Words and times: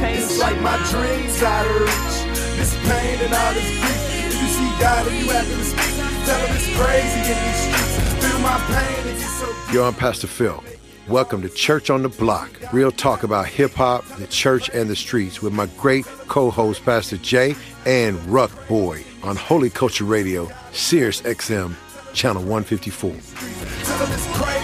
It's 0.00 0.38
like 0.38 0.60
my 0.60 0.76
dreams 0.90 1.42
out 1.42 1.66
of 1.66 1.80
reach. 1.80 2.22
This 2.56 2.72
pain 2.86 3.18
and 3.20 3.34
all 3.34 3.52
this 3.52 3.68
grief. 3.80 4.26
If 4.26 4.40
you 4.40 4.46
see 4.48 4.70
God 4.80 5.04
and 5.08 5.16
you 5.16 5.28
have 5.30 5.44
to 5.44 5.64
speak, 5.64 5.96
tell 6.24 6.38
him 6.46 6.54
it's 6.54 6.68
crazy 6.78 7.18
in 7.18 7.36
these 7.44 7.60
streets. 7.66 7.98
Feel 8.24 8.38
my 8.38 8.58
pain, 8.68 9.08
it's 9.12 9.24
so 9.24 9.48
Yo, 9.72 9.82
I'm 9.84 9.94
Pastor 9.94 10.28
Phil. 10.28 10.62
Welcome 11.08 11.42
to 11.42 11.48
Church 11.48 11.90
on 11.90 12.04
the 12.04 12.08
Block. 12.10 12.48
Real 12.72 12.92
talk 12.92 13.24
about 13.24 13.46
hip 13.46 13.72
hop, 13.72 14.04
the 14.18 14.28
church, 14.28 14.70
and 14.72 14.88
the 14.88 14.94
streets 14.94 15.42
with 15.42 15.52
my 15.52 15.66
great 15.78 16.06
co 16.28 16.48
host, 16.50 16.84
Pastor 16.84 17.16
Jay 17.16 17.56
and 17.84 18.24
Ruck 18.26 18.52
Boy 18.68 19.02
on 19.24 19.34
Holy 19.34 19.68
Culture 19.68 20.04
Radio, 20.04 20.48
Sirius 20.70 21.22
XM, 21.22 21.74
Channel 22.14 22.42
154. 22.42 24.57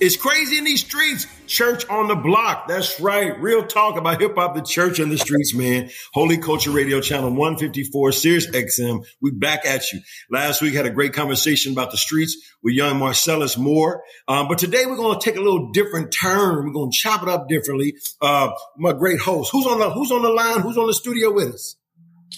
It's 0.00 0.16
crazy. 0.16 0.58
In 0.58 0.64
these 0.64 0.80
streets. 0.80 1.26
Church 1.46 1.88
on 1.88 2.08
the 2.08 2.14
block. 2.14 2.68
That's 2.68 3.00
right. 3.00 3.38
Real 3.40 3.66
talk 3.66 3.96
about 3.96 4.20
hip 4.20 4.36
hop, 4.36 4.54
the 4.54 4.62
church 4.62 4.98
and 4.98 5.10
the 5.10 5.18
streets, 5.18 5.54
man. 5.54 5.90
Holy 6.12 6.38
Culture 6.38 6.70
Radio 6.70 7.00
Channel 7.00 7.30
154, 7.30 8.12
Sirius 8.12 8.46
XM. 8.46 9.04
We 9.20 9.32
back 9.32 9.66
at 9.66 9.92
you. 9.92 10.00
Last 10.30 10.62
week 10.62 10.74
had 10.74 10.86
a 10.86 10.90
great 10.90 11.12
conversation 11.12 11.72
about 11.72 11.90
the 11.90 11.96
streets 11.96 12.36
with 12.62 12.74
young 12.74 12.98
Marcellus 12.98 13.58
Moore. 13.58 14.02
Um, 14.28 14.48
but 14.48 14.58
today 14.58 14.86
we're 14.86 14.96
going 14.96 15.18
to 15.18 15.24
take 15.24 15.36
a 15.36 15.42
little 15.42 15.72
different 15.72 16.12
turn. 16.12 16.64
We're 16.64 16.72
going 16.72 16.92
to 16.92 16.96
chop 16.96 17.22
it 17.22 17.28
up 17.28 17.48
differently. 17.48 17.96
Uh, 18.20 18.50
my 18.78 18.92
great 18.92 19.18
host. 19.18 19.50
Who's 19.52 19.66
on 19.66 19.80
the, 19.80 19.90
who's 19.90 20.12
on 20.12 20.22
the 20.22 20.30
line? 20.30 20.60
Who's 20.60 20.78
on 20.78 20.86
the 20.86 20.94
studio 20.94 21.32
with 21.32 21.54
us? 21.54 21.76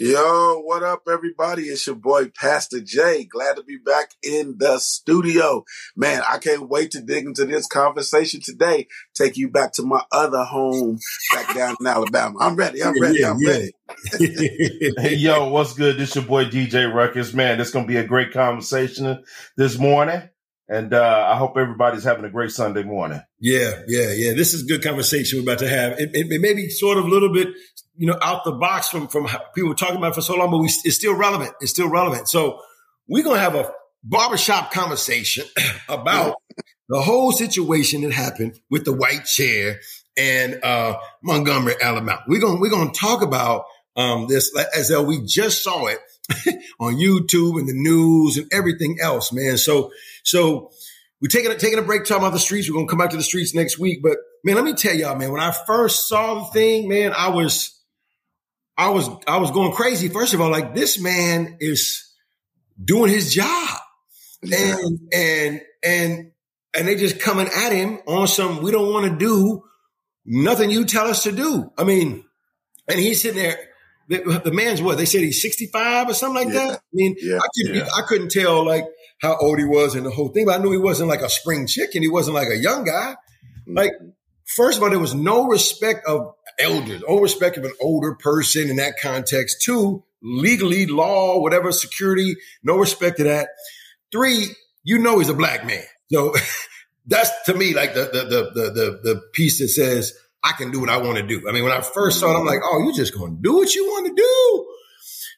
Yo, 0.01 0.63
what 0.65 0.83
up, 0.83 1.03
everybody? 1.07 1.65
It's 1.65 1.87
your 1.87 1.97
boy, 1.97 2.31
Pastor 2.35 2.81
Jay. 2.81 3.25
Glad 3.25 3.57
to 3.57 3.63
be 3.63 3.77
back 3.77 4.13
in 4.23 4.57
the 4.59 4.79
studio. 4.79 5.65
Man, 5.95 6.23
I 6.27 6.39
can't 6.39 6.71
wait 6.71 6.93
to 6.93 7.03
dig 7.03 7.27
into 7.27 7.45
this 7.45 7.67
conversation 7.67 8.41
today. 8.41 8.89
Take 9.15 9.37
you 9.37 9.51
back 9.51 9.73
to 9.75 9.83
my 9.83 10.03
other 10.11 10.45
home 10.45 10.99
back 11.35 11.55
down 11.55 11.77
in 11.79 11.87
Alabama. 11.87 12.39
I'm 12.41 12.57
ready. 12.57 12.83
I'm 12.83 12.99
ready. 12.99 13.23
I'm 13.23 13.45
ready. 13.47 13.73
Hey, 14.99 15.15
yo, 15.17 15.49
what's 15.49 15.75
good? 15.75 15.99
This 15.99 16.15
your 16.15 16.25
boy 16.25 16.47
DJ 16.47 16.93
Ruckus. 16.93 17.35
Man, 17.35 17.59
this 17.59 17.71
gonna 17.71 17.87
be 17.87 17.97
a 17.97 18.07
great 18.07 18.33
conversation 18.33 19.23
this 19.59 19.79
morning. 19.79 20.23
And 20.69 20.95
uh, 20.95 21.27
I 21.29 21.37
hope 21.37 21.59
everybody's 21.59 22.05
having 22.05 22.25
a 22.25 22.31
great 22.31 22.51
Sunday 22.51 22.83
morning. 22.83 23.21
Yeah, 23.39 23.83
yeah, 23.89 24.13
yeah. 24.15 24.33
This 24.33 24.55
is 24.55 24.63
a 24.63 24.67
good 24.67 24.83
conversation 24.83 25.39
we're 25.39 25.43
about 25.43 25.59
to 25.59 25.69
have. 25.69 26.01
It, 26.01 26.11
it, 26.15 26.29
it 26.31 26.41
may 26.41 26.55
be 26.55 26.71
sort 26.71 26.97
of 26.97 27.05
a 27.05 27.09
little 27.09 27.31
bit, 27.31 27.49
you 27.97 28.07
know, 28.07 28.19
out 28.23 28.45
the 28.45 28.53
box 28.53 28.89
from 28.89 29.09
from 29.09 29.29
people 29.55 29.75
talking 29.75 29.97
about 29.97 30.13
it 30.13 30.15
for 30.15 30.23
so 30.23 30.37
long, 30.37 30.51
but 30.51 30.59
we, 30.59 30.67
it's 30.67 30.97
still 30.97 31.15
relevant. 31.15 31.53
It's 31.61 31.71
still 31.71 31.89
relevant. 31.89 32.29
So 32.29 32.61
we're 33.07 33.25
gonna 33.25 33.39
have 33.39 33.55
a 33.55 33.71
barbershop 34.03 34.73
conversation 34.73 35.45
about 35.89 36.37
the 36.89 37.01
whole 37.01 37.33
situation 37.33 38.03
that 38.03 38.13
happened 38.13 38.59
with 38.71 38.85
the 38.85 38.93
white 38.93 39.25
chair 39.25 39.81
and 40.17 40.63
uh, 40.63 40.97
Montgomery, 41.23 41.75
Alabama. 41.81 42.23
We're 42.27 42.41
gonna 42.41 42.61
we're 42.61 42.71
gonna 42.71 42.93
talk 42.93 43.23
about 43.23 43.65
um, 43.97 44.27
this 44.29 44.55
as 44.75 44.89
though 44.89 45.03
we 45.03 45.25
just 45.25 45.63
saw 45.63 45.87
it 45.87 45.99
on 46.81 46.95
YouTube 46.95 47.59
and 47.59 47.69
the 47.69 47.75
news 47.75 48.37
and 48.37 48.47
everything 48.53 48.99
else, 49.01 49.33
man. 49.33 49.59
So 49.59 49.91
so 50.23 50.71
we're 51.21 51.29
taking 51.29 51.51
a, 51.51 51.57
taking 51.57 51.79
a 51.79 51.83
break 51.83 52.05
talking 52.05 52.23
about 52.23 52.33
the 52.33 52.39
streets. 52.39 52.69
We're 52.69 52.77
gonna 52.77 52.89
come 52.89 52.99
back 52.99 53.11
to 53.11 53.17
the 53.17 53.23
streets 53.23 53.55
next 53.55 53.79
week. 53.79 54.01
But 54.03 54.19
man, 54.45 54.57
let 54.57 54.65
me 54.65 54.75
tell 54.75 54.95
y'all, 54.95 55.17
man, 55.17 55.33
when 55.33 55.41
I 55.41 55.53
first 55.53 56.09
saw 56.09 56.41
the 56.41 56.45
thing, 56.47 56.89
man, 56.89 57.13
I 57.17 57.29
was 57.29 57.79
I 58.77 58.91
was 58.91 59.09
I 59.27 59.39
was 59.39 59.51
going 59.51 59.73
crazy. 59.73 60.09
First 60.09 60.35
of 60.35 60.41
all, 60.41 60.51
like 60.51 60.75
this 60.75 61.01
man 61.01 61.57
is 61.61 62.13
doing 62.83 63.11
his 63.11 63.33
job. 63.33 63.79
Yeah. 64.43 64.77
And 64.79 64.99
and 65.13 65.61
and 65.85 66.33
and 66.75 66.89
they 66.89 66.97
just 66.97 67.21
coming 67.21 67.49
at 67.49 67.71
him 67.73 68.01
on 68.07 68.27
some 68.27 68.63
we 68.63 68.71
don't 68.71 68.93
want 68.93 69.11
to 69.11 69.17
do 69.19 69.63
nothing 70.25 70.71
you 70.71 70.85
tell 70.85 71.07
us 71.07 71.25
to 71.25 71.33
do. 71.33 71.71
I 71.77 71.85
mean, 71.85 72.25
and 72.89 72.99
he's 72.99 73.23
sitting 73.23 73.43
there. 73.43 73.59
The, 74.09 74.43
the 74.45 74.53
man's 74.53 74.83
what 74.83 74.99
they 74.99 75.05
said 75.05 75.21
he's 75.21 75.41
sixty 75.41 75.67
five 75.73 76.09
or 76.09 76.15
something 76.15 76.45
like 76.47 76.55
Yeah. 76.55 76.67
that. 76.67 76.79
I 76.79 76.81
mean, 76.93 77.15
Yeah. 77.21 77.39
I, 77.39 77.47
couldn't. 77.55 77.83
I 77.99 78.03
couldn't 78.07 78.31
tell 78.31 78.65
like 78.67 78.85
how 79.21 79.37
old 79.37 79.59
he 79.59 79.65
was 79.65 79.95
and 79.95 80.05
the 80.05 80.11
whole 80.11 80.29
thing, 80.29 80.47
but 80.47 80.59
I 80.59 80.63
knew 80.63 80.73
he 80.73 80.79
wasn't 80.79 81.09
like 81.09 81.21
a 81.23 81.29
spring 81.31 81.67
chicken. 81.67 82.03
He 82.03 82.09
wasn't 82.09 82.35
like 82.35 82.49
a 82.49 82.57
young 82.57 82.85
guy. 82.85 83.15
Mm-hmm. 83.63 83.77
Like, 83.77 83.93
first 84.57 84.79
of 84.79 84.83
all, 84.83 84.91
there 84.91 84.99
was 84.99 85.15
no 85.15 85.47
respect 85.47 86.05
of 86.07 86.35
elders, 86.63 87.03
no 87.07 87.21
respect 87.21 87.57
of 87.57 87.65
an 87.65 87.73
older 87.81 88.15
person 88.15 88.71
in 88.71 88.77
that 88.77 88.95
context. 89.01 89.63
Two, 89.63 90.05
legally, 90.23 90.87
law, 90.87 91.41
whatever, 91.41 91.73
security, 91.73 92.37
no 92.63 92.77
respect 92.77 93.19
to 93.19 93.25
that. 93.25 93.51
Three, 94.11 94.47
you 94.85 94.99
know 94.99 95.19
he's 95.19 95.29
a 95.29 95.35
black 95.35 95.67
man. 95.67 95.85
So 96.13 96.35
that's 97.07 97.31
to 97.47 97.55
me 97.55 97.75
like 97.75 97.95
the 97.95 98.11
the 98.13 98.25
the 98.25 98.51
the 98.55 98.71
the, 98.71 99.01
the 99.03 99.23
piece 99.33 99.59
that 99.59 99.69
says 99.69 100.15
I 100.43 100.53
can 100.53 100.71
do 100.71 100.81
what 100.81 100.89
I 100.89 100.97
want 100.99 101.19
to 101.19 101.23
do. 101.23 101.49
I 101.49 101.53
mean, 101.53 101.63
when 101.63 101.73
I 101.73 101.81
first 101.81 102.21
saw 102.21 102.35
it, 102.35 102.39
I'm 102.39 102.45
like, 102.45 102.61
oh, 102.65 102.83
you're 102.85 102.95
just 102.95 103.17
gonna 103.17 103.37
do 103.41 103.57
what 103.57 103.75
you 103.75 103.85
want 103.87 104.07
to 104.09 104.15
do. 104.15 104.67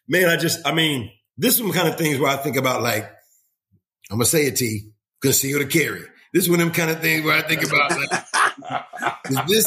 Man, 0.08 0.28
I 0.28 0.36
just, 0.36 0.66
I 0.66 0.72
mean, 0.72 1.10
this 1.36 1.54
is 1.54 1.62
one 1.62 1.72
kind 1.72 1.88
of 1.88 1.98
things 1.98 2.18
where 2.18 2.30
I 2.30 2.36
think 2.36 2.56
about 2.56 2.82
like, 2.82 3.04
I'm 4.10 4.16
gonna 4.16 4.24
say 4.24 4.46
it 4.46 4.56
to 4.56 4.64
you, 4.64 4.92
conceal 5.20 5.58
to 5.58 5.66
carry. 5.66 6.02
This 6.32 6.44
is 6.44 6.50
one 6.50 6.60
of 6.60 6.66
them 6.66 6.74
kind 6.74 6.90
of 6.90 7.00
things 7.00 7.24
where 7.24 7.36
I 7.36 7.42
think 7.42 7.62
about 7.64 7.90
like, 7.90 8.24
is 9.30 9.38
this 9.46 9.66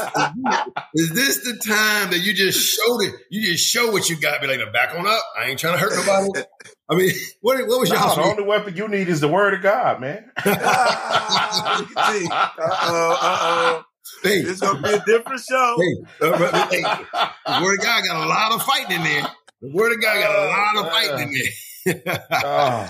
is 0.96 1.10
this 1.12 1.44
the 1.44 1.60
time 1.66 2.12
that 2.12 2.20
you 2.24 2.34
just 2.34 2.60
showed 2.60 3.02
it? 3.02 3.14
You 3.30 3.42
just 3.52 3.66
show 3.66 3.92
what 3.92 4.10
you 4.10 4.20
got. 4.20 4.42
Be 4.42 4.48
like, 4.48 4.60
"Now 4.60 4.72
back 4.72 4.96
on 4.98 5.06
up. 5.08 5.22
I 5.40 5.46
ain't 5.50 5.60
trying 5.60 5.74
to 5.74 5.80
hurt 5.80 5.94
nobody. 5.96 6.46
I 6.90 6.96
mean, 6.96 7.12
what 7.42 7.58
what 7.68 7.80
was 7.80 7.90
No, 7.90 7.96
the 7.96 8.02
y'all? 8.22 8.26
only 8.32 8.44
weapon 8.44 8.76
you 8.76 8.88
need 8.88 9.10
is 9.10 9.20
the 9.22 9.28
word 9.28 9.54
of 9.54 9.62
God, 9.62 10.00
man. 10.02 10.32
Look 10.46 10.48
at 10.58 12.22
you. 12.22 12.28
Uh-oh, 12.32 13.18
uh-oh. 13.22 13.84
Hey, 14.24 14.38
It's 14.40 14.62
going 14.62 14.78
to 14.78 14.84
be 14.84 14.90
a 14.96 15.04
different 15.06 15.42
show. 15.48 15.78
hey, 15.80 16.28
uh, 16.28 16.68
hey, 16.70 16.82
the 16.82 17.62
word 17.64 17.78
of 17.80 17.84
God 17.84 18.04
got 18.06 18.26
a 18.26 18.28
lot 18.28 18.52
of 18.54 18.64
fighting 18.64 18.96
in 18.98 19.04
there. 19.04 19.28
The 19.62 19.70
word 19.74 19.92
of 19.92 20.02
God 20.02 20.20
got 20.20 20.34
a 20.34 20.48
lot 20.50 20.86
of 20.86 20.92
fighting 20.92 21.34
in 21.34 21.34
there. 21.34 22.26
Oh, 22.32 22.90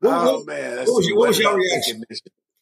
what, 0.00 0.12
Oh, 0.28 0.44
man. 0.44 0.76
what 0.78 0.86
was 0.86 1.06
your- 1.08 1.16
what 1.18 1.28
was 1.28 1.38
your 1.38 1.56
reaction? 1.56 2.04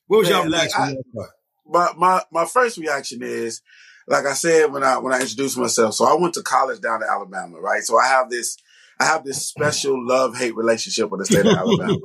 what 0.07 0.19
was 0.19 0.29
y'all 0.29 0.43
Man, 0.43 0.51
like, 0.53 0.61
reaction? 0.63 0.83
I- 0.83 0.89
to 0.91 0.95
that 0.97 1.15
part? 1.15 1.31
My 1.67 1.93
my 1.97 2.23
my 2.31 2.45
first 2.45 2.79
reaction 2.79 3.23
is 3.23 3.63
like 4.07 4.27
I 4.27 4.33
said 4.33 4.73
when 4.73 4.83
I 4.83 4.99
when 4.99 5.13
I 5.13 5.21
introduced 5.21 5.59
myself. 5.59 5.95
So 5.95 6.05
I 6.05 6.21
went 6.21 6.35
to 6.35 6.43
college 6.43 6.81
down 6.81 7.03
in 7.03 7.09
Alabama, 7.09 7.61
right? 7.61 7.83
So 7.83 7.99
I 7.99 8.07
have 8.07 8.31
this 8.31 8.57
I 9.01 9.05
have 9.05 9.25
this 9.25 9.47
special 9.47 10.07
love 10.07 10.37
hate 10.37 10.57
relationship 10.57 11.11
with 11.11 11.21
the 11.21 11.27
state 11.27 11.47
of 11.47 11.57
Alabama, 11.57 11.99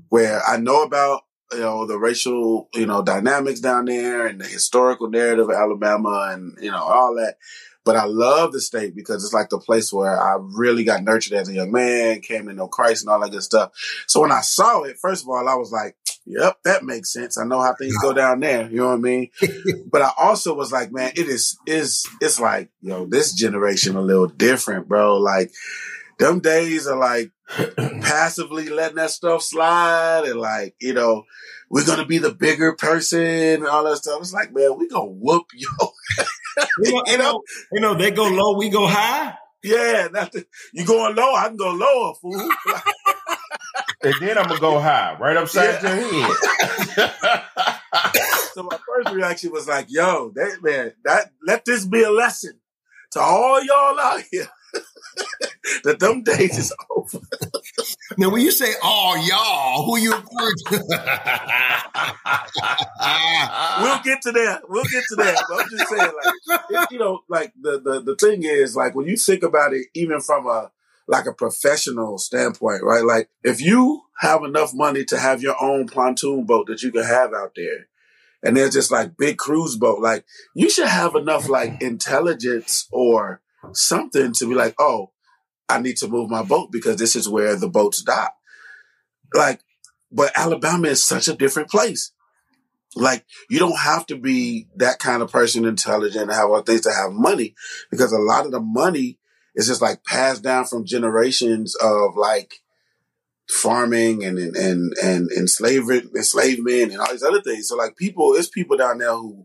where 0.08 0.42
I 0.46 0.56
know 0.56 0.82
about 0.82 1.22
you 1.52 1.60
know 1.60 1.86
the 1.86 1.98
racial 1.98 2.68
you 2.74 2.86
know 2.86 3.02
dynamics 3.02 3.60
down 3.60 3.84
there 3.84 4.26
and 4.26 4.40
the 4.40 4.46
historical 4.46 5.08
narrative 5.08 5.48
of 5.48 5.54
Alabama 5.54 6.30
and 6.32 6.56
you 6.60 6.70
know 6.70 6.82
all 6.82 7.14
that. 7.16 7.36
But 7.84 7.96
I 7.96 8.06
love 8.06 8.52
the 8.52 8.62
state 8.62 8.96
because 8.96 9.22
it's 9.22 9.34
like 9.34 9.50
the 9.50 9.58
place 9.58 9.92
where 9.92 10.18
I 10.18 10.38
really 10.40 10.84
got 10.84 11.04
nurtured 11.04 11.34
as 11.34 11.50
a 11.50 11.52
young 11.52 11.70
man, 11.70 12.22
came 12.22 12.46
to 12.46 12.54
know 12.54 12.66
Christ 12.66 13.02
and 13.02 13.10
all 13.10 13.20
that 13.20 13.30
good 13.30 13.42
stuff. 13.42 13.72
So 14.06 14.22
when 14.22 14.32
I 14.32 14.40
saw 14.40 14.84
it, 14.84 14.96
first 14.98 15.22
of 15.22 15.28
all, 15.28 15.46
I 15.46 15.54
was 15.54 15.70
like, 15.70 15.94
Yep, 16.26 16.58
that 16.64 16.84
makes 16.84 17.12
sense. 17.12 17.36
I 17.36 17.44
know 17.44 17.60
how 17.60 17.74
things 17.74 17.96
go 17.98 18.14
down 18.14 18.40
there. 18.40 18.68
You 18.70 18.78
know 18.78 18.88
what 18.88 18.94
I 18.94 18.96
mean? 18.96 19.30
but 19.90 20.02
I 20.02 20.10
also 20.18 20.54
was 20.54 20.72
like, 20.72 20.90
man, 20.90 21.12
it 21.16 21.28
is 21.28 21.58
is 21.66 22.06
it's 22.20 22.40
like, 22.40 22.70
yo, 22.80 23.06
this 23.06 23.34
generation 23.34 23.96
a 23.96 24.00
little 24.00 24.26
different, 24.26 24.88
bro. 24.88 25.18
Like 25.18 25.52
them 26.18 26.40
days 26.40 26.86
are 26.86 26.98
like 26.98 27.30
passively 28.00 28.68
letting 28.68 28.96
that 28.96 29.10
stuff 29.10 29.42
slide 29.42 30.24
and 30.24 30.40
like, 30.40 30.74
you 30.80 30.94
know, 30.94 31.24
we're 31.68 31.84
gonna 31.84 32.06
be 32.06 32.18
the 32.18 32.32
bigger 32.32 32.74
person 32.74 33.20
and 33.20 33.66
all 33.66 33.84
that 33.84 33.98
stuff. 33.98 34.20
It's 34.20 34.32
like, 34.32 34.54
man, 34.54 34.78
we 34.78 34.88
gonna 34.88 35.04
whoop 35.06 35.46
you. 35.54 35.68
you, 36.84 36.92
know, 36.92 37.02
you 37.06 37.18
know, 37.18 37.42
you 37.72 37.80
know, 37.80 37.94
they 37.94 38.10
go 38.10 38.28
low, 38.28 38.56
we 38.56 38.70
go 38.70 38.86
high. 38.86 39.34
yeah, 39.62 40.08
you 40.72 40.86
going 40.86 41.16
low, 41.16 41.34
I 41.34 41.48
can 41.48 41.56
go 41.56 41.70
lower, 41.70 42.14
fool. 42.14 42.50
And 44.04 44.14
then 44.20 44.38
I'm 44.38 44.46
gonna 44.48 44.60
go 44.60 44.78
high, 44.80 45.16
right 45.18 45.36
upside 45.36 45.82
Yeah. 45.82 45.96
your 45.96 46.26
head. 46.26 46.36
so 48.54 48.62
my 48.62 48.78
first 48.86 49.10
reaction 49.14 49.50
was 49.52 49.66
like, 49.68 49.86
yo, 49.88 50.30
that 50.34 50.58
man, 50.62 50.92
that 51.04 51.30
let 51.46 51.64
this 51.64 51.84
be 51.84 52.02
a 52.02 52.10
lesson 52.10 52.58
to 53.12 53.20
all 53.20 53.62
y'all 53.62 53.98
out 54.00 54.22
here. 54.30 54.48
that 55.84 55.98
them 56.00 56.22
days 56.22 56.58
is 56.58 56.72
over. 56.90 57.18
Now, 58.18 58.30
when 58.30 58.42
you 58.42 58.50
say 58.50 58.74
"all 58.82 59.16
y'all," 59.26 59.84
who 59.86 59.98
you 59.98 60.10
referring 60.12 60.54
to? 60.66 60.84
we'll 63.80 64.02
get 64.02 64.22
to 64.22 64.32
that. 64.32 64.62
We'll 64.68 64.84
get 64.84 65.04
to 65.10 65.16
that. 65.16 65.44
But 65.48 65.60
I'm 65.62 65.68
just 65.70 65.88
saying, 65.88 66.12
like, 66.24 66.60
it- 66.70 66.88
you 66.90 66.98
know, 66.98 67.20
like 67.28 67.52
the, 67.60 67.80
the 67.80 68.00
the 68.00 68.16
thing 68.16 68.42
is, 68.44 68.76
like, 68.76 68.94
when 68.94 69.06
you 69.06 69.16
think 69.16 69.42
about 69.42 69.72
it, 69.74 69.86
even 69.94 70.20
from 70.20 70.46
a 70.46 70.70
like 71.08 71.26
a 71.26 71.32
professional 71.32 72.18
standpoint, 72.18 72.82
right? 72.82 73.04
Like, 73.04 73.28
if 73.42 73.60
you 73.60 74.02
have 74.20 74.42
enough 74.44 74.72
money 74.74 75.04
to 75.06 75.18
have 75.18 75.42
your 75.42 75.56
own 75.62 75.86
pontoon 75.88 76.44
boat 76.44 76.66
that 76.68 76.82
you 76.82 76.92
can 76.92 77.04
have 77.04 77.32
out 77.34 77.52
there, 77.56 77.88
and 78.42 78.56
there's 78.56 78.74
just 78.74 78.90
like 78.90 79.16
big 79.16 79.38
cruise 79.38 79.76
boat, 79.76 80.00
like, 80.00 80.24
you 80.54 80.70
should 80.70 80.88
have 80.88 81.14
enough 81.14 81.48
like 81.48 81.82
intelligence 81.82 82.88
or 82.92 83.40
something 83.72 84.32
to 84.34 84.48
be 84.48 84.54
like, 84.54 84.74
oh, 84.78 85.10
I 85.68 85.80
need 85.80 85.96
to 85.98 86.08
move 86.08 86.30
my 86.30 86.42
boat 86.42 86.70
because 86.72 86.96
this 86.96 87.16
is 87.16 87.28
where 87.28 87.56
the 87.56 87.68
boats 87.68 88.02
dock. 88.02 88.34
Like, 89.34 89.60
but 90.12 90.32
Alabama 90.36 90.88
is 90.88 91.02
such 91.06 91.28
a 91.28 91.34
different 91.36 91.70
place. 91.70 92.12
like 92.96 93.24
you 93.50 93.58
don't 93.58 93.78
have 93.78 94.06
to 94.06 94.16
be 94.16 94.68
that 94.76 94.98
kind 94.98 95.22
of 95.22 95.30
person 95.32 95.64
intelligent 95.64 96.24
and 96.24 96.32
have 96.32 96.50
all 96.50 96.62
things 96.62 96.82
to 96.82 96.92
have 96.92 97.12
money 97.12 97.54
because 97.90 98.12
a 98.12 98.18
lot 98.18 98.46
of 98.46 98.52
the 98.52 98.60
money 98.60 99.18
is 99.54 99.66
just 99.66 99.82
like 99.82 100.04
passed 100.04 100.42
down 100.42 100.64
from 100.64 100.84
generations 100.84 101.74
of 101.76 102.16
like 102.16 102.60
farming 103.48 104.24
and 104.24 104.38
and 104.38 104.56
and, 104.56 104.94
and 105.02 105.30
enslavement 105.32 106.10
enslavement 106.16 106.92
and 106.92 107.00
all 107.00 107.10
these 107.10 107.22
other 107.22 107.42
things 107.42 107.68
so 107.68 107.76
like 107.76 107.94
people 107.96 108.34
it's 108.34 108.48
people 108.48 108.76
down 108.76 108.98
there 108.98 109.14
who 109.14 109.44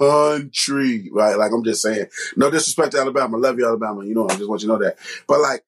country 0.00 1.08
right 1.12 1.38
like 1.38 1.52
i'm 1.52 1.62
just 1.62 1.80
saying 1.80 2.06
no 2.36 2.50
disrespect 2.50 2.90
to 2.90 2.98
alabama 2.98 3.36
love 3.36 3.56
you 3.56 3.64
alabama 3.64 4.04
you 4.04 4.14
know 4.14 4.28
i 4.28 4.34
just 4.34 4.48
want 4.48 4.60
you 4.60 4.66
to 4.66 4.72
know 4.74 4.84
that 4.84 4.98
but 5.28 5.40
like 5.40 5.62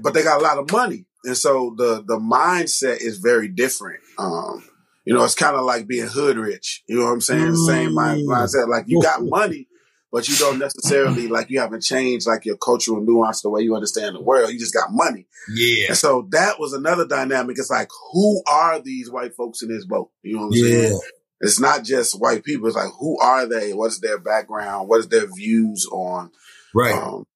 but 0.00 0.14
they 0.14 0.22
got 0.22 0.40
a 0.40 0.44
lot 0.44 0.58
of 0.58 0.70
money 0.70 1.06
and 1.24 1.36
so 1.36 1.74
the 1.76 2.04
the 2.06 2.18
mindset 2.18 3.00
is 3.00 3.18
very 3.18 3.48
different 3.48 3.98
um 4.16 4.62
you 5.08 5.14
know, 5.14 5.24
it's 5.24 5.34
kind 5.34 5.56
of 5.56 5.64
like 5.64 5.86
being 5.86 6.06
hood 6.06 6.36
rich. 6.36 6.84
You 6.86 6.98
know 6.98 7.06
what 7.06 7.12
I'm 7.12 7.22
saying? 7.22 7.52
The 7.52 7.56
same 7.56 7.94
mind, 7.94 8.20
mm. 8.20 8.26
mindset. 8.26 8.68
Like 8.68 8.84
you 8.88 9.00
got 9.00 9.22
money, 9.24 9.66
but 10.10 10.28
you 10.28 10.36
don't 10.36 10.58
necessarily 10.58 11.28
like 11.28 11.50
you 11.50 11.60
haven't 11.60 11.82
changed 11.82 12.26
like 12.26 12.44
your 12.44 12.56
cultural 12.56 13.00
nuance 13.00 13.42
the 13.42 13.50
way 13.50 13.62
you 13.62 13.74
understand 13.74 14.16
the 14.16 14.22
world. 14.22 14.50
You 14.50 14.58
just 14.58 14.74
got 14.74 14.90
money. 14.90 15.26
Yeah. 15.54 15.88
And 15.88 15.96
so 15.96 16.26
that 16.30 16.58
was 16.58 16.72
another 16.72 17.06
dynamic. 17.06 17.58
It's 17.58 17.70
like, 17.70 17.90
who 18.12 18.42
are 18.46 18.80
these 18.80 19.10
white 19.10 19.34
folks 19.34 19.62
in 19.62 19.68
this 19.68 19.84
boat? 19.84 20.10
You 20.22 20.36
know 20.36 20.46
what 20.46 20.56
I'm 20.56 20.64
yeah. 20.64 20.88
saying? 20.88 21.00
It's 21.40 21.60
not 21.60 21.84
just 21.84 22.18
white 22.20 22.42
people. 22.42 22.66
It's 22.66 22.76
like, 22.76 22.90
who 22.98 23.18
are 23.20 23.46
they? 23.46 23.72
What's 23.72 24.00
their 24.00 24.18
background? 24.18 24.88
What 24.88 25.00
is 25.00 25.08
their 25.08 25.26
views 25.32 25.86
on, 25.92 26.32
right? 26.74 26.94
Um, 26.94 27.26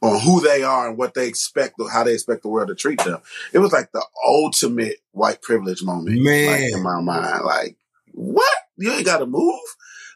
on 0.00 0.20
who 0.20 0.40
they 0.40 0.62
are 0.62 0.88
and 0.88 0.96
what 0.96 1.14
they 1.14 1.26
expect 1.26 1.74
or 1.80 1.90
how 1.90 2.04
they 2.04 2.14
expect 2.14 2.42
the 2.42 2.48
world 2.48 2.68
to 2.68 2.74
treat 2.74 3.02
them. 3.02 3.20
It 3.52 3.58
was 3.58 3.72
like 3.72 3.90
the 3.90 4.04
ultimate 4.24 4.98
white 5.10 5.42
privilege 5.42 5.82
moment, 5.82 6.22
man, 6.22 6.62
like, 6.62 6.72
in 6.72 6.82
my 6.84 7.00
mind. 7.00 7.44
Like, 7.44 7.76
what? 8.12 8.56
You 8.76 8.92
ain't 8.92 9.06
got 9.06 9.18
to 9.18 9.26
move. 9.26 9.58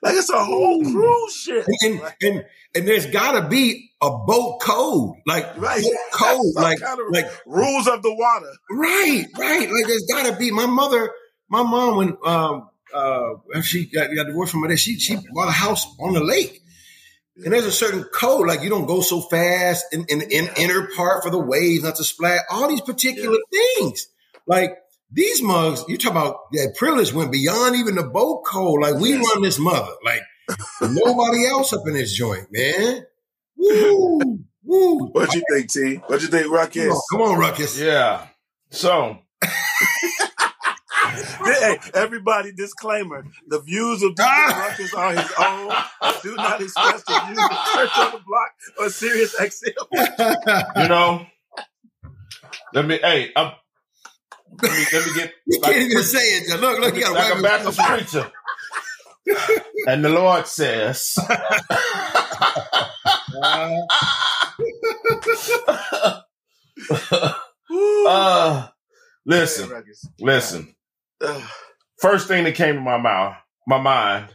Like 0.02 0.16
it's 0.16 0.30
a 0.30 0.44
whole 0.44 0.82
cruise 0.82 1.34
ship. 1.34 1.66
And, 1.82 2.00
and, 2.20 2.44
and 2.74 2.88
there's 2.88 3.06
gotta 3.06 3.48
be 3.48 3.92
a 4.02 4.10
boat 4.10 4.60
code. 4.60 5.14
Like 5.26 5.56
right. 5.56 5.84
code. 6.12 6.40
like, 6.56 6.80
kind 6.80 7.00
of 7.00 7.06
like 7.10 7.26
rules 7.46 7.86
of 7.86 8.02
the 8.02 8.12
water. 8.12 8.52
Right, 8.68 9.26
right. 9.38 9.70
Like 9.70 9.86
there's 9.86 10.06
gotta 10.10 10.36
be 10.36 10.50
my 10.50 10.66
mother, 10.66 11.10
my 11.48 11.62
mom 11.62 11.96
when 11.96 12.16
um 12.24 12.68
uh 12.92 13.60
she 13.62 13.86
got, 13.86 14.12
got 14.14 14.26
divorced 14.26 14.52
from 14.52 14.62
her 14.62 14.68
dad, 14.68 14.80
she 14.80 14.98
she 14.98 15.16
bought 15.32 15.48
a 15.48 15.52
house 15.52 15.86
on 16.00 16.14
the 16.14 16.24
lake. 16.24 16.58
And 17.36 17.52
there's 17.52 17.64
a 17.64 17.72
certain 17.72 18.02
code, 18.04 18.46
like 18.46 18.62
you 18.62 18.68
don't 18.68 18.84
go 18.86 19.00
so 19.00 19.20
fast 19.20 19.86
in, 19.92 20.04
in, 20.10 20.20
in 20.20 20.50
inner 20.56 20.88
part 20.94 21.24
for 21.24 21.30
the 21.30 21.38
waves 21.38 21.82
not 21.82 21.96
to 21.96 22.04
splash, 22.04 22.40
all 22.50 22.68
these 22.68 22.82
particular 22.82 23.38
yeah. 23.50 23.60
things. 23.78 24.08
Like 24.46 24.81
these 25.12 25.42
mugs, 25.42 25.84
you 25.88 25.98
talk 25.98 26.12
about 26.12 26.52
that 26.52 26.74
privilege 26.76 27.12
went 27.12 27.32
beyond 27.32 27.76
even 27.76 27.96
the 27.96 28.02
boat 28.02 28.44
code. 28.44 28.80
Like 28.80 28.96
we 28.96 29.10
yes. 29.10 29.30
run 29.32 29.42
this 29.42 29.58
mother, 29.58 29.92
like 30.04 30.22
nobody 30.80 31.46
else 31.46 31.72
up 31.72 31.86
in 31.86 31.94
this 31.94 32.12
joint, 32.12 32.48
man. 32.50 33.04
Woo, 33.56 34.40
woo. 34.64 35.06
What 35.06 35.34
you 35.34 35.42
think, 35.52 35.70
T? 35.70 35.94
What 36.06 36.22
you 36.22 36.28
think, 36.28 36.50
Ruckus? 36.50 36.84
Come 36.84 36.92
on, 36.92 37.00
come 37.10 37.20
on 37.22 37.38
Ruckus. 37.38 37.78
Yeah. 37.78 38.26
So 38.70 39.18
hey, 41.44 41.78
everybody, 41.94 42.52
disclaimer: 42.52 43.24
the 43.46 43.60
views 43.60 44.02
of 44.02 44.12
DJ 44.12 44.24
ah! 44.24 44.66
Ruckus 44.68 44.94
are 44.94 45.12
his 45.12 45.30
own. 45.38 45.70
Do 46.22 46.34
not 46.36 46.62
express 46.62 47.02
the 47.04 47.20
views 47.26 47.38
of 47.38 47.50
Church 47.74 47.98
on 47.98 48.12
the 48.12 48.20
Block 48.26 48.52
or 48.78 48.88
Sirius 48.88 49.38
XM. 49.38 50.82
You 50.82 50.88
know, 50.88 51.26
let 52.72 52.86
me. 52.86 52.98
Hey, 52.98 53.30
I'm, 53.36 53.52
let 54.62 54.72
me, 54.72 54.84
let 54.92 55.06
me 55.06 55.14
get. 55.14 55.32
You 55.46 55.60
like, 55.60 55.72
can't 55.72 55.90
even 55.90 56.02
say 56.04 56.18
it. 56.20 56.60
Look, 56.60 56.80
look, 56.80 56.94
you 56.94 57.02
got 57.02 57.14
like 57.14 57.38
a 57.38 57.42
Baptist 57.42 57.78
preacher. 57.78 58.30
and 59.86 60.04
the 60.04 60.08
Lord 60.08 60.46
says. 60.46 61.18
uh, 68.06 68.68
listen, 69.26 69.84
listen. 70.20 70.74
First 71.98 72.28
thing 72.28 72.44
that 72.44 72.54
came 72.54 72.76
to 72.76 72.80
my 72.80 72.98
mouth, 72.98 73.36
my 73.66 73.80
mind 73.80 74.34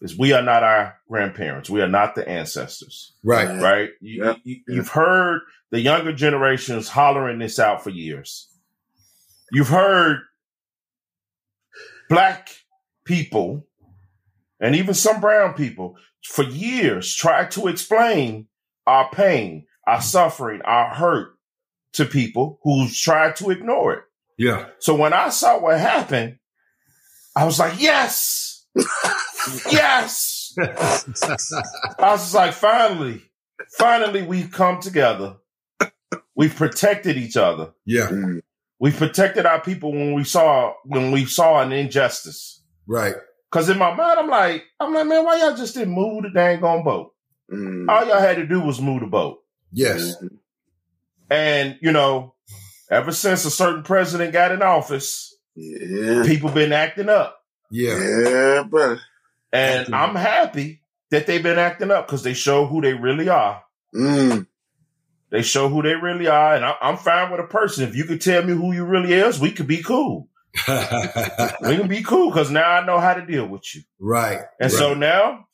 is 0.00 0.18
we 0.18 0.32
are 0.32 0.42
not 0.42 0.62
our 0.62 0.96
grandparents. 1.08 1.68
We 1.68 1.82
are 1.82 1.88
not 1.88 2.14
the 2.14 2.26
ancestors. 2.28 3.12
Right. 3.22 3.60
Right. 3.60 3.90
You, 4.00 4.24
yep. 4.24 4.36
you, 4.44 4.76
have 4.76 4.88
heard 4.88 5.42
the 5.70 5.80
younger 5.80 6.12
generations 6.12 6.88
hollering 6.88 7.38
this 7.38 7.58
out 7.58 7.84
for 7.84 7.90
years. 7.90 8.48
You've 9.52 9.68
heard 9.68 10.20
black 12.08 12.50
people 13.04 13.66
and 14.60 14.76
even 14.76 14.94
some 14.94 15.20
brown 15.20 15.54
people 15.54 15.96
for 16.22 16.44
years 16.44 17.14
try 17.14 17.46
to 17.46 17.68
explain 17.68 18.46
our 18.86 19.10
pain, 19.10 19.66
our 19.86 20.02
suffering, 20.02 20.60
our 20.62 20.94
hurt 20.94 21.32
to 21.94 22.04
people 22.04 22.58
who've 22.62 22.94
tried 22.94 23.36
to 23.36 23.50
ignore 23.50 23.94
it. 23.94 24.02
Yeah. 24.38 24.66
So 24.78 24.94
when 24.94 25.12
I 25.12 25.30
saw 25.30 25.58
what 25.58 25.78
happened, 25.78 26.38
I 27.36 27.44
was 27.44 27.58
like, 27.58 27.80
yes, 27.80 28.66
yes. 29.70 30.54
I 30.58 32.10
was 32.12 32.34
like, 32.34 32.52
finally, 32.52 33.22
finally, 33.78 34.22
we've 34.22 34.50
come 34.50 34.80
together. 34.80 35.36
We've 36.34 36.54
protected 36.54 37.16
each 37.16 37.36
other. 37.36 37.72
Yeah. 37.84 38.08
Mm. 38.08 38.40
We've 38.80 38.96
protected 38.96 39.44
our 39.44 39.60
people 39.60 39.92
when 39.92 40.14
we 40.14 40.24
saw 40.24 40.72
when 40.84 41.12
we 41.12 41.26
saw 41.26 41.60
an 41.60 41.70
injustice. 41.70 42.62
Right. 42.86 43.14
Cause 43.50 43.68
in 43.68 43.78
my 43.78 43.94
mind, 43.94 44.18
I'm 44.18 44.28
like, 44.28 44.64
I'm 44.78 44.94
like, 44.94 45.06
man, 45.06 45.24
why 45.24 45.38
y'all 45.38 45.56
just 45.56 45.74
didn't 45.74 45.92
move 45.92 46.22
the 46.22 46.30
dang 46.30 46.64
on 46.64 46.82
boat? 46.82 47.12
Mm. 47.52 47.88
All 47.88 48.06
y'all 48.06 48.20
had 48.20 48.36
to 48.36 48.46
do 48.46 48.60
was 48.60 48.80
move 48.80 49.00
the 49.00 49.06
boat. 49.06 49.40
Yes. 49.70 50.16
And 51.28 51.78
you 51.82 51.92
know, 51.92 52.34
ever 52.90 53.12
since 53.12 53.44
a 53.44 53.50
certain 53.50 53.82
president 53.82 54.32
got 54.32 54.52
in 54.52 54.62
office, 54.62 55.36
yeah. 55.54 56.22
people 56.24 56.48
been 56.48 56.72
acting 56.72 57.10
up. 57.10 57.38
Yeah. 57.70 57.98
Yeah, 57.98 58.62
bro. 58.62 58.96
And 59.52 59.94
I'm 59.94 60.14
happy 60.14 60.82
that 61.10 61.26
they've 61.26 61.42
been 61.42 61.58
acting 61.58 61.90
up 61.90 62.06
because 62.06 62.22
they 62.22 62.34
show 62.34 62.66
who 62.66 62.80
they 62.80 62.94
really 62.94 63.28
are. 63.28 63.62
Mm. 63.94 64.46
They 65.30 65.42
show 65.42 65.68
who 65.68 65.82
they 65.82 65.94
really 65.94 66.26
are, 66.26 66.54
and 66.54 66.64
I, 66.64 66.74
am 66.80 66.96
fine 66.96 67.30
with 67.30 67.40
a 67.40 67.46
person. 67.46 67.88
If 67.88 67.94
you 67.94 68.04
could 68.04 68.20
tell 68.20 68.42
me 68.42 68.52
who 68.52 68.72
you 68.72 68.84
really 68.84 69.12
is, 69.12 69.38
we 69.38 69.52
could 69.52 69.68
be 69.68 69.82
cool. 69.82 70.28
we 70.68 71.76
can 71.76 71.88
be 71.88 72.02
cool 72.02 72.30
because 72.30 72.50
now 72.50 72.68
I 72.68 72.84
know 72.84 72.98
how 72.98 73.14
to 73.14 73.24
deal 73.24 73.46
with 73.46 73.74
you. 73.74 73.82
Right. 74.00 74.40
And 74.60 74.72
right. 74.72 74.78
so 74.78 74.94
now 74.94 75.46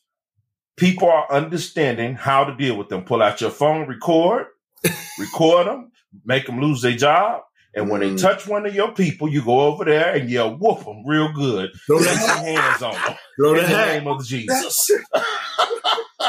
people 0.75 1.09
are 1.09 1.31
understanding 1.31 2.15
how 2.15 2.45
to 2.45 2.55
deal 2.55 2.75
with 2.75 2.89
them. 2.89 3.03
Pull 3.03 3.21
out 3.21 3.39
your 3.39 3.51
phone, 3.51 3.87
record, 3.87 4.47
record 5.19 5.67
them, 5.67 5.91
make 6.25 6.47
them 6.47 6.59
lose 6.59 6.81
their 6.81 6.95
job. 6.95 7.41
And 7.75 7.89
when 7.91 8.01
mm. 8.01 8.15
they 8.15 8.21
touch 8.21 8.47
one 8.47 8.65
of 8.65 8.73
your 8.73 8.91
people, 8.93 9.29
you 9.29 9.43
go 9.43 9.59
over 9.59 9.85
there 9.85 10.15
and 10.15 10.29
you 10.29 10.43
whoop 10.43 10.83
them 10.83 11.05
real 11.05 11.31
good. 11.31 11.69
Throw 11.85 11.99
that 11.99 12.17
hat. 12.17 12.45
hands 12.45 12.81
on 12.81 12.93
them. 12.93 13.15
Throw 13.39 13.51
in 13.51 13.57
the 13.57 13.67
hat. 13.67 13.87
name 13.93 14.07
of 14.07 14.25
Jesus. 14.25 14.89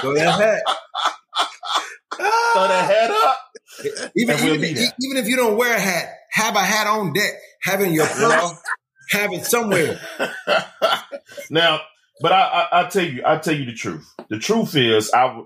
Throw 0.01 0.15
that 0.15 0.39
hat. 0.39 0.63
Throw 2.17 2.69
that 2.69 2.91
hat 2.91 3.11
up. 3.11 3.39
Even, 4.17 4.37
we'll 4.43 4.65
even, 4.65 4.93
even, 5.03 5.17
if 5.17 5.29
you 5.29 5.37
don't 5.37 5.57
wear 5.57 5.77
a 5.77 5.81
hat, 5.81 6.09
have 6.33 6.57
a 6.57 6.61
hat 6.61 6.87
on 6.87 7.13
deck. 7.13 7.33
Having 7.63 7.93
your 7.93 8.07
glove. 8.17 8.59
have 9.11 9.33
it 9.33 9.45
somewhere. 9.45 10.01
now, 11.51 11.81
but 12.21 12.33
I, 12.33 12.41
I, 12.41 12.81
I 12.81 12.89
tell 12.89 13.05
you, 13.05 13.23
I 13.25 13.39
tell 13.39 13.55
you 13.55 13.67
the 13.67 13.75
truth. 13.75 14.13
The 14.29 14.39
truth 14.39 14.75
is, 14.75 15.11
I 15.13 15.43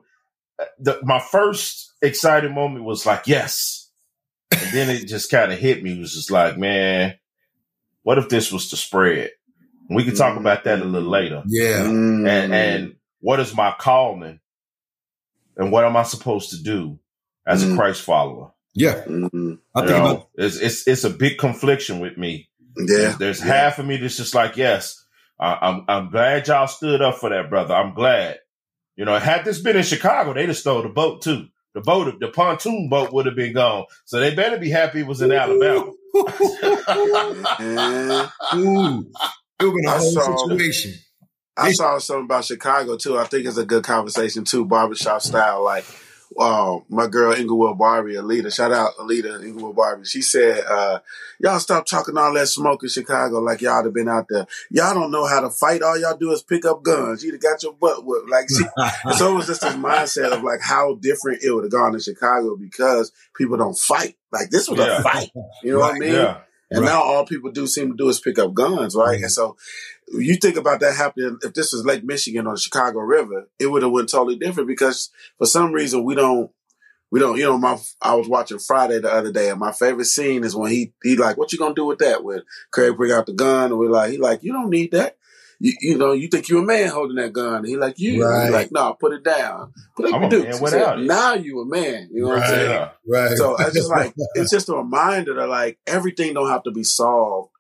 the, 0.79 0.99
my 1.03 1.21
first 1.21 1.93
exciting 2.01 2.55
moment 2.55 2.85
was 2.85 3.05
like, 3.07 3.27
yes, 3.27 3.91
and 4.53 4.73
then 4.73 4.91
it 4.91 5.07
just 5.07 5.31
kind 5.31 5.53
of 5.53 5.59
hit 5.59 5.83
me. 5.83 5.93
It 5.93 6.01
was 6.01 6.15
just 6.15 6.31
like, 6.31 6.59
man, 6.59 7.15
what 8.03 8.19
if 8.19 8.29
this 8.29 8.53
was 8.53 8.71
to 8.71 8.77
spread? 8.77 9.31
We 9.89 10.05
could 10.05 10.17
talk 10.17 10.37
mm 10.37 10.41
about 10.41 10.65
that 10.65 10.81
a 10.81 10.85
little 10.85 11.11
later. 11.11 11.43
Yeah. 11.47 11.83
mm 11.85 12.29
And 12.29 12.55
and 12.55 12.95
what 13.21 13.41
is 13.41 13.55
my 13.55 13.75
calling? 13.79 14.41
And 15.57 15.71
what 15.71 15.85
am 15.85 15.97
I 15.97 16.03
supposed 16.03 16.51
to 16.51 16.63
do 16.63 16.99
as 17.47 17.65
mm 17.65 17.73
a 17.73 17.77
Christ 17.77 18.03
follower? 18.03 18.53
Yeah. 18.75 19.03
mm 19.05 19.59
I 19.75 19.81
think 19.81 19.91
know, 19.91 20.11
about- 20.11 20.29
it's, 20.35 20.57
it's 20.57 20.89
it's 20.89 21.05
a 21.05 21.11
big 21.11 21.39
confliction 21.39 22.01
with 22.01 22.17
me. 22.17 22.49
Yeah. 22.77 22.87
There's, 22.87 23.19
there's 23.19 23.41
yeah. 23.41 23.47
half 23.47 23.79
of 23.79 23.87
me 23.87 23.99
that's 23.99 24.17
just 24.17 24.35
like, 24.35 24.57
yes, 24.57 25.05
I, 25.39 25.59
I'm 25.61 25.85
I'm 25.89 26.11
glad 26.11 26.49
y'all 26.49 26.67
stood 26.67 27.03
up 27.03 27.17
for 27.19 27.31
that, 27.31 27.51
brother. 27.51 27.75
I'm 27.75 27.95
glad. 27.95 28.39
You 28.97 29.05
know, 29.07 29.19
had 29.19 29.45
this 29.45 29.61
been 29.61 29.77
in 29.77 29.83
Chicago, 29.85 30.35
they'd 30.35 30.49
have 30.49 30.57
stole 30.57 30.83
the 30.83 30.89
boat 30.89 31.23
too 31.23 31.49
the 31.75 31.81
boat, 31.81 32.21
the 32.21 32.29
pontoon 32.29 32.89
boat 32.89 33.13
would 33.13 33.27
have 33.27 33.37
been 33.37 33.55
gone. 33.55 33.85
So 34.05 34.21
they 34.21 34.35
better 34.35 34.59
be 34.59 34.71
happy 34.71 35.01
it 35.01 35.07
was 35.07 35.23
in 35.23 35.33
Alabama. 35.33 35.91
Ooh. 38.55 39.07
It 39.61 39.65
would 39.65 39.75
been 39.75 39.87
a 39.87 39.91
I 39.91 39.99
whole 39.99 40.13
saw, 40.13 40.37
situation. 40.49 40.95
I 41.57 41.73
saw 41.73 41.99
something 41.99 42.25
about 42.25 42.45
Chicago 42.45 42.97
too. 42.97 43.19
I 43.19 43.25
think 43.25 43.47
it's 43.47 43.59
a 43.59 43.65
good 43.67 43.85
conversation 43.85 44.45
too, 44.45 44.65
barbershop 44.65 45.21
style. 45.21 45.63
Like 45.63 45.85
uh, 46.39 46.79
my 46.89 47.07
girl 47.09 47.35
Inglewood 47.35 47.77
Barbie, 47.77 48.15
Alita. 48.15 48.51
Shout 48.55 48.73
out 48.73 48.97
Alita 48.97 49.45
Inglewood 49.45 49.77
Barbie. 49.77 50.07
She 50.07 50.23
said, 50.23 50.65
uh, 50.67 51.01
"Y'all 51.41 51.59
stop 51.59 51.85
talking 51.85 52.17
all 52.17 52.33
that 52.33 52.49
smoke 52.49 52.83
in 52.83 52.89
Chicago 52.89 53.41
like 53.41 53.61
y'all 53.61 53.85
have 53.85 53.93
been 53.93 54.09
out 54.09 54.25
there. 54.31 54.47
Y'all 54.71 54.95
don't 54.95 55.11
know 55.11 55.27
how 55.27 55.41
to 55.41 55.51
fight. 55.51 55.83
All 55.83 55.99
y'all 56.01 56.17
do 56.17 56.33
is 56.33 56.43
pick 56.43 56.65
up 56.65 56.83
guns. 56.83 57.23
You'd 57.23 57.35
have 57.35 57.43
got 57.43 57.63
your 57.63 57.75
butt 57.75 58.07
whipped." 58.07 58.31
Like, 58.31 58.47
she, 58.49 58.65
so 59.19 59.33
it 59.33 59.37
was 59.37 59.47
just 59.47 59.61
this 59.61 59.75
mindset 59.75 60.33
of 60.33 60.43
like 60.43 60.63
how 60.63 60.95
different 60.95 61.43
it 61.45 61.53
would 61.53 61.65
have 61.65 61.73
gone 61.73 61.93
in 61.93 62.01
Chicago 62.01 62.57
because 62.57 63.13
people 63.37 63.59
don't 63.59 63.79
fight. 63.79 64.17
Like 64.33 64.49
this 64.49 64.71
was 64.71 64.79
Yeah. 64.79 65.01
a 65.01 65.03
fight. 65.03 65.31
You 65.63 65.73
know 65.75 65.81
what 65.81 65.97
I 65.97 65.99
mean? 65.99 66.13
Yeah. 66.15 66.39
And 66.71 66.81
Right. 66.81 66.87
now 66.89 67.03
all 67.03 67.27
people 67.27 67.51
do 67.51 67.67
seem 67.67 67.91
to 67.91 67.95
do 67.99 68.09
is 68.09 68.19
pick 68.19 68.39
up 68.39 68.55
guns, 68.55 68.97
right? 68.97 69.19
Mhm. 69.21 69.25
And 69.25 69.33
so 69.33 69.59
you 70.09 70.37
think 70.37 70.57
about 70.57 70.81
that 70.81 70.95
happening 70.95 71.39
if 71.43 71.55
this 71.55 71.73
was 71.73 71.85
Lake 71.85 72.05
Michigan 72.05 72.47
or 72.47 72.55
the 72.55 72.61
Chicago 72.61 73.01
River, 73.01 73.49
it 73.59 73.67
would 73.67 73.83
have 73.83 73.93
went 73.93 74.11
totally 74.11 74.37
different 74.37 74.69
because 74.69 75.11
for 75.39 75.47
some 75.47 75.73
reason 75.73 76.05
we 76.05 76.15
don't 76.15 76.51
we 77.11 77.21
don't 77.21 77.37
you 77.39 77.45
know 77.45 77.59
my 77.59 77.79
I 78.01 78.15
was 78.15 78.29
watching 78.29 78.59
Friday 78.59 78.99
the 78.99 79.13
other 79.13 79.33
day 79.33 79.51
and 79.51 79.61
my 79.61 79.73
favorite 79.73 80.07
scene 80.07 80.45
is 80.45 80.57
when 80.57 80.71
he 80.71 80.93
he 81.03 81.17
like 81.17 81.37
what 81.37 81.53
you 81.53 81.59
gonna 81.59 81.75
do 81.75 81.87
with 81.87 81.99
that 81.99 82.25
when 82.25 82.43
Craig 82.73 82.97
bring 82.97 83.13
out 83.13 83.27
the 83.27 83.33
gun 83.33 83.71
and 83.71 83.79
we're 83.79 83.91
like 83.91 84.13
he 84.13 84.19
like 84.19 84.43
you 84.43 84.53
don't 84.53 84.71
need 84.71 84.93
that. 84.93 85.17
You, 85.65 85.75
you 85.81 85.97
know, 85.97 86.11
you 86.11 86.27
think 86.27 86.49
you're 86.49 86.65
a 86.65 86.67
man 86.67 86.89
holding 86.89 87.15
that 87.19 87.33
gun. 87.33 87.59
And 87.59 87.67
he 87.69 87.77
like, 87.77 87.97
you. 87.97 88.25
Right. 88.25 88.47
He 88.47 88.51
like, 88.51 88.73
no, 88.73 88.95
put 88.95 89.13
it 89.13 89.23
down. 89.23 89.73
Put 89.97 90.07
it 90.07 90.15
I'm 90.15 90.25
a 90.25 90.29
Dukes. 90.29 90.61
man 90.61 90.71
said. 90.71 90.99
Now 91.03 91.35
you 91.35 91.61
a 91.61 91.65
man. 91.65 92.09
You 92.13 92.23
know 92.23 92.29
what 92.31 92.43
I'm 92.43 92.49
saying? 92.49 92.89
Right. 93.07 93.37
So 93.37 93.57
it's 93.61 93.73
just 93.77 93.89
like 93.89 94.13
it's 94.35 94.51
just 94.51 94.69
a 94.69 94.75
reminder 94.75 95.35
that 95.35 95.49
like 95.49 95.79
everything 95.87 96.35
don't 96.35 96.51
have 96.51 96.65
to 96.65 96.73
be 96.73 96.83
solved 96.83 97.51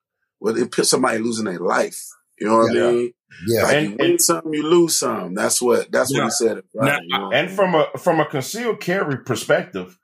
with 0.40 0.58
it 0.58 0.72
put 0.72 0.87
somebody 0.87 1.18
losing 1.18 1.44
their 1.44 1.61
life. 1.61 2.04
You 2.42 2.49
know 2.50 2.58
what 2.58 2.75
Yeah. 2.75 2.87
I 2.88 2.92
mean? 2.92 3.12
yeah. 3.46 3.62
Like 3.62 3.75
And- 3.76 3.90
you 3.90 3.96
win 3.99 4.18
some, 4.18 4.42
you 4.52 4.62
lose 4.62 4.99
some. 4.99 5.34
That's 5.34 5.61
what 5.62 5.90
that's 5.90 6.12
Yeah. 6.12 6.18
what 6.18 6.25
he 6.26 6.30
said. 6.30 6.58
It 6.58 6.64
Friday, 6.76 6.92
Now, 6.92 6.99
you 7.02 7.18
know? 7.25 7.32
And 7.32 7.50
from 7.50 7.75
a 7.75 7.87
from 7.99 8.20
a 8.20 8.26
concealed 8.26 8.80
carry 8.80 9.18
perspective, 9.25 9.99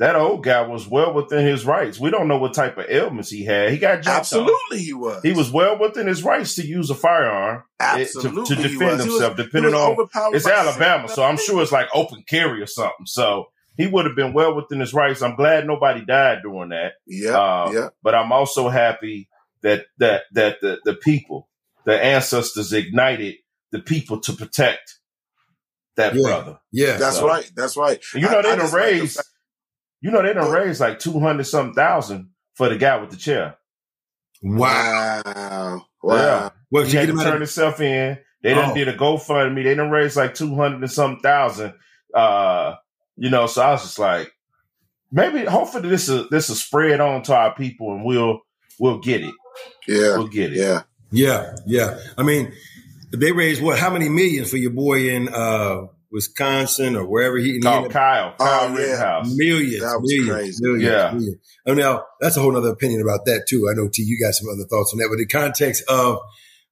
that 0.00 0.16
old 0.16 0.42
guy 0.42 0.62
was 0.62 0.88
well 0.88 1.14
within 1.14 1.46
his 1.46 1.64
rights. 1.64 2.00
We 2.00 2.10
don't 2.10 2.26
know 2.26 2.38
what 2.38 2.52
type 2.52 2.76
of 2.78 2.86
ailments 2.88 3.30
he 3.30 3.44
had. 3.44 3.70
He 3.70 3.78
got 3.78 3.96
jumped 4.02 4.08
on. 4.08 4.16
absolutely 4.18 4.78
he 4.78 4.92
was. 4.92 5.22
He 5.22 5.32
was 5.32 5.52
well 5.52 5.78
within 5.78 6.06
his 6.08 6.24
rights 6.24 6.56
to 6.56 6.66
use 6.66 6.90
a 6.90 6.96
firearm 6.96 7.62
it- 7.80 8.10
to, 8.20 8.22
to 8.22 8.54
defend 8.56 8.62
was. 8.64 8.78
He 8.80 8.86
was- 8.86 9.04
himself, 9.04 9.36
he 9.36 9.42
depending 9.44 9.72
was 9.72 10.08
on 10.16 10.34
it's 10.34 10.46
Alabama, 10.48 11.08
so 11.08 11.22
I'm 11.22 11.36
sure 11.36 11.62
it's 11.62 11.70
like 11.72 11.88
open 11.94 12.24
carry 12.28 12.60
or 12.60 12.66
something. 12.66 13.06
So 13.06 13.46
he 13.76 13.86
would 13.86 14.04
have 14.06 14.16
been 14.16 14.32
well 14.32 14.54
within 14.56 14.80
his 14.80 14.92
rights. 14.94 15.22
I'm 15.22 15.36
glad 15.36 15.64
nobody 15.66 16.04
died 16.04 16.42
doing 16.42 16.70
that. 16.70 16.94
Yeah, 17.06 17.38
Uh, 17.38 17.70
yeah. 17.72 17.88
But 18.02 18.14
I'm 18.16 18.32
also 18.32 18.68
happy 18.68 19.28
that 19.62 19.86
that 19.98 20.22
that 20.32 20.60
the, 20.60 20.78
the 20.84 20.94
people, 20.94 21.48
the 21.86 22.02
ancestors 22.02 22.72
ignited 22.72 23.36
the 23.72 23.80
people 23.80 24.20
to 24.20 24.32
protect 24.32 24.98
that 25.96 26.14
Yeah. 26.14 26.22
brother. 26.22 26.58
yeah. 26.72 26.96
That's 26.96 27.16
so- 27.18 27.26
right. 27.26 27.50
That's 27.56 27.76
right. 27.76 28.00
And 28.14 28.22
you 28.22 28.28
know 28.28 28.38
I- 28.38 28.42
they 28.42 28.48
I 28.48 28.56
done 28.56 28.58
just 28.60 28.72
like 28.74 28.82
the 28.84 28.90
raised 29.00 29.16
fact- 29.16 29.28
you 30.00 30.10
know 30.10 30.22
they 30.22 30.32
done 30.32 30.50
raised 30.50 30.80
like 30.80 30.98
two 30.98 31.18
hundred 31.20 31.44
something 31.44 31.74
thousand 31.74 32.30
for 32.54 32.68
the 32.68 32.76
guy 32.76 32.96
with 32.98 33.10
the 33.10 33.16
chair. 33.16 33.56
wow. 34.42 35.22
Wow. 35.24 35.86
Wow. 36.02 36.14
Yeah. 36.16 36.48
Well, 36.70 36.84
He 36.84 36.92
you 36.92 36.98
had 36.98 37.06
get 37.06 37.12
to 37.12 37.18
him 37.18 37.24
turn 37.24 37.34
of, 37.34 37.40
himself 37.40 37.80
in. 37.80 38.18
They 38.42 38.52
done 38.54 38.72
Oh. 38.72 38.74
did 38.74 38.88
a 38.88 38.96
GoFundMe. 38.96 39.64
They 39.64 39.74
done 39.74 39.90
raised 39.90 40.16
like 40.16 40.34
two 40.34 40.54
hundred 40.54 40.82
and 40.82 40.90
some 40.90 41.20
thousand. 41.20 41.74
Uh, 42.12 42.74
you 43.16 43.30
know, 43.30 43.46
so 43.46 43.62
I 43.62 43.70
was 43.72 43.82
just 43.82 43.98
like, 43.98 44.32
maybe 45.10 45.44
hopefully 45.44 45.88
this 45.88 46.08
is 46.08 46.28
this 46.30 46.50
is 46.50 46.62
spread 46.62 47.00
on 47.00 47.22
to 47.22 47.34
our 47.34 47.54
people 47.54 47.92
and 47.94 48.04
we'll 48.04 48.40
we'll 48.78 48.98
get 48.98 49.22
it. 49.22 49.34
Yeah. 49.88 50.18
We'll 50.18 50.26
get 50.28 50.52
it. 50.52 50.58
Yeah. 50.58 50.82
Yeah, 51.14 51.54
yeah. 51.66 51.98
I 52.18 52.22
mean, 52.22 52.52
they 53.12 53.32
raised 53.32 53.62
what? 53.62 53.78
How 53.78 53.90
many 53.90 54.08
millions 54.08 54.50
for 54.50 54.56
your 54.56 54.70
boy 54.72 55.08
in 55.10 55.28
uh, 55.28 55.86
Wisconsin 56.10 56.96
or 56.96 57.04
wherever 57.06 57.36
he? 57.38 57.50
and 57.50 57.54
he 57.56 57.60
Called 57.62 57.90
Kyle, 57.90 58.34
Kyle 58.38 58.68
Oh, 58.68 58.68
yeah. 58.68 58.76
Rittenhouse. 58.84 59.34
Millions, 59.36 59.80
That 59.82 60.00
was 60.00 60.12
millions, 60.12 60.30
crazy. 60.30 60.58
millions, 60.62 60.84
Yeah. 60.84 61.10
millions. 61.12 61.36
Oh, 61.66 61.74
now 61.74 62.04
that's 62.20 62.36
a 62.36 62.40
whole 62.40 62.56
other 62.56 62.70
opinion 62.70 63.00
about 63.00 63.24
that 63.26 63.46
too. 63.48 63.68
I 63.70 63.74
know 63.74 63.88
T, 63.92 64.02
you 64.02 64.18
got 64.24 64.34
some 64.34 64.48
other 64.48 64.64
thoughts 64.68 64.92
on 64.92 64.98
that, 64.98 65.08
but 65.10 65.18
the 65.18 65.26
context 65.26 65.84
of 65.88 66.18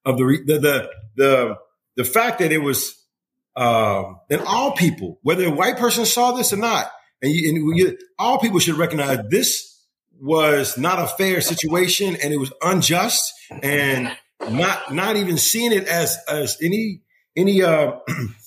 of 0.04 0.18
the 0.18 0.24
the 0.46 0.58
the 0.58 0.88
the, 1.16 1.56
the 1.96 2.04
fact 2.04 2.38
that 2.40 2.52
it 2.52 2.58
was 2.58 2.94
um, 3.54 4.18
and 4.30 4.40
all 4.42 4.72
people, 4.72 5.18
whether 5.22 5.44
a 5.46 5.50
white 5.50 5.76
person 5.76 6.06
saw 6.06 6.32
this 6.32 6.52
or 6.52 6.56
not, 6.56 6.90
and, 7.20 7.30
you, 7.30 7.48
and 7.50 7.78
you, 7.78 7.98
all 8.18 8.38
people 8.38 8.58
should 8.58 8.76
recognize 8.78 9.18
this 9.28 9.68
was 10.18 10.78
not 10.78 10.98
a 10.98 11.06
fair 11.06 11.40
situation, 11.42 12.16
and 12.22 12.32
it 12.32 12.38
was 12.38 12.50
unjust, 12.62 13.30
and 13.62 14.10
not 14.50 14.92
not 14.92 15.16
even 15.16 15.38
seeing 15.38 15.72
it 15.72 15.86
as 15.86 16.18
as 16.28 16.58
any 16.62 17.02
any 17.36 17.62
uh, 17.62 17.92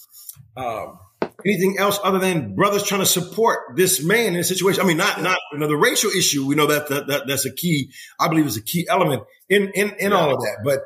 um, 0.58 1.00
anything 1.46 1.78
else 1.78 2.00
other 2.04 2.20
than 2.20 2.56
brothers 2.56 2.84
trying 2.84 3.02
to 3.02 3.06
support 3.06 3.76
this 3.76 4.04
man 4.04 4.34
in 4.34 4.40
a 4.40 4.44
situation. 4.44 4.82
I 4.82 4.86
mean, 4.86 4.98
not 4.98 5.22
not 5.22 5.38
you 5.52 5.60
know 5.60 5.68
the 5.68 5.78
racial 5.78 6.12
issue. 6.12 6.46
We 6.46 6.56
know 6.56 6.68
that, 6.68 6.90
that, 6.90 7.08
that 7.08 7.28
that's 7.28 7.46
a 7.46 7.54
key. 7.54 7.92
I 8.20 8.28
believe 8.28 8.46
is 8.46 8.58
a 8.58 8.64
key 8.64 8.88
element 8.90 9.24
in 9.50 9.72
in 9.74 9.96
in 10.00 10.14
all 10.14 10.34
of 10.34 10.40
that. 10.42 10.62
But 10.64 10.84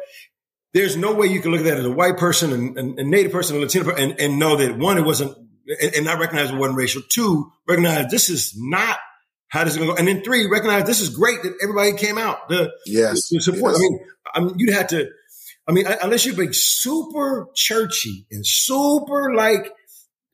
there's 0.74 0.96
no 0.96 1.16
way 1.16 1.28
you 1.28 1.42
can 1.42 1.52
look 1.52 1.62
at 1.62 1.66
that 1.66 1.80
as 1.80 1.86
a 1.86 1.92
white 1.92 2.18
person 2.18 2.54
and, 2.54 2.78
and, 2.78 3.00
and 3.00 3.10
native 3.10 3.32
person 3.32 3.56
and 3.56 3.64
Latino 3.64 3.86
per- 3.86 3.98
and, 3.98 4.20
and 4.20 4.38
know 4.38 4.56
that 4.58 4.78
one, 4.78 4.98
it 5.00 5.06
wasn't, 5.06 5.36
and, 5.82 5.96
and 5.96 6.06
not 6.06 6.20
recognize 6.20 6.52
it 6.52 6.58
wasn't 6.58 6.78
racial. 6.78 7.02
Two, 7.10 7.52
recognize 7.68 8.12
this 8.12 8.30
is 8.30 8.54
not 8.56 9.00
how 9.50 9.64
does 9.64 9.76
it 9.76 9.80
go. 9.80 9.96
And 9.96 10.08
then 10.08 10.24
three, 10.24 10.48
recognize 10.48 10.86
this 10.86 11.02
is 11.02 11.10
great 11.10 11.42
that 11.44 11.54
everybody 11.62 11.94
came 11.94 12.18
out 12.18 12.50
to, 12.50 12.72
Yes. 12.86 13.28
to 13.30 13.40
support. 13.42 13.74
Yes. 13.74 13.78
I 13.78 13.82
mean, 13.82 14.00
I 14.36 14.40
mean, 14.42 14.54
you'd 14.58 14.74
have 14.74 14.88
to. 14.88 15.10
I 15.68 15.72
mean, 15.72 15.86
unless 16.02 16.26
you're 16.26 16.36
big, 16.36 16.54
super 16.56 17.48
churchy 17.56 18.26
and 18.32 18.46
super 18.46 19.34
like, 19.36 19.72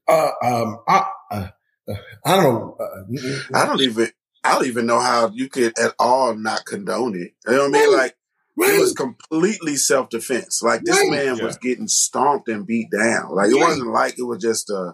uh, 0.08 0.30
um, 0.44 0.78
uh, 0.88 1.04
uh, 1.32 1.48
uh, 1.90 1.94
I 2.26 2.36
don't 2.38 2.44
know. 2.44 2.78
Uh, 2.80 3.58
I 3.58 3.66
don't 3.66 3.82
even 3.82 4.10
I 4.46 4.54
don't 4.54 4.68
even 4.68 4.86
know 4.86 5.00
how 5.00 5.32
you 5.34 5.50
could 5.50 5.78
at 5.80 5.94
all 6.00 6.36
not 6.36 6.66
condone 6.66 7.16
it. 7.16 7.32
You 7.48 7.56
know 7.58 7.70
what 7.70 7.76
I 7.76 7.80
mean? 7.80 7.98
Right. 7.98 8.12
Like 8.58 8.70
it 8.70 8.80
was 8.80 8.94
completely 8.94 9.76
self 9.76 10.10
defense. 10.10 10.62
Like 10.64 10.82
this 10.84 10.98
Right. 10.98 11.12
man 11.12 11.44
was 11.44 11.58
getting 11.58 11.88
stomped 11.88 12.48
and 12.48 12.66
beat 12.66 12.88
down. 12.92 13.32
Like 13.36 13.50
it 13.50 13.56
Right. 13.56 13.62
wasn't 13.68 13.92
like 13.92 14.18
it 14.18 14.24
was 14.24 14.42
just 14.42 14.70
uh 14.72 14.94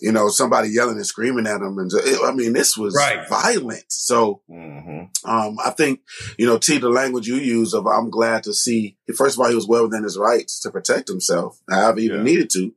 you 0.00 0.12
know 0.12 0.28
somebody 0.28 0.68
yelling 0.70 0.96
and 0.96 1.06
screaming 1.06 1.46
at 1.46 1.60
him. 1.60 1.78
And 1.78 1.90
I 2.24 2.32
mean, 2.32 2.52
this 2.52 2.76
was 2.76 2.94
Right. 2.94 3.26
violent. 3.28 3.84
So 3.88 4.42
hmm 4.48 5.04
um, 5.24 5.58
I 5.64 5.70
think 5.70 6.00
you 6.38 6.46
know 6.46 6.58
T 6.58 6.78
the 6.78 6.88
language 6.88 7.26
you 7.26 7.36
use 7.36 7.74
of 7.74 7.86
I'm 7.86 8.08
glad 8.10 8.44
to 8.44 8.54
see. 8.54 8.96
First 9.16 9.36
of 9.36 9.40
all, 9.40 9.48
he 9.48 9.54
was 9.54 9.66
well 9.66 9.84
within 9.84 10.04
his 10.04 10.16
rights 10.18 10.60
to 10.60 10.70
protect 10.70 11.08
himself, 11.08 11.60
however 11.68 11.98
even 12.00 12.18
Yeah. 12.18 12.22
needed 12.24 12.50
to. 12.50 12.72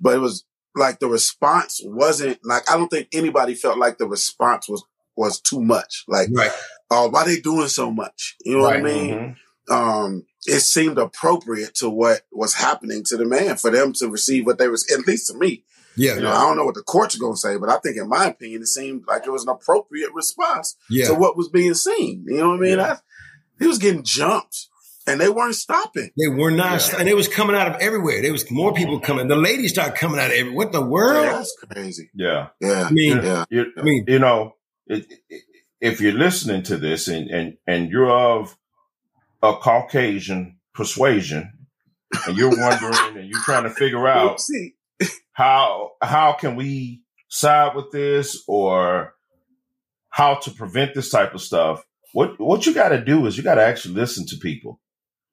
But 0.00 0.14
it 0.16 0.18
was 0.20 0.44
like 0.76 0.98
the 1.00 1.08
response 1.08 1.80
wasn't 1.84 2.38
like 2.44 2.70
I 2.70 2.76
don't 2.76 2.88
think 2.88 3.08
anybody 3.12 3.54
felt 3.54 3.78
like 3.78 3.98
the 3.98 4.06
response 4.08 4.68
was 4.68 4.84
was 5.16 5.40
too 5.40 5.60
much. 5.60 6.04
Like, 6.06 6.28
right. 6.32 6.52
oh, 6.90 7.08
why 7.08 7.24
they 7.24 7.40
doing 7.40 7.68
so 7.68 7.90
much? 7.90 8.36
You 8.44 8.56
know 8.56 8.62
what 8.62 8.72
I 8.74 8.76
Right. 8.76 8.84
mean? 8.84 9.36
Um, 9.70 10.26
it 10.46 10.60
seemed 10.60 10.98
appropriate 10.98 11.74
to 11.76 11.90
what 11.90 12.22
was 12.32 12.54
happening 12.54 13.02
to 13.04 13.16
the 13.16 13.24
man 13.26 13.56
for 13.56 13.70
them 13.70 13.92
to 13.94 14.08
receive 14.08 14.46
what 14.46 14.58
they 14.58 14.68
was 14.68 14.90
at 14.92 15.06
least 15.06 15.26
to 15.28 15.34
me. 15.34 15.64
Yeah. 15.98 16.14
You 16.14 16.20
know, 16.22 16.32
I 16.32 16.40
don't 16.42 16.56
know 16.56 16.64
what 16.64 16.74
the 16.76 16.82
courts 16.82 17.16
are 17.16 17.18
going 17.18 17.34
to 17.34 17.38
say, 17.38 17.56
but 17.58 17.68
I 17.68 17.76
think, 17.78 17.96
in 17.96 18.08
my 18.08 18.26
opinion, 18.26 18.62
it 18.62 18.66
seemed 18.68 19.04
like 19.06 19.26
it 19.26 19.30
was 19.30 19.42
an 19.42 19.48
appropriate 19.50 20.12
response 20.14 20.76
Yeah. 20.88 21.08
to 21.08 21.14
what 21.14 21.36
was 21.36 21.48
being 21.48 21.74
seen. 21.74 22.24
You 22.28 22.38
know 22.38 22.48
what 22.50 22.56
I 22.56 22.60
mean? 22.60 22.78
Yeah. 22.78 22.92
I, 22.92 22.96
he 23.60 23.66
was 23.66 23.78
getting 23.78 24.04
jumped, 24.04 24.68
and 25.06 25.20
they 25.20 25.28
weren't 25.28 25.56
stopping. 25.56 26.10
They 26.16 26.28
were 26.28 26.50
not, 26.52 26.88
Yeah. 26.92 27.00
and 27.00 27.08
it 27.08 27.16
was 27.16 27.26
coming 27.28 27.56
out 27.56 27.74
of 27.74 27.80
everywhere. 27.80 28.22
There 28.22 28.32
was 28.32 28.48
more 28.50 28.72
people 28.72 29.00
coming. 29.00 29.26
The 29.28 29.36
ladies 29.36 29.72
started 29.72 29.96
coming 29.96 30.20
out 30.20 30.26
of 30.30 30.32
everywhere. 30.36 30.56
What 30.56 30.72
the 30.72 30.80
world? 30.86 31.26
That's 31.26 31.56
crazy. 31.72 32.10
Yeah. 32.14 32.48
Yeah, 32.60 32.84
I 32.84 32.90
mean, 32.90 33.16
yeah. 33.22 33.44
You, 33.50 33.66
I 33.76 33.82
mean, 33.82 34.04
you 34.06 34.18
know, 34.20 34.54
it, 34.86 35.06
it, 35.28 35.42
if 35.80 36.00
you're 36.00 36.12
listening 36.12 36.62
to 36.64 36.76
this 36.76 37.08
and, 37.08 37.28
and, 37.30 37.56
and 37.66 37.90
you're 37.90 38.10
of 38.10 38.56
a 39.42 39.54
Caucasian 39.54 40.58
persuasion 40.74 41.52
and 42.26 42.36
you're 42.36 42.50
wondering 42.50 43.16
and 43.18 43.28
you're 43.28 43.42
trying 43.42 43.64
to 43.64 43.70
figure 43.70 44.06
out 44.08 44.38
Oopsie. 44.38 44.74
How 45.38 45.92
how 46.02 46.32
can 46.32 46.56
we 46.56 47.02
side 47.28 47.76
with 47.76 47.92
this 47.92 48.42
or 48.48 49.14
how 50.10 50.34
to 50.34 50.50
prevent 50.50 50.94
this 50.94 51.10
type 51.10 51.32
of 51.32 51.40
stuff 51.40 51.84
what 52.12 52.40
what 52.40 52.66
you 52.66 52.74
got 52.74 52.88
to 52.88 53.04
do 53.04 53.24
is 53.24 53.36
you 53.36 53.44
got 53.44 53.54
to 53.54 53.64
actually 53.64 53.94
listen 53.94 54.26
to 54.26 54.36
people 54.36 54.80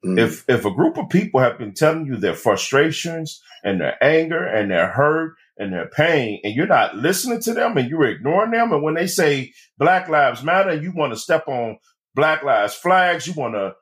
Mm. 0.06 0.20
if 0.20 0.46
if 0.48 0.66
a 0.66 0.74
group 0.74 0.98
of 0.98 1.10
people 1.10 1.40
have 1.40 1.58
been 1.58 1.74
telling 1.74 2.06
you 2.06 2.18
their 2.18 2.36
frustrations 2.36 3.42
and 3.64 3.82
their 3.82 3.98
anger 4.04 4.46
and 4.46 4.70
their 4.70 4.88
hurt 4.88 5.34
and 5.58 5.74
their 5.74 5.88
pain 5.88 6.40
and 6.44 6.54
you're 6.54 6.68
not 6.68 6.96
listening 6.96 7.42
to 7.42 7.54
them 7.54 7.76
and 7.78 7.90
you're 7.90 8.06
ignoring 8.06 8.52
them 8.52 8.72
and 8.72 8.84
when 8.84 8.94
they 8.94 9.08
say 9.08 9.52
black 9.80 10.08
lives 10.08 10.44
matter 10.44 10.76
you 10.76 10.92
want 10.94 11.12
to 11.14 11.18
step 11.18 11.48
on 11.48 11.78
black 12.14 12.44
lives 12.44 12.76
flags 12.76 13.26
you 13.26 13.34
want 13.34 13.56
to 13.56 13.74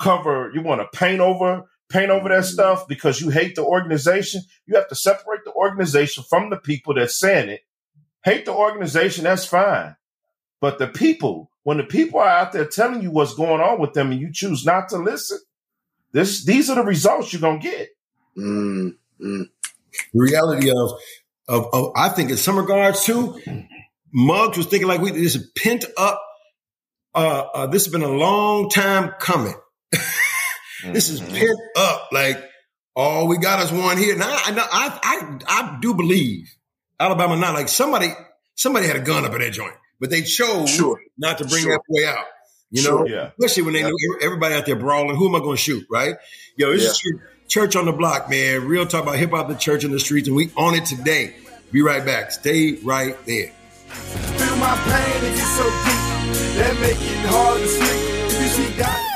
cover 0.00 0.50
you 0.54 0.62
want 0.62 0.80
to 0.80 0.98
paint 0.98 1.20
over 1.20 1.64
paint 1.88 2.10
over 2.10 2.28
that 2.28 2.44
stuff 2.44 2.88
because 2.88 3.20
you 3.20 3.30
hate 3.30 3.54
the 3.54 3.64
organization 3.64 4.40
you 4.66 4.74
have 4.74 4.88
to 4.88 4.94
separate 4.94 5.44
the 5.44 5.52
organization 5.52 6.24
from 6.28 6.50
the 6.50 6.56
people 6.56 6.94
that's 6.94 7.18
saying 7.18 7.48
it 7.48 7.60
hate 8.24 8.44
the 8.44 8.52
organization 8.52 9.24
that's 9.24 9.46
fine 9.46 9.94
but 10.60 10.78
the 10.78 10.88
people 10.88 11.50
when 11.62 11.76
the 11.76 11.84
people 11.84 12.20
are 12.20 12.28
out 12.28 12.52
there 12.52 12.64
telling 12.64 13.02
you 13.02 13.10
what's 13.10 13.34
going 13.34 13.60
on 13.60 13.80
with 13.80 13.92
them 13.92 14.10
and 14.10 14.20
you 14.20 14.32
choose 14.32 14.64
not 14.64 14.88
to 14.88 14.96
listen 14.96 15.38
this 16.12 16.44
these 16.44 16.68
are 16.70 16.76
the 16.76 16.82
results 16.82 17.32
you're 17.32 17.40
gonna 17.40 17.58
get 17.58 17.90
Mm, 18.36 18.96
mm. 19.20 19.48
the 20.12 20.20
reality 20.20 20.70
of 20.70 20.92
of, 21.48 21.68
of 21.72 21.92
I 21.96 22.10
think 22.10 22.30
in 22.30 22.36
some 22.36 22.58
regards 22.58 23.04
too, 23.04 23.40
Muggs 24.12 24.58
was 24.58 24.66
thinking 24.66 24.88
like 24.88 25.00
we 25.00 25.10
this 25.10 25.36
is 25.36 25.50
pent 25.56 25.84
up. 25.96 26.22
Uh, 27.14 27.46
uh, 27.54 27.66
this 27.66 27.86
has 27.86 27.92
been 27.92 28.02
a 28.02 28.08
long 28.08 28.68
time 28.68 29.14
coming. 29.18 29.54
this 30.84 31.08
is 31.08 31.20
Mhm. 31.20 31.32
pent 31.38 31.58
up. 31.76 32.08
Like, 32.12 32.42
oh, 32.94 33.24
we 33.26 33.38
got 33.38 33.58
us 33.60 33.70
one 33.72 33.96
here. 33.98 34.16
Now, 34.16 34.36
I, 34.44 34.50
know- 34.52 34.66
I, 34.70 35.00
I, 35.02 35.38
I 35.48 35.78
do 35.80 35.94
believe 35.94 36.52
Alabama 36.98 37.36
not 37.36 37.54
like 37.54 37.68
somebody, 37.68 38.12
somebody 38.54 38.86
had 38.86 38.96
a 38.96 39.00
gun 39.00 39.24
up 39.24 39.32
in 39.34 39.40
that 39.40 39.52
joint, 39.52 39.74
but 40.00 40.10
they 40.10 40.22
chose 40.22 40.70
Sure. 40.70 41.00
not 41.18 41.38
to 41.38 41.44
bring 41.44 41.62
Sure. 41.62 41.72
that 41.72 41.80
way 41.88 42.04
out. 42.06 42.24
You 42.70 42.82
Sure. 42.82 43.08
know, 43.08 43.14
Yeah. 43.14 43.30
especially 43.38 43.62
when 43.64 43.74
they 43.74 43.80
Yeah. 43.80 43.88
knew 43.90 44.18
everybody 44.22 44.54
out 44.54 44.66
there 44.66 44.76
brawling. 44.76 45.16
Who 45.16 45.28
am 45.28 45.34
I 45.36 45.38
going 45.40 45.56
to 45.56 45.62
shoot? 45.62 45.86
Right? 45.90 46.16
Yo, 46.56 46.72
this 46.72 46.82
is 46.84 47.00
your 47.04 47.20
church 47.48 47.76
on 47.76 47.84
the 47.86 47.92
block, 47.92 48.28
man. 48.28 48.66
Real 48.66 48.86
talk 48.86 49.02
about 49.04 49.16
hip 49.16 49.30
hop, 49.30 49.48
the 49.48 49.54
church 49.54 49.84
in 49.84 49.92
the 49.92 50.00
streets, 50.00 50.26
and 50.26 50.36
we 50.36 50.50
on 50.56 50.74
it 50.74 50.84
today. 50.86 51.34
Be 51.72 51.82
right 51.82 52.04
back. 52.04 52.32
Stay 52.32 52.72
right 52.82 53.16
there. 53.26 53.50
Feel 53.88 54.56
my 54.56 54.74
pain 54.76 55.24
and 55.24 55.36
get 55.36 55.46
so 55.46 55.64
deep. 55.64 56.56
That 56.56 56.80
make 56.80 56.96
it 57.00 57.26
hard 57.26 57.60
to 57.60 57.68
sleep. 57.68 58.42
You 58.42 58.48
see 58.48 58.78
God. 58.78 59.15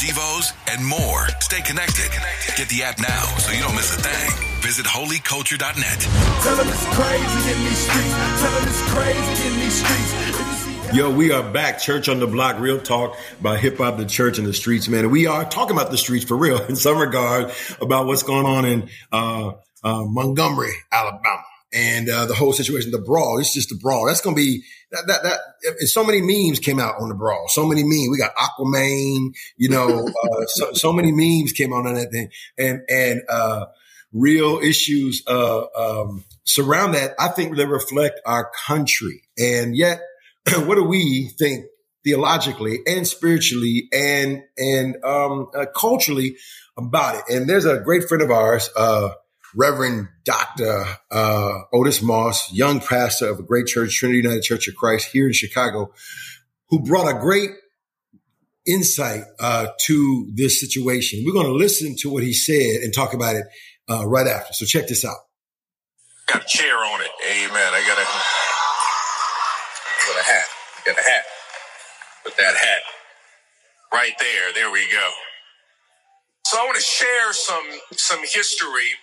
Devos, 0.00 0.52
and 0.72 0.84
more. 0.84 1.28
Stay 1.40 1.60
connected. 1.60 2.10
Get 2.56 2.68
the 2.68 2.82
app 2.82 2.98
now 2.98 3.22
so 3.36 3.52
you 3.52 3.60
don't 3.60 3.74
miss 3.74 3.94
a 3.94 4.00
thing. 4.00 4.30
Visit 4.62 4.86
holyculture.net. 4.86 6.00
Tell 6.42 6.56
them 6.56 6.68
it's 6.68 6.86
crazy 6.96 7.52
in 7.52 7.64
these 7.64 7.78
streets. 7.78 8.40
Tell 8.40 8.52
them 8.52 8.68
it's 8.68 8.82
crazy 8.92 9.46
in 9.46 9.60
these 9.60 9.84
streets. 9.84 10.12
If 10.12 10.38
you 10.38 10.54
see 10.54 10.86
God. 10.86 10.96
Yo, 10.96 11.14
we 11.14 11.32
are 11.32 11.42
back. 11.42 11.78
Church 11.78 12.08
on 12.08 12.18
the 12.18 12.26
block, 12.26 12.58
real 12.58 12.80
talk 12.80 13.16
about 13.40 13.60
hip 13.60 13.76
hop, 13.76 13.98
the 13.98 14.06
church, 14.06 14.38
and 14.38 14.46
the 14.46 14.54
streets, 14.54 14.88
man. 14.88 15.00
And 15.00 15.12
we 15.12 15.26
are 15.26 15.44
talking 15.44 15.76
about 15.76 15.90
the 15.90 15.98
streets 15.98 16.24
for 16.24 16.36
real 16.36 16.62
in 16.68 16.76
some 16.76 16.96
regard 16.96 17.52
about 17.80 18.06
what's 18.06 18.22
going 18.22 18.46
on 18.46 18.64
in 18.64 18.88
uh, 19.12 19.52
uh, 19.84 20.04
Montgomery, 20.04 20.72
Alabama, 20.90 21.44
and 21.74 22.08
uh, 22.08 22.24
the 22.24 22.34
whole 22.34 22.54
situation, 22.54 22.90
the 22.90 22.98
brawl. 22.98 23.38
It's 23.38 23.52
just 23.52 23.68
the 23.68 23.76
brawl. 23.76 24.06
That's 24.06 24.22
going 24.22 24.34
to 24.34 24.40
be 24.40 24.62
that, 24.92 25.06
that, 25.06 25.22
that. 25.22 25.88
So 25.88 26.04
many 26.04 26.20
memes 26.20 26.58
came 26.58 26.80
out 26.80 26.96
on 27.00 27.08
the 27.08 27.14
brawl. 27.14 27.46
So 27.48 27.66
many 27.66 27.82
memes. 27.82 28.08
We 28.10 28.18
got 28.18 28.34
Aquaman, 28.34 29.34
you 29.56 29.68
know, 29.68 30.08
uh, 30.22 30.46
so, 30.46 30.72
so 30.72 30.92
many 30.92 31.12
memes 31.12 31.52
came 31.52 31.72
out 31.72 31.86
on 31.86 31.94
that 31.94 32.10
thing, 32.10 32.30
and 32.58 32.82
and 32.88 33.22
uh, 33.28 33.66
real 34.12 34.58
issues 34.58 35.22
uh, 35.26 35.64
um, 35.76 36.24
surround 36.44 36.94
that. 36.94 37.14
I 37.18 37.28
think 37.28 37.56
they 37.56 37.66
reflect 37.66 38.20
our 38.26 38.50
country, 38.66 39.22
and 39.38 39.76
yet 39.76 40.00
what 40.54 40.74
do 40.74 40.84
we 40.84 41.30
think 41.38 41.66
theologically 42.02 42.80
and 42.86 43.06
spiritually 43.06 43.88
and 43.92 44.42
and 44.58 45.04
um, 45.04 45.50
uh, 45.54 45.66
culturally 45.74 46.36
about 46.76 47.16
it? 47.16 47.34
And 47.34 47.48
there's 47.48 47.66
a 47.66 47.78
great 47.78 48.08
friend 48.08 48.22
of 48.22 48.30
ours, 48.30 48.70
uh, 48.76 49.10
Reverend 49.54 50.08
Doctor 50.24 50.84
uh, 51.10 51.60
Otis 51.72 52.02
Moss, 52.02 52.52
young 52.52 52.80
pastor 52.80 53.28
of 53.28 53.38
a 53.40 53.42
great 53.42 53.66
church, 53.66 53.96
Trinity 53.96 54.18
United 54.18 54.42
Church 54.42 54.68
of 54.68 54.76
Christ 54.76 55.08
here 55.12 55.26
in 55.26 55.32
Chicago, 55.32 55.92
who 56.68 56.82
brought 56.82 57.08
a 57.08 57.18
great 57.18 57.50
insight 58.66 59.24
uh, 59.40 59.68
to 59.86 60.30
this 60.34 60.60
situation. 60.60 61.22
We're 61.26 61.32
going 61.32 61.46
to 61.46 61.52
listen 61.54 61.96
to 62.00 62.10
what 62.10 62.22
he 62.22 62.32
said 62.32 62.82
and 62.82 62.94
talk 62.94 63.14
about 63.14 63.36
it 63.36 63.46
uh, 63.90 64.06
right 64.06 64.26
after. 64.26 64.52
So 64.52 64.66
check 64.66 64.88
this 64.88 65.04
out. 65.04 65.16
got 66.26 66.42
a 66.42 66.46
chair 66.46 66.76
on 66.76 67.00
it. 67.00 67.10
Amen. 67.30 67.74
I 67.74 67.80
got 67.86 67.98
a, 67.98 68.06
got 70.06 70.20
a 70.20 70.24
hat. 70.24 70.46
Got 70.86 70.98
a 70.98 71.02
hat. 71.10 71.24
Put 72.24 72.36
that 72.36 72.54
hat 72.56 72.82
right 73.92 74.12
there. 74.18 74.52
There 74.54 74.70
we 74.70 74.82
go. 74.92 75.10
So 76.46 76.58
I 76.60 76.64
want 76.64 76.76
to 76.76 76.82
share 76.82 77.32
some 77.32 77.64
some 77.92 78.20
history 78.22 78.96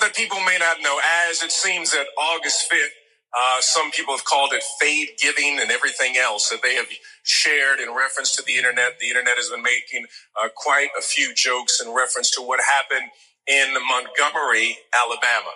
that 0.00 0.14
people 0.16 0.40
may 0.42 0.58
not 0.60 0.78
know. 0.82 1.00
As 1.30 1.42
it 1.42 1.52
seems 1.52 1.92
that 1.92 2.06
August 2.18 2.66
fifth, 2.70 2.92
uh, 3.36 3.58
some 3.60 3.90
people 3.92 4.14
have 4.16 4.24
called 4.24 4.52
it 4.54 4.62
fade 4.80 5.10
giving 5.20 5.58
and 5.60 5.70
everything 5.70 6.16
else 6.18 6.50
that 6.50 6.62
they 6.62 6.74
have 6.76 6.86
shared 7.24 7.80
in 7.80 7.94
reference 7.94 8.36
to 8.36 8.42
the 8.46 8.54
internet. 8.56 8.98
The 9.00 9.08
internet 9.08 9.36
has 9.36 9.50
been 9.50 9.62
making 9.62 10.06
uh, 10.42 10.48
quite 10.56 10.88
a 10.98 11.02
few 11.02 11.34
jokes 11.34 11.82
in 11.84 11.94
reference 11.94 12.30
to 12.32 12.42
what 12.42 12.60
happened 12.60 13.10
in 13.48 13.74
Montgomery, 13.88 14.78
Alabama. 14.94 15.52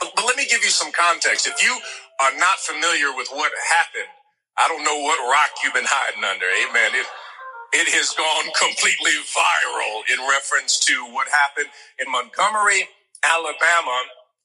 But, 0.00 0.12
but 0.16 0.26
let 0.26 0.36
me 0.36 0.46
give 0.50 0.64
you 0.64 0.70
some 0.70 0.92
context. 0.92 1.46
If 1.48 1.62
you 1.64 1.74
are 2.22 2.36
not 2.38 2.58
familiar 2.60 3.14
with 3.16 3.28
what 3.32 3.52
happened, 3.72 4.10
I 4.58 4.68
don't 4.68 4.84
know 4.84 4.98
what 5.02 5.20
rock 5.30 5.52
you've 5.64 5.74
been 5.74 5.88
hiding 5.88 6.24
under. 6.24 6.46
Amen. 6.46 6.92
It, 6.94 7.06
it 7.74 7.88
has 7.94 8.12
gone 8.16 8.46
completely 8.60 9.14
viral 9.30 10.02
in 10.12 10.20
reference 10.28 10.78
to 10.90 10.94
what 11.12 11.28
happened 11.28 11.70
in 12.00 12.10
Montgomery, 12.12 12.88
Alabama 13.32 13.98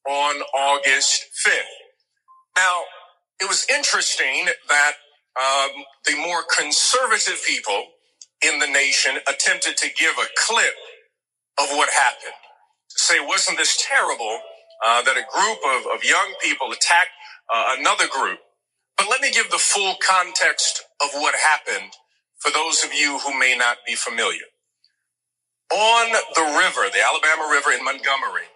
on 0.09 0.41
August 0.55 1.25
5th. 1.47 1.75
Now, 2.57 2.81
it 3.41 3.49
was 3.49 3.67
interesting 3.69 4.47
that 4.69 4.93
um, 5.39 5.71
the 6.05 6.17
more 6.17 6.43
conservative 6.57 7.41
people 7.47 7.85
in 8.45 8.59
the 8.59 8.67
nation 8.67 9.17
attempted 9.27 9.77
to 9.77 9.89
give 9.97 10.15
a 10.19 10.27
clip 10.47 10.73
of 11.61 11.69
what 11.71 11.89
happened. 11.89 12.35
To 12.91 12.99
say, 12.99 13.19
wasn't 13.21 13.57
this 13.59 13.83
terrible 13.89 14.39
uh, 14.85 15.03
that 15.03 15.17
a 15.17 15.25
group 15.31 15.59
of, 15.75 15.95
of 15.95 16.03
young 16.05 16.35
people 16.43 16.71
attacked 16.71 17.11
uh, 17.53 17.75
another 17.79 18.07
group? 18.07 18.39
But 18.97 19.09
let 19.09 19.21
me 19.21 19.31
give 19.31 19.51
the 19.51 19.59
full 19.59 19.95
context 20.07 20.83
of 21.03 21.09
what 21.15 21.35
happened 21.35 21.93
for 22.39 22.51
those 22.51 22.83
of 22.85 22.93
you 22.93 23.19
who 23.19 23.37
may 23.39 23.55
not 23.57 23.77
be 23.87 23.95
familiar. 23.95 24.47
On 25.73 26.11
the 26.11 26.43
river, 26.59 26.87
the 26.93 27.03
Alabama 27.03 27.49
River 27.51 27.71
in 27.71 27.83
Montgomery, 27.85 28.47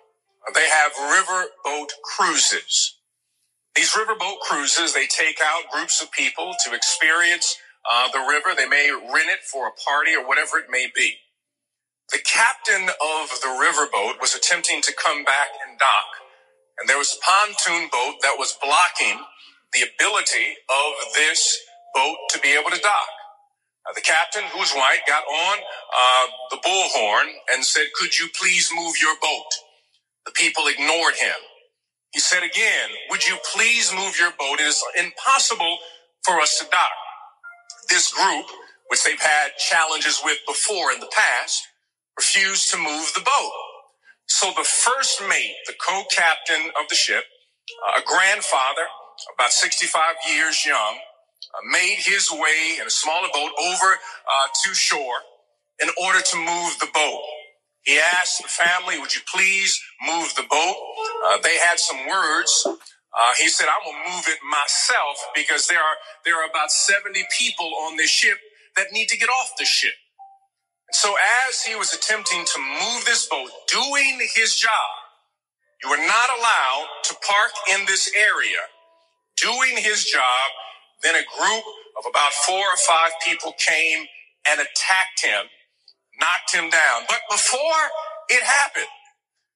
they 0.56 0.70
have 0.70 0.94
riverboat 0.94 1.90
cruises. 2.04 2.98
These 3.76 3.92
riverboat 3.94 4.40
cruises, 4.42 4.94
they 4.94 5.08
take 5.08 5.40
out 5.44 5.72
groups 5.72 6.02
of 6.02 6.12
people 6.12 6.56
to 6.66 6.76
experience 6.76 7.58
uh, 7.90 8.10
the 8.12 8.20
river. 8.20 8.50
They 8.58 8.68
may 8.68 8.92
rent 8.92 9.30
it 9.30 9.42
for 9.52 9.68
a 9.68 9.72
party 9.72 10.14
or 10.16 10.28
whatever 10.28 10.58
it 10.60 10.68
may 10.70 10.88
be. 10.96 11.16
The 12.12 12.20
captain 12.26 12.84
of 12.90 13.30
the 13.42 13.50
riverboat 13.60 14.22
was 14.22 14.36
attempting 14.36 14.82
to 14.84 14.94
come 14.94 15.26
back 15.26 15.50
and 15.68 15.80
dock, 15.80 16.08
and 16.80 16.90
there 16.90 16.98
was 17.00 17.18
a 17.18 17.22
pontoon 17.26 17.90
boat 17.92 18.16
that 18.24 18.36
was 18.40 18.58
blocking 18.62 19.22
the 19.74 19.84
ability 19.84 20.58
of 20.70 21.14
this 21.16 21.60
boat 21.96 22.18
to 22.32 22.40
be 22.40 22.50
able 22.58 22.72
to 22.72 22.82
dock. 22.82 23.10
Uh, 23.90 23.94
the 23.96 24.02
captain, 24.02 24.44
who 24.54 24.60
was 24.60 24.74
white, 24.74 25.02
got 25.08 25.24
on 25.26 25.60
uh, 25.60 26.28
the 26.52 26.58
bullhorn 26.58 27.28
and 27.54 27.66
said, 27.66 27.86
Could 27.96 28.18
you 28.20 28.28
please 28.40 28.72
move 28.76 28.96
your 29.02 29.16
boat? 29.22 29.52
The 30.26 30.32
people 30.34 30.66
ignored 30.68 31.16
him. 31.16 31.36
He 32.14 32.20
said 32.22 32.44
again, 32.44 32.90
Would 33.12 33.28
you 33.28 33.38
please 33.56 33.94
move 33.94 34.20
your 34.20 34.32
boat? 34.40 34.60
It 34.60 34.68
is 34.68 34.84
impossible 35.00 35.78
for 36.26 36.40
us 36.42 36.60
to 36.60 36.66
dock. 36.72 36.92
This 37.90 38.14
group, 38.14 38.46
which 38.90 39.04
they've 39.06 39.20
had 39.22 39.52
challenges 39.58 40.22
with 40.26 40.40
before 40.48 40.92
in 40.92 41.00
the 41.02 41.12
past, 41.16 41.68
refused 42.18 42.72
to 42.72 42.78
move 42.78 43.12
the 43.16 43.22
boat. 43.22 43.52
So 44.28 44.52
the 44.58 44.66
first 44.66 45.22
mate, 45.30 45.56
the 45.68 45.74
co-captain 45.86 46.72
of 46.82 46.90
the 46.90 46.96
ship, 46.96 47.26
uh, 47.88 48.02
a 48.02 48.04
grandfather, 48.06 48.88
about 49.38 49.52
65 49.52 50.02
years 50.34 50.66
young, 50.66 50.98
uh, 51.54 51.60
made 51.72 51.98
his 52.00 52.32
way 52.32 52.78
in 52.82 52.88
a 52.88 52.92
smaller 52.92 53.30
boat 53.34 53.52
over 53.60 53.94
uh, 53.94 54.48
to 54.66 54.76
shore 54.76 55.20
in 55.84 55.90
order 56.04 56.22
to 56.22 56.38
move 56.38 56.78
the 56.80 56.90
boat. 56.94 57.22
He 57.84 58.00
asked 58.00 58.42
the 58.44 58.50
family, 58.50 59.00
would 59.00 59.16
you 59.16 59.22
please 59.34 59.82
move 60.08 60.34
the 60.36 60.44
boat? 60.50 60.78
Uh, 61.28 61.40
they 61.44 61.58
had 61.60 61.80
some 61.80 62.08
words. 62.08 62.66
Uh, 62.68 63.34
he 63.40 63.50
said, 63.50 63.68
I'm 63.68 63.84
going 63.86 64.04
to 64.06 64.12
move 64.16 64.26
it 64.28 64.40
myself 64.50 65.18
because 65.36 65.68
there 65.68 65.80
are, 65.80 65.96
there 66.26 66.36
are 66.42 66.50
about 66.50 66.72
70 66.72 67.24
people 67.38 67.68
on 67.88 67.98
this 67.98 68.10
ship 68.10 68.38
that 68.78 68.88
need 68.94 69.10
to 69.10 69.18
get 69.18 69.30
off 69.30 69.52
the 69.60 69.66
ship. 69.66 69.94
So 70.92 71.16
as 71.50 71.64
he 71.64 71.76
was 71.76 71.94
attempting 71.94 72.46
to 72.46 72.60
move 72.60 73.06
this 73.06 73.28
boat, 73.28 73.50
doing 73.72 74.20
his 74.36 74.58
job, 74.58 74.92
you 75.84 75.90
are 75.92 76.08
not 76.08 76.30
allowed 76.38 76.88
to 77.06 77.16
park 77.28 77.52
in 77.74 77.86
this 77.88 78.12
area, 78.16 78.60
doing 79.42 79.78
his 79.78 80.06
job. 80.06 80.24
Then 81.04 81.16
a 81.16 81.26
group 81.38 81.64
of 82.00 82.06
about 82.10 82.34
four 82.48 82.60
or 82.60 82.78
five 82.88 83.12
people 83.26 83.54
came 83.60 84.06
and 84.50 84.62
attacked 84.62 85.24
him, 85.24 85.46
knocked 86.24 86.56
him 86.56 86.72
down. 86.72 87.04
But 87.12 87.20
before 87.30 87.84
it 88.32 88.44
happened, 88.44 88.94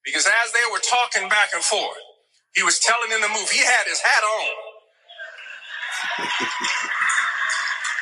because 0.04 0.28
as 0.28 0.52
they 0.52 0.66
were 0.72 0.84
talking 0.84 1.30
back 1.30 1.56
and 1.56 1.64
forth, 1.64 2.04
he 2.56 2.64
was 2.64 2.80
telling 2.80 3.10
them 3.10 3.24
to 3.24 3.32
move. 3.32 3.50
He 3.50 3.64
had 3.64 3.86
his 3.88 4.02
hat 4.04 4.24
on. 4.24 4.52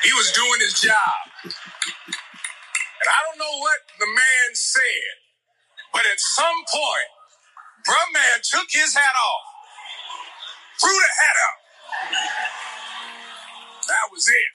he 0.04 0.14
was 0.14 0.32
doing 0.34 0.60
his 0.62 0.82
job. 0.82 1.22
And 2.90 3.08
I 3.10 3.20
don't 3.30 3.40
know 3.40 3.56
what 3.62 3.80
the 4.00 4.08
man 4.10 4.50
said, 4.54 5.14
but 5.94 6.06
at 6.06 6.20
some 6.20 6.60
point, 6.74 7.12
bruh 7.86 8.10
man 8.14 8.40
took 8.44 8.68
his 8.72 8.96
hat 8.96 9.16
off, 9.16 9.46
threw 10.82 10.94
the 10.96 11.12
hat 11.14 11.38
up. 11.50 11.58
That 13.88 14.08
was 14.12 14.28
it. 14.28 14.52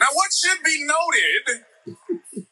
Now, 0.00 0.08
what 0.12 0.30
should 0.32 0.62
be 0.64 0.84
noted 0.84 1.64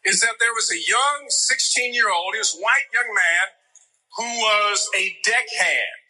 is 0.04 0.20
that 0.20 0.36
there 0.40 0.54
was 0.54 0.70
a 0.72 0.78
young 0.78 1.26
16 1.28 1.94
year 1.94 2.10
old, 2.10 2.34
he 2.34 2.38
was 2.40 2.54
a 2.54 2.62
white 2.62 2.88
young 2.92 3.08
man, 3.14 3.46
who 4.16 4.24
was 4.24 4.88
a 4.96 5.16
deckhand 5.24 6.04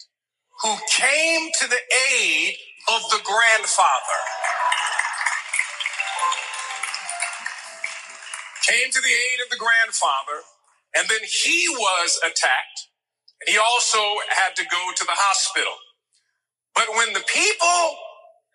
who 0.63 0.77
came 0.91 1.51
to 1.61 1.69
the 1.69 1.81
aid 2.13 2.55
of 2.95 3.03
the 3.11 3.21
grandfather. 3.25 4.21
Came 8.67 8.91
to 8.91 9.01
the 9.01 9.09
aid 9.13 9.41
of 9.45 9.51
the 9.51 9.59
grandfather, 9.59 10.43
and 10.97 11.09
then 11.09 11.21
he 11.25 11.69
was 11.69 12.19
attacked, 12.25 12.89
and 13.41 13.53
he 13.53 13.59
also 13.59 14.01
had 14.31 14.57
to 14.57 14.65
go 14.71 14.83
to 14.97 15.05
the 15.05 15.15
hospital. 15.17 15.75
But 16.75 16.89
when 16.97 17.13
the 17.15 17.25
people 17.29 17.97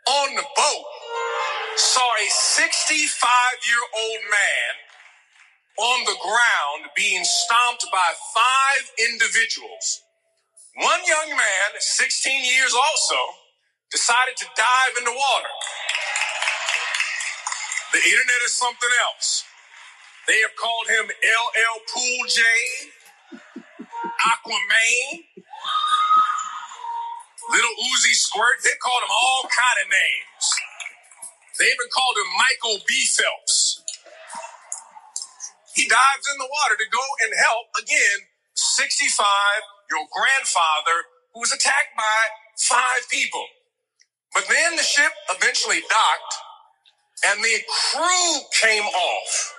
on 0.10 0.36
the 0.36 0.43
boat 0.55 0.86
saw 1.77 2.10
a 2.23 2.29
65 2.29 2.97
year 3.67 3.84
old 3.97 4.23
man 4.29 4.73
on 5.79 6.05
the 6.05 6.17
ground 6.21 6.91
being 6.95 7.23
stomped 7.23 7.86
by 7.91 8.12
five 8.36 8.91
individuals, 9.12 10.03
one 10.75 11.01
young 11.08 11.29
man, 11.32 11.69
16 11.79 12.45
years 12.45 12.73
also, 12.73 13.19
decided 13.91 14.38
to 14.38 14.47
dive 14.58 14.93
in 14.99 15.05
the 15.05 15.12
water. 15.13 15.53
The 17.93 17.99
internet 18.05 18.41
is 18.45 18.53
something 18.53 18.93
else. 19.01 19.45
They 20.27 20.39
have 20.41 20.55
called 20.62 20.88
him 20.88 21.05
LL 21.10 21.77
Pool 21.93 22.19
J, 22.29 22.41
Aquaman, 24.05 25.25
Little 27.51 27.75
Uzi 27.89 28.13
Squirt. 28.13 28.62
They 28.63 28.77
called 28.82 29.03
him 29.03 29.12
all 29.12 29.43
kind 29.49 29.77
of 29.86 29.89
names. 29.91 30.29
They 31.60 31.65
even 31.67 31.89
called 31.93 32.17
him 32.17 32.30
Michael 32.39 32.80
B. 32.88 32.93
Phelps. 33.12 33.84
He 35.76 35.88
dives 35.88 36.28
in 36.32 36.38
the 36.39 36.50
water 36.50 36.78
to 36.78 36.89
go 36.91 37.06
and 37.26 37.34
help 37.39 37.67
again 37.80 38.28
65 38.56 39.26
your 39.91 40.06
grandfather 40.12 41.08
who 41.34 41.41
was 41.41 41.54
attacked 41.54 41.95
by 41.98 42.19
five 42.60 43.10
people. 43.12 43.45
But 44.34 44.45
then 44.50 44.76
the 44.78 44.84
ship 44.84 45.12
eventually 45.32 45.82
docked 45.89 46.36
and 47.28 47.43
the 47.43 47.58
crew 47.67 48.34
came 48.62 48.86
off 48.86 49.56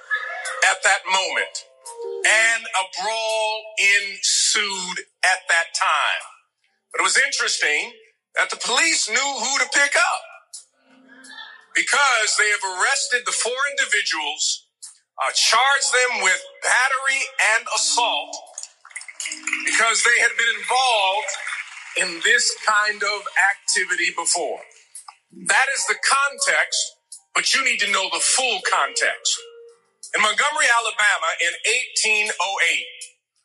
at 0.70 0.78
that 0.84 1.00
moment 1.06 1.56
and 2.26 2.62
a 2.64 2.84
brawl 3.02 3.62
ensued 3.78 4.98
at 5.24 5.40
that 5.48 5.72
time. 5.76 6.24
But 6.92 7.00
it 7.00 7.04
was 7.04 7.18
interesting 7.18 7.92
that 8.36 8.50
the 8.50 8.58
police 8.58 9.08
knew 9.08 9.16
who 9.40 9.58
to 9.58 9.68
pick 9.74 9.96
up 9.96 10.22
because 11.74 12.36
they 12.38 12.50
have 12.50 12.64
arrested 12.78 13.22
the 13.26 13.32
four 13.32 13.56
individuals, 13.78 14.66
uh, 15.22 15.32
charged 15.34 15.92
them 15.92 16.24
with 16.24 16.40
battery 16.62 17.22
and 17.56 17.66
assault 17.76 18.36
because 19.66 20.02
they 20.04 20.18
had 20.20 20.32
been 20.38 20.52
involved 20.60 21.32
in 22.02 22.20
this 22.24 22.54
kind 22.66 23.02
of 23.02 23.20
activity 23.52 24.10
before. 24.16 24.60
That 25.46 25.66
is 25.74 25.86
the 25.86 25.96
context, 26.02 26.96
but 27.34 27.54
you 27.54 27.64
need 27.64 27.80
to 27.80 27.92
know 27.92 28.08
the 28.12 28.20
full 28.20 28.60
context. 28.70 29.38
In 30.16 30.22
Montgomery, 30.22 30.66
Alabama 30.70 31.30
in 31.40 31.52
1808, 31.98 32.86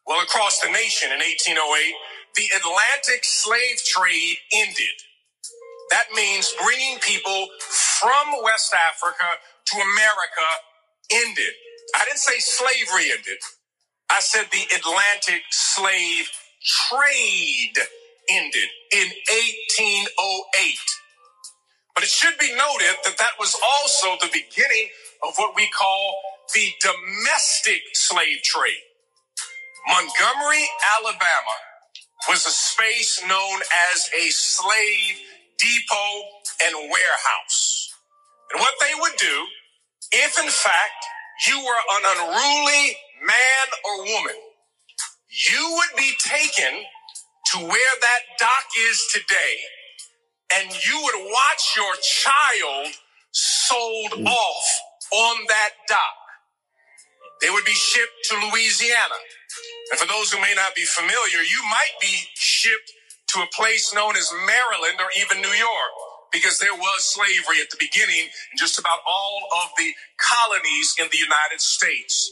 well, 0.07 0.21
across 0.23 0.59
the 0.61 0.69
nation 0.69 1.11
in 1.13 1.19
1808, 1.19 1.57
the 2.35 2.47
Atlantic 2.57 3.23
slave 3.23 3.77
trade 3.85 4.37
ended. 4.53 4.97
That 5.91 6.07
means 6.15 6.53
bringing 6.63 6.99
people 6.99 7.47
from 8.01 8.43
West 8.43 8.73
Africa 8.73 9.39
to 9.67 9.75
America 9.77 10.49
ended. 11.13 11.53
I 11.95 12.05
didn't 12.05 12.19
say 12.19 12.39
slavery 12.39 13.11
ended. 13.11 13.39
I 14.09 14.21
said 14.21 14.45
the 14.51 14.65
Atlantic 14.75 15.43
slave 15.51 16.29
trade 16.89 17.77
ended 18.31 18.69
in 18.93 19.07
1808. 19.07 20.79
But 21.95 22.03
it 22.05 22.09
should 22.11 22.37
be 22.39 22.49
noted 22.55 22.95
that 23.05 23.17
that 23.19 23.37
was 23.39 23.55
also 23.55 24.17
the 24.21 24.31
beginning 24.33 24.89
of 25.27 25.35
what 25.37 25.55
we 25.55 25.69
call 25.69 26.15
the 26.53 26.69
domestic 26.81 27.81
slave 27.93 28.41
trade. 28.43 28.83
Montgomery, 29.87 30.65
Alabama 30.99 31.57
was 32.29 32.45
a 32.47 32.51
space 32.51 33.21
known 33.27 33.59
as 33.93 34.09
a 34.17 34.29
slave 34.31 35.15
depot 35.59 36.21
and 36.63 36.75
warehouse. 36.91 37.74
And 38.55 38.61
what 38.61 38.75
they 38.79 38.95
would 38.97 39.17
do, 39.19 39.37
if 40.13 40.39
in 40.39 40.47
fact 40.47 41.01
you 41.45 41.59
were 41.59 41.81
an 41.99 42.03
unruly 42.07 42.95
man 43.19 43.67
or 43.83 43.97
woman, 44.15 44.35
you 45.27 45.75
would 45.75 45.97
be 45.97 46.13
taken 46.23 46.85
to 47.51 47.57
where 47.59 47.95
that 47.99 48.21
dock 48.39 48.67
is 48.87 49.03
today 49.11 49.55
and 50.55 50.71
you 50.71 51.01
would 51.03 51.33
watch 51.33 51.75
your 51.75 51.95
child 51.99 52.93
sold 53.31 54.23
mm. 54.23 54.25
off 54.25 54.65
on 55.11 55.35
that 55.49 55.71
dock. 55.89 56.15
They 57.41 57.49
would 57.49 57.65
be 57.65 57.75
shipped 57.75 58.23
to 58.29 58.35
Louisiana. 58.37 59.19
And 59.91 59.99
for 59.99 60.07
those 60.07 60.31
who 60.31 60.39
may 60.39 60.53
not 60.55 60.73
be 60.75 60.85
familiar, 60.85 61.43
you 61.43 61.61
might 61.69 61.99
be 61.99 62.15
shipped 62.35 62.89
to 63.35 63.41
a 63.41 63.47
place 63.53 63.93
known 63.93 64.15
as 64.15 64.31
Maryland 64.47 65.01
or 65.01 65.11
even 65.19 65.41
New 65.41 65.57
York 65.59 66.04
because 66.35 66.59
there 66.59 66.75
was 66.75 67.05
slavery 67.05 67.63
at 67.63 67.71
the 67.71 67.79
beginning 67.79 68.27
in 68.27 68.57
just 68.59 68.79
about 68.79 68.99
all 69.07 69.39
of 69.63 69.71
the 69.79 69.93
colonies 70.19 70.95
in 70.99 71.07
the 71.11 71.19
United 71.19 71.61
States. 71.61 72.31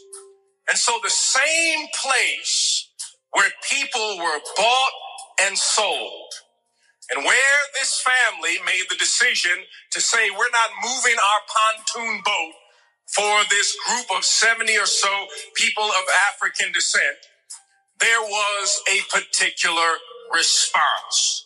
And 0.70 0.78
so 0.78 1.00
the 1.04 1.12
same 1.12 1.88
place 2.04 2.90
where 3.32 3.52
people 3.72 4.18
were 4.20 4.40
bought 4.58 4.94
and 5.46 5.58
sold 5.58 6.32
and 7.16 7.26
where 7.26 7.60
this 7.80 8.04
family 8.04 8.58
made 8.66 8.86
the 8.90 8.98
decision 8.98 9.64
to 9.94 10.02
say, 10.02 10.30
we're 10.32 10.52
not 10.52 10.72
moving 10.84 11.16
our 11.18 11.42
pontoon 11.48 12.22
boat 12.26 12.54
for 13.16 13.44
this 13.50 13.76
group 13.88 14.08
of 14.18 14.26
70 14.26 14.78
or 14.78 14.86
so 14.88 15.28
people 15.56 15.86
of 15.86 16.06
African 16.34 16.74
descent, 16.74 17.18
there 18.02 18.22
was 18.22 18.82
a 18.92 19.00
particular 19.18 19.98
response. 20.34 21.43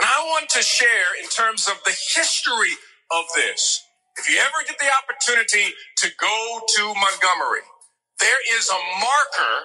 And 0.00 0.06
I 0.08 0.20
want 0.28 0.50
to 0.50 0.62
share 0.62 1.16
in 1.22 1.28
terms 1.30 1.68
of 1.68 1.76
the 1.84 1.96
history 2.16 2.74
of 3.12 3.24
this. 3.34 3.82
If 4.18 4.30
you 4.30 4.38
ever 4.38 4.60
get 4.68 4.78
the 4.78 4.90
opportunity 5.02 5.74
to 5.98 6.08
go 6.20 6.60
to 6.76 6.82
Montgomery, 6.94 7.66
there 8.20 8.42
is 8.58 8.68
a 8.70 8.80
marker 9.00 9.56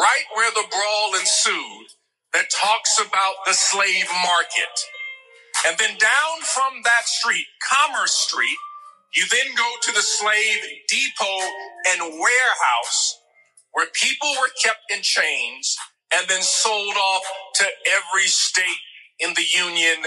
right 0.00 0.26
where 0.36 0.52
the 0.52 0.66
brawl 0.70 1.14
ensued 1.20 1.88
that 2.34 2.50
talks 2.50 2.98
about 3.00 3.36
the 3.46 3.54
slave 3.54 4.06
market. 4.24 4.76
And 5.66 5.78
then 5.78 5.98
down 5.98 6.36
from 6.44 6.82
that 6.84 7.06
street, 7.08 7.46
Commerce 7.70 8.12
Street, 8.14 8.58
you 9.16 9.24
then 9.30 9.54
go 9.56 9.70
to 9.82 9.92
the 9.92 10.02
slave 10.02 10.60
depot 10.88 11.40
and 11.92 12.20
warehouse 12.20 13.18
where 13.72 13.86
people 13.94 14.30
were 14.40 14.50
kept 14.62 14.80
in 14.94 15.02
chains 15.02 15.76
and 16.14 16.28
then 16.28 16.42
sold 16.42 16.96
off 16.96 17.24
to 17.56 17.66
every 17.92 18.26
state 18.28 18.82
in 19.22 19.34
the 19.34 19.46
Union 19.56 19.98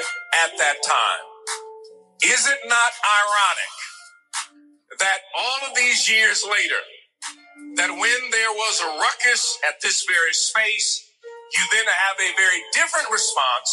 at 0.45 0.51
that 0.57 0.77
time. 0.85 1.25
Is 2.23 2.47
it 2.47 2.59
not 2.67 2.91
ironic 3.03 3.73
that 4.99 5.19
all 5.37 5.69
of 5.69 5.75
these 5.75 6.09
years 6.09 6.43
later, 6.45 6.81
that 7.77 7.91
when 7.91 8.21
there 8.31 8.53
was 8.53 8.81
a 8.81 8.89
ruckus 8.99 9.59
at 9.69 9.81
this 9.81 10.05
very 10.07 10.33
space, 10.33 11.09
you 11.55 11.63
then 11.71 11.85
have 11.85 12.17
a 12.19 12.31
very 12.37 12.61
different 12.73 13.07
response 13.11 13.71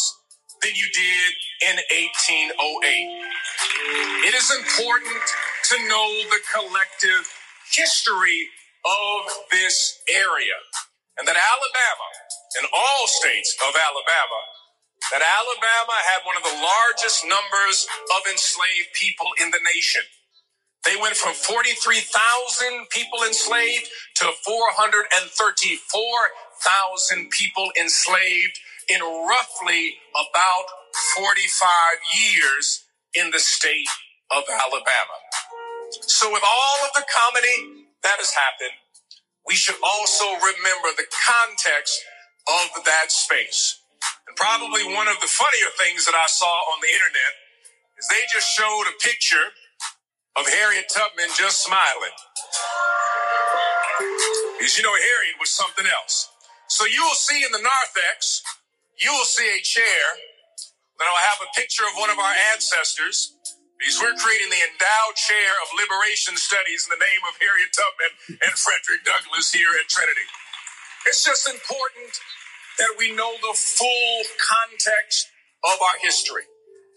than 0.61 0.71
you 0.75 0.87
did 0.93 1.31
in 1.69 1.75
1808. 2.21 3.29
It 4.29 4.35
is 4.35 4.49
important 4.51 5.23
to 5.71 5.75
know 5.89 6.07
the 6.29 6.41
collective 6.53 7.25
history 7.75 8.47
of 8.85 9.21
this 9.51 10.01
area 10.09 10.57
and 11.19 11.27
that 11.27 11.37
Alabama 11.37 12.09
and 12.59 12.67
all 12.73 13.07
states 13.07 13.55
of 13.67 13.73
Alabama 13.75 14.41
that 15.11 15.23
Alabama 15.23 15.97
had 16.07 16.23
one 16.25 16.37
of 16.37 16.43
the 16.43 16.55
largest 16.59 17.25
numbers 17.27 17.87
of 18.17 18.23
enslaved 18.31 18.93
people 18.95 19.27
in 19.43 19.51
the 19.51 19.61
nation. 19.75 20.03
They 20.85 20.97
went 20.97 21.15
from 21.15 21.33
43,000 21.35 22.89
people 22.89 23.23
enslaved 23.27 23.89
to 24.17 24.33
434,000 24.45 27.31
people 27.31 27.71
enslaved 27.79 28.59
in 28.89 29.01
roughly 29.01 29.95
about 30.13 30.65
45 31.17 31.99
years 32.17 32.85
in 33.15 33.31
the 33.31 33.39
state 33.39 33.87
of 34.31 34.43
Alabama. 34.49 35.19
So 36.01 36.31
with 36.31 36.43
all 36.43 36.85
of 36.87 36.93
the 36.95 37.03
comedy 37.13 37.85
that 38.03 38.17
has 38.19 38.31
happened, 38.33 38.77
we 39.47 39.55
should 39.55 39.77
also 39.83 40.25
remember 40.25 40.89
the 40.97 41.07
context 41.27 42.01
of 42.47 42.69
that 42.85 43.11
space. 43.11 43.80
And 44.31 44.39
probably 44.39 44.87
one 44.87 45.11
of 45.11 45.19
the 45.19 45.27
funnier 45.27 45.67
things 45.75 46.07
that 46.07 46.15
I 46.15 46.23
saw 46.31 46.63
on 46.71 46.79
the 46.79 46.87
internet 46.87 47.33
is 47.99 48.07
they 48.07 48.23
just 48.31 48.47
showed 48.47 48.87
a 48.87 48.95
picture 49.03 49.43
of 50.39 50.47
Harriet 50.47 50.87
Tubman 50.87 51.27
just 51.35 51.67
smiling. 51.67 52.15
Because 54.55 54.79
you 54.79 54.87
know, 54.87 54.95
Harriet 54.95 55.35
was 55.35 55.51
something 55.51 55.83
else. 55.83 56.31
So 56.71 56.87
you 56.87 57.03
will 57.03 57.19
see 57.19 57.43
in 57.43 57.51
the 57.51 57.59
narthex, 57.59 58.39
you 59.03 59.11
will 59.11 59.27
see 59.27 59.51
a 59.51 59.59
chair 59.59 60.03
that 60.95 61.07
will 61.11 61.27
have 61.27 61.43
a 61.43 61.51
picture 61.51 61.83
of 61.83 61.99
one 61.99 62.07
of 62.07 62.15
our 62.15 62.35
ancestors. 62.55 63.35
Because 63.83 63.99
we're 63.99 64.15
creating 64.15 64.47
the 64.47 64.63
endowed 64.63 65.15
chair 65.19 65.51
of 65.59 65.75
liberation 65.75 66.39
studies 66.39 66.87
in 66.87 66.95
the 66.95 67.03
name 67.03 67.23
of 67.27 67.35
Harriet 67.35 67.75
Tubman 67.75 68.39
and 68.47 68.55
Frederick 68.55 69.03
Douglass 69.03 69.51
here 69.51 69.75
at 69.75 69.91
Trinity. 69.91 70.23
It's 71.11 71.19
just 71.27 71.51
important 71.51 72.15
that 72.81 72.95
we 72.99 73.15
know 73.15 73.31
the 73.41 73.55
full 73.55 74.17
context 74.41 75.29
of 75.65 75.77
our 75.81 75.97
history. 76.01 76.43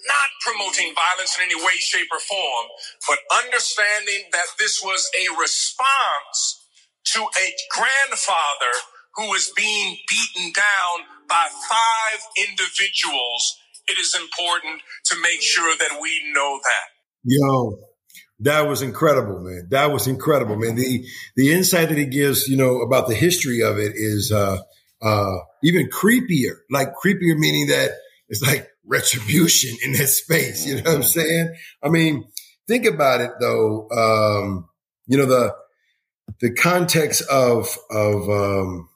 Not 0.08 0.30
promoting 0.42 0.96
violence 0.96 1.36
in 1.38 1.44
any 1.46 1.56
way, 1.56 1.76
shape, 1.78 2.08
or 2.12 2.20
form, 2.20 2.66
but 3.08 3.20
understanding 3.44 4.28
that 4.32 4.48
this 4.58 4.82
was 4.82 5.08
a 5.14 5.28
response 5.40 6.66
to 7.14 7.20
a 7.20 7.46
grandfather 7.70 8.74
who 9.16 9.30
was 9.30 9.52
being 9.56 9.98
beaten 10.08 10.52
down 10.52 11.06
by 11.28 11.46
five 11.70 12.20
individuals 12.48 13.60
it 13.88 13.98
is 13.98 14.16
important 14.20 14.80
to 15.06 15.16
make 15.20 15.42
sure 15.42 15.76
that 15.76 15.98
we 16.00 16.32
know 16.34 16.60
that. 16.64 16.88
Yo, 17.24 17.78
that 18.40 18.68
was 18.68 18.82
incredible, 18.82 19.40
man. 19.40 19.68
That 19.70 19.92
was 19.92 20.06
incredible, 20.06 20.56
man. 20.56 20.76
The 20.76 21.04
the 21.36 21.52
insight 21.52 21.88
that 21.90 21.98
he 21.98 22.06
gives, 22.06 22.48
you 22.48 22.56
know, 22.56 22.80
about 22.80 23.08
the 23.08 23.14
history 23.14 23.62
of 23.62 23.78
it 23.78 23.92
is 23.94 24.32
uh 24.32 24.58
uh 25.02 25.36
even 25.64 25.88
creepier. 25.88 26.58
Like 26.70 26.94
creepier 27.04 27.36
meaning 27.36 27.66
that 27.68 27.90
it's 28.28 28.42
like 28.42 28.68
retribution 28.86 29.76
in 29.84 29.92
that 29.92 30.08
space. 30.08 30.66
You 30.66 30.76
know 30.76 30.82
what 30.82 30.94
I'm 30.96 31.02
saying? 31.02 31.54
I 31.82 31.88
mean, 31.88 32.28
think 32.68 32.86
about 32.86 33.20
it 33.20 33.32
though. 33.40 33.88
Um, 33.90 34.68
you 35.06 35.18
know, 35.18 35.26
the 35.26 35.54
the 36.40 36.54
context 36.54 37.22
of 37.28 37.76
of 37.90 38.28
um 38.28 38.88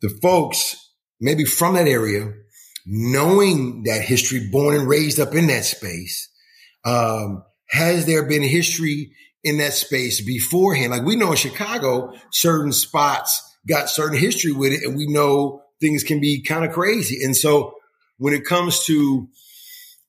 the 0.00 0.10
folks 0.20 0.76
maybe 1.20 1.44
from 1.44 1.74
that 1.74 1.86
area 1.86 2.32
knowing 2.86 3.84
that 3.84 4.02
history, 4.02 4.48
born 4.50 4.74
and 4.76 4.88
raised 4.88 5.20
up 5.20 5.34
in 5.34 5.46
that 5.48 5.64
space, 5.64 6.28
um, 6.84 7.44
has 7.70 8.06
there 8.06 8.26
been 8.26 8.42
history 8.42 9.12
in 9.44 9.58
that 9.58 9.72
space 9.72 10.20
beforehand? 10.20 10.90
Like 10.90 11.04
we 11.04 11.16
know 11.16 11.30
in 11.30 11.36
Chicago, 11.36 12.12
certain 12.30 12.72
spots 12.72 13.51
got 13.66 13.88
certain 13.88 14.18
history 14.18 14.52
with 14.52 14.72
it, 14.72 14.82
and 14.84 14.96
we 14.96 15.06
know 15.06 15.62
things 15.80 16.04
can 16.04 16.20
be 16.20 16.42
kind 16.42 16.64
of 16.64 16.72
crazy. 16.72 17.24
And 17.24 17.36
so 17.36 17.74
when 18.18 18.34
it 18.34 18.44
comes 18.44 18.84
to 18.84 19.28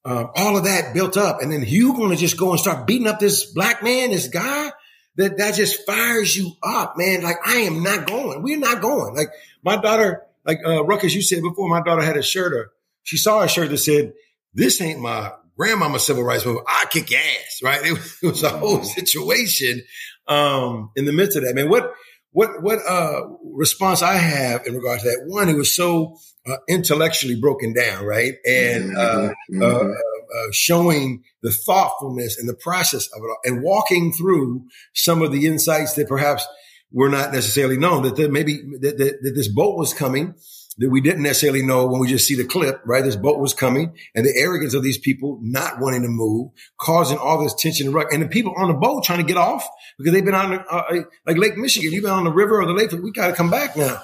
uh, 0.05 0.25
all 0.35 0.57
of 0.57 0.65
that 0.65 0.93
built 0.93 1.17
up, 1.17 1.41
and 1.41 1.51
then 1.51 1.63
you 1.65 1.93
going 1.93 2.11
to 2.11 2.17
just 2.17 2.37
go 2.37 2.51
and 2.51 2.59
start 2.59 2.87
beating 2.87 3.07
up 3.07 3.19
this 3.19 3.51
black 3.51 3.83
man, 3.83 4.11
this 4.11 4.27
guy, 4.27 4.71
that 5.15 5.37
that 5.37 5.55
just 5.55 5.85
fires 5.85 6.35
you 6.35 6.51
up, 6.63 6.97
man. 6.97 7.21
Like 7.21 7.37
I 7.45 7.57
am 7.61 7.83
not 7.83 8.07
going. 8.07 8.41
We're 8.41 8.57
not 8.57 8.81
going. 8.81 9.15
Like 9.15 9.29
my 9.63 9.77
daughter 9.77 10.23
like 10.45 10.59
uh, 10.65 10.83
Ruckus, 10.83 11.13
you 11.13 11.21
said 11.21 11.41
before, 11.41 11.69
my 11.69 11.81
daughter 11.81 12.01
had 12.01 12.17
a 12.17 12.23
shirt, 12.23 12.53
or 12.53 12.71
she 13.03 13.17
saw 13.17 13.41
a 13.41 13.47
shirt 13.47 13.69
that 13.69 13.77
said, 13.77 14.13
"This 14.53 14.81
ain't 14.81 14.99
my 14.99 15.31
grandmama 15.57 15.99
civil 15.99 16.23
rights 16.23 16.45
movement. 16.45 16.67
I 16.69 16.85
kick 16.89 17.13
ass." 17.13 17.61
Right? 17.63 17.81
It, 17.83 17.99
it 18.23 18.27
was 18.27 18.43
a 18.43 18.49
whole 18.49 18.83
situation 18.83 19.83
um, 20.27 20.91
in 20.95 21.05
the 21.05 21.13
midst 21.13 21.37
of 21.37 21.43
that. 21.43 21.55
Man, 21.55 21.69
what 21.69 21.93
what 22.33 22.61
what 22.61 22.79
uh, 22.87 23.21
response 23.43 24.01
I 24.01 24.15
have 24.15 24.65
in 24.67 24.75
regard 24.75 24.99
to 25.01 25.05
that? 25.05 25.23
One, 25.27 25.49
it 25.49 25.55
was 25.55 25.73
so 25.73 26.17
uh, 26.45 26.57
intellectually 26.67 27.39
broken 27.39 27.73
down, 27.73 28.05
right, 28.05 28.33
and 28.45 28.97
uh, 28.97 28.99
mm-hmm. 28.99 29.61
Uh, 29.61 29.65
mm-hmm. 29.65 29.91
Uh, 29.91 30.51
showing 30.51 31.23
the 31.43 31.51
thoughtfulness 31.51 32.39
and 32.39 32.49
the 32.49 32.55
process 32.55 33.07
of 33.15 33.21
it, 33.21 33.27
all, 33.27 33.37
and 33.45 33.63
walking 33.63 34.11
through 34.11 34.65
some 34.93 35.21
of 35.21 35.31
the 35.31 35.45
insights 35.45 35.93
that 35.93 36.07
perhaps 36.07 36.45
were 36.91 37.09
not 37.09 37.31
necessarily 37.31 37.77
known 37.77 38.03
that 38.03 38.15
there 38.15 38.29
maybe 38.29 38.57
that, 38.79 38.97
that, 38.97 39.19
that, 39.21 39.31
this 39.35 39.47
boat 39.47 39.77
was 39.77 39.93
coming 39.93 40.33
that 40.77 40.89
we 40.89 41.01
didn't 41.01 41.23
necessarily 41.23 41.61
know 41.61 41.85
when 41.85 41.99
we 41.99 42.07
just 42.07 42.27
see 42.27 42.35
the 42.35 42.45
clip, 42.45 42.81
right? 42.85 43.03
This 43.03 43.15
boat 43.15 43.39
was 43.39 43.53
coming 43.53 43.95
and 44.15 44.25
the 44.25 44.33
arrogance 44.35 44.73
of 44.73 44.83
these 44.83 44.97
people 44.97 45.39
not 45.41 45.79
wanting 45.79 46.01
to 46.01 46.07
move, 46.07 46.51
causing 46.79 47.17
all 47.17 47.43
this 47.43 47.53
tension 47.53 47.87
and, 47.87 47.95
ruck. 47.95 48.11
and 48.11 48.21
the 48.21 48.27
people 48.27 48.53
on 48.57 48.67
the 48.67 48.73
boat 48.73 49.03
trying 49.03 49.19
to 49.19 49.25
get 49.25 49.37
off 49.37 49.67
because 49.97 50.13
they've 50.13 50.25
been 50.25 50.33
on 50.33 50.53
uh, 50.53 50.63
uh, 50.71 51.01
like 51.25 51.37
Lake 51.37 51.57
Michigan. 51.57 51.91
You've 51.91 52.03
been 52.03 52.11
on 52.11 52.23
the 52.23 52.31
river 52.31 52.61
or 52.61 52.65
the 52.65 52.73
lake. 52.73 52.91
We 52.91 53.11
got 53.11 53.27
to 53.27 53.33
come 53.33 53.49
back 53.49 53.77
now. 53.77 54.01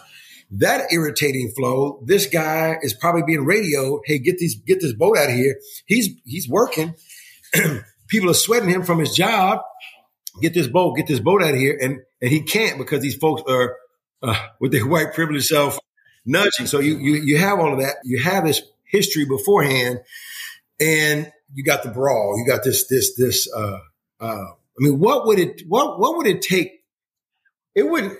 That 0.51 0.91
irritating 0.91 1.51
flow. 1.55 2.01
This 2.05 2.25
guy 2.25 2.77
is 2.81 2.93
probably 2.93 3.21
being 3.25 3.45
radioed. 3.45 4.01
Hey, 4.05 4.19
get 4.19 4.37
these, 4.37 4.55
get 4.55 4.81
this 4.81 4.93
boat 4.93 5.17
out 5.17 5.29
of 5.29 5.35
here. 5.35 5.59
He's, 5.85 6.09
he's 6.25 6.49
working. 6.49 6.95
people 8.07 8.29
are 8.29 8.35
sweating 8.35 8.69
him 8.69 8.83
from 8.83 8.99
his 8.99 9.13
job 9.13 9.59
get 10.41 10.53
this 10.53 10.67
boat, 10.67 10.95
get 10.95 11.07
this 11.07 11.19
boat 11.19 11.43
out 11.43 11.53
of 11.53 11.59
here. 11.59 11.77
And, 11.79 11.99
and 12.21 12.31
he 12.31 12.41
can't 12.41 12.77
because 12.77 13.01
these 13.01 13.15
folks 13.15 13.41
are, 13.47 13.75
uh, 14.21 14.35
with 14.59 14.71
their 14.71 14.87
white 14.87 15.13
privilege 15.13 15.45
self 15.45 15.77
nudging. 16.25 16.67
So 16.67 16.79
you, 16.79 16.97
you, 16.97 17.15
you 17.15 17.37
have 17.37 17.59
all 17.59 17.73
of 17.73 17.79
that. 17.79 17.97
You 18.03 18.21
have 18.21 18.45
this 18.45 18.61
history 18.83 19.25
beforehand 19.25 19.99
and 20.79 21.31
you 21.53 21.63
got 21.63 21.83
the 21.83 21.89
brawl. 21.89 22.37
You 22.37 22.45
got 22.45 22.63
this, 22.63 22.87
this, 22.87 23.15
this, 23.15 23.51
uh, 23.53 23.79
uh, 24.19 24.25
I 24.25 24.77
mean, 24.77 24.99
what 24.99 25.25
would 25.27 25.39
it, 25.39 25.63
what, 25.67 25.99
what 25.99 26.17
would 26.17 26.27
it 26.27 26.41
take? 26.41 26.83
It 27.75 27.83
wouldn't, 27.83 28.17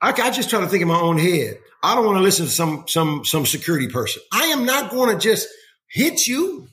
I, 0.00 0.10
I 0.10 0.30
just 0.30 0.50
try 0.50 0.60
to 0.60 0.68
think 0.68 0.82
in 0.82 0.88
my 0.88 1.00
own 1.00 1.18
head. 1.18 1.58
I 1.82 1.94
don't 1.94 2.04
want 2.04 2.18
to 2.18 2.22
listen 2.22 2.46
to 2.46 2.52
some, 2.52 2.84
some, 2.86 3.24
some 3.24 3.46
security 3.46 3.88
person. 3.88 4.22
I 4.32 4.46
am 4.46 4.64
not 4.64 4.90
going 4.90 5.14
to 5.14 5.20
just 5.20 5.48
hit 5.88 6.26
you. 6.26 6.68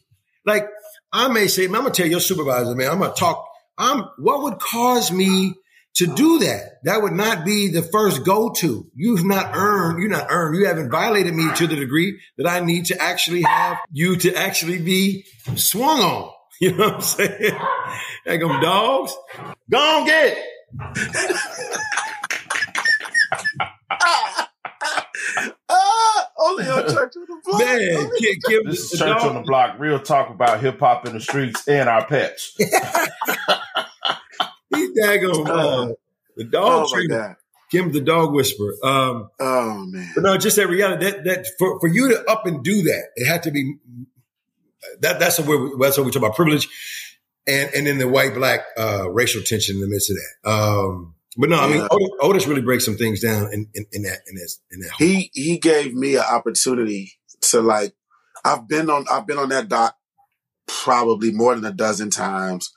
Like 0.46 0.68
I 1.12 1.28
may 1.28 1.48
say, 1.48 1.66
I'm 1.66 1.72
going 1.72 1.86
to 1.86 1.92
tell 1.92 2.10
your 2.10 2.20
supervisor, 2.20 2.76
man, 2.76 2.90
I'm 2.90 3.00
going 3.00 3.14
to 3.14 3.20
talk 3.20 3.48
I'm, 3.78 4.04
what 4.18 4.44
would 4.44 4.60
cause 4.60 5.12
me 5.12 5.56
to 5.96 6.08
do 6.08 6.40
that? 6.40 6.80
That 6.84 7.02
would 7.02 7.14
not 7.14 7.46
be 7.46 7.70
the 7.70 7.82
first 7.82 8.26
go 8.26 8.52
to. 8.58 8.88
You've 8.96 9.26
not 9.26 9.52
earned, 9.56 10.00
you're 10.00 10.10
not 10.10 10.28
earned, 10.30 10.58
you 10.58 10.66
haven't 10.68 10.90
violated 10.90 11.34
me 11.34 11.54
to 11.56 11.68
the 11.68 11.76
degree 11.76 12.20
that 12.38 12.48
I 12.48 12.60
need 12.62 12.86
to 12.88 13.02
actually 13.02 13.44
have 13.44 13.78
you 13.92 14.16
to 14.18 14.34
actually 14.36 14.80
be 14.80 15.26
swung 15.56 16.00
on. 16.02 16.32
You 16.62 16.72
know 16.72 16.86
what 16.86 16.94
I'm 16.96 17.02
saying? 17.02 17.60
Like 18.26 18.40
them 18.40 18.62
dogs. 18.62 19.14
Go 19.70 19.78
on, 19.80 20.06
get 20.06 20.38
ah, 25.70 26.28
Only 26.40 26.66
on 26.70 26.84
Church 26.84 27.14
on 27.16 27.26
the 27.28 27.42
Block. 27.44 27.60
Man, 27.60 28.10
give, 28.20 28.36
give 28.48 28.66
this 28.66 28.94
is 28.94 29.00
Church 29.00 29.18
dog. 29.20 29.28
on 29.30 29.36
the 29.36 29.42
Block. 29.42 29.80
Real 29.80 30.00
talk 30.00 30.30
about 30.30 30.62
hip 30.62 30.80
hop 30.80 31.06
in 31.06 31.14
the 31.14 31.20
streets 31.20 31.68
and 31.68 31.90
our 31.90 32.06
pets. 32.06 32.58
he 34.94 35.02
daggone 35.02 35.48
uh, 35.48 35.94
the 36.36 36.44
dog 36.44 36.88
oh 36.88 36.94
trainer. 36.94 37.38
Kim 37.72 37.92
the 37.92 38.02
dog 38.02 38.34
whisperer. 38.34 38.74
Um, 38.84 39.30
oh 39.40 39.86
man! 39.88 40.12
But 40.14 40.24
no, 40.24 40.38
just 40.38 40.58
that 40.58 40.68
reality 40.68 41.06
that 41.06 41.24
that 41.24 41.48
for, 41.58 41.80
for 41.80 41.88
you 41.88 42.10
to 42.10 42.24
up 42.30 42.46
and 42.46 42.64
do 42.64 42.84
that, 42.84 43.06
it 43.16 43.26
had 43.26 43.44
to 43.44 43.52
be 43.52 43.78
that. 45.02 45.20
That's 45.20 45.40
where 45.40 45.70
that's 45.80 45.98
what 45.98 46.06
we 46.06 46.12
talk 46.12 46.22
about 46.22 46.36
privilege, 46.36 46.70
and 47.48 47.74
and 47.74 47.88
then 47.88 47.98
the 47.98 48.08
white 48.08 48.36
black 48.36 48.62
uh, 48.78 49.10
racial 49.10 49.42
tension 49.42 49.76
in 49.76 49.82
the 49.82 49.88
midst 49.88 50.12
of 50.12 50.18
that. 50.18 50.52
Um, 50.52 51.16
but 51.36 51.50
no, 51.50 51.60
I 51.60 51.68
mean 51.68 51.88
Otis, 51.90 52.10
Otis, 52.22 52.48
really 52.48 52.62
breaks 52.62 52.86
some 52.86 52.96
things 52.96 53.22
down 53.22 53.52
in, 53.52 53.68
in, 53.74 53.86
in 53.92 54.04
that 54.04 54.20
in 54.28 54.36
that 54.36 54.54
in 54.72 54.80
that. 54.82 54.92
He 55.00 55.32
he 55.34 55.58
gave 55.58 55.96
me 55.96 56.16
an 56.16 56.24
opportunity 56.30 57.14
to 57.42 57.62
like. 57.62 57.94
I've 58.46 58.68
been 58.68 58.90
on 58.90 59.06
I've 59.10 59.26
been 59.26 59.38
on 59.38 59.50
that 59.50 59.70
dock 59.70 59.96
probably 60.68 61.32
more 61.32 61.56
than 61.56 61.66
a 61.66 61.72
dozen 61.72 62.10
times, 62.10 62.72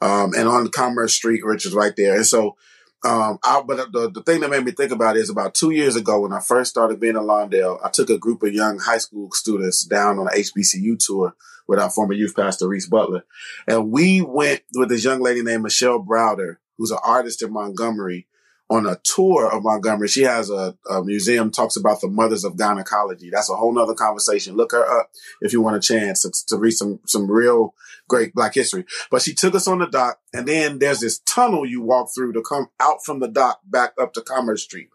um, 0.00 0.32
and 0.36 0.48
on 0.48 0.68
Commerce 0.68 1.14
Street, 1.14 1.44
which 1.44 1.66
is 1.66 1.74
right 1.74 1.94
there. 1.96 2.16
And 2.16 2.26
so, 2.26 2.56
um, 3.04 3.38
I, 3.44 3.62
but 3.66 3.92
the 3.92 4.10
the 4.10 4.22
thing 4.22 4.40
that 4.40 4.50
made 4.50 4.64
me 4.64 4.72
think 4.72 4.92
about 4.92 5.16
it 5.16 5.20
is 5.20 5.30
about 5.30 5.54
two 5.54 5.70
years 5.70 5.96
ago 5.96 6.20
when 6.20 6.32
I 6.32 6.40
first 6.40 6.70
started 6.70 7.00
being 7.00 7.16
in 7.16 7.22
Lawndale, 7.22 7.78
I 7.84 7.90
took 7.90 8.10
a 8.10 8.18
group 8.18 8.42
of 8.42 8.52
young 8.52 8.78
high 8.78 8.98
school 8.98 9.30
students 9.32 9.84
down 9.84 10.18
on 10.18 10.28
an 10.28 10.34
HBCU 10.34 10.98
tour 10.98 11.34
with 11.68 11.78
our 11.78 11.90
former 11.90 12.14
youth 12.14 12.34
pastor 12.34 12.68
Reese 12.68 12.88
Butler, 12.88 13.24
and 13.66 13.90
we 13.90 14.22
went 14.22 14.62
with 14.74 14.88
this 14.88 15.04
young 15.04 15.20
lady 15.20 15.42
named 15.42 15.62
Michelle 15.62 16.02
Browder 16.02 16.56
who's 16.78 16.90
an 16.90 16.98
artist 17.04 17.42
in 17.42 17.52
Montgomery, 17.52 18.26
on 18.68 18.86
a 18.86 18.98
tour 19.04 19.48
of 19.52 19.62
Montgomery. 19.62 20.08
She 20.08 20.22
has 20.22 20.50
a, 20.50 20.76
a, 20.90 21.04
museum 21.04 21.50
talks 21.50 21.76
about 21.76 22.00
the 22.00 22.08
mothers 22.08 22.44
of 22.44 22.56
gynecology. 22.56 23.30
That's 23.30 23.50
a 23.50 23.54
whole 23.54 23.72
nother 23.72 23.94
conversation. 23.94 24.56
Look 24.56 24.72
her 24.72 24.84
up 24.84 25.10
if 25.40 25.52
you 25.52 25.60
want 25.60 25.76
a 25.76 25.80
chance 25.80 26.22
to, 26.22 26.32
to, 26.48 26.56
read 26.56 26.72
some 26.72 26.98
some 27.06 27.30
real 27.30 27.74
great 28.08 28.34
Black 28.34 28.54
history. 28.54 28.84
But 29.10 29.22
she 29.22 29.34
took 29.34 29.54
us 29.54 29.68
on 29.68 29.78
the 29.78 29.86
dock, 29.86 30.18
and 30.32 30.48
then 30.48 30.78
there's 30.78 31.00
this 31.00 31.20
tunnel 31.20 31.64
you 31.64 31.80
walk 31.80 32.08
through 32.14 32.32
to 32.32 32.42
come 32.42 32.68
out 32.80 33.04
from 33.04 33.20
the 33.20 33.28
dock 33.28 33.60
back 33.64 33.92
up 34.00 34.12
to 34.14 34.20
Commerce 34.20 34.64
Street, 34.64 34.88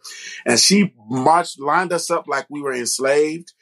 and 0.46 0.60
she 0.60 0.94
marched 1.10 1.60
lined 1.60 1.94
us 1.94 2.12
up 2.12 2.28
like 2.28 2.48
we 2.50 2.62
were 2.62 2.74
enslaved. 2.74 3.54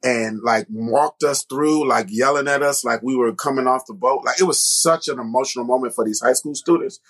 And 0.00 0.42
like 0.44 0.68
walked 0.70 1.24
us 1.24 1.42
through, 1.42 1.88
like 1.88 2.06
yelling 2.08 2.46
at 2.46 2.62
us, 2.62 2.84
like 2.84 3.02
we 3.02 3.16
were 3.16 3.34
coming 3.34 3.66
off 3.66 3.86
the 3.88 3.94
boat. 3.94 4.22
Like 4.24 4.38
it 4.38 4.44
was 4.44 4.64
such 4.64 5.08
an 5.08 5.18
emotional 5.18 5.64
moment 5.64 5.92
for 5.92 6.04
these 6.04 6.20
high 6.20 6.34
school 6.34 6.54
students. 6.54 7.00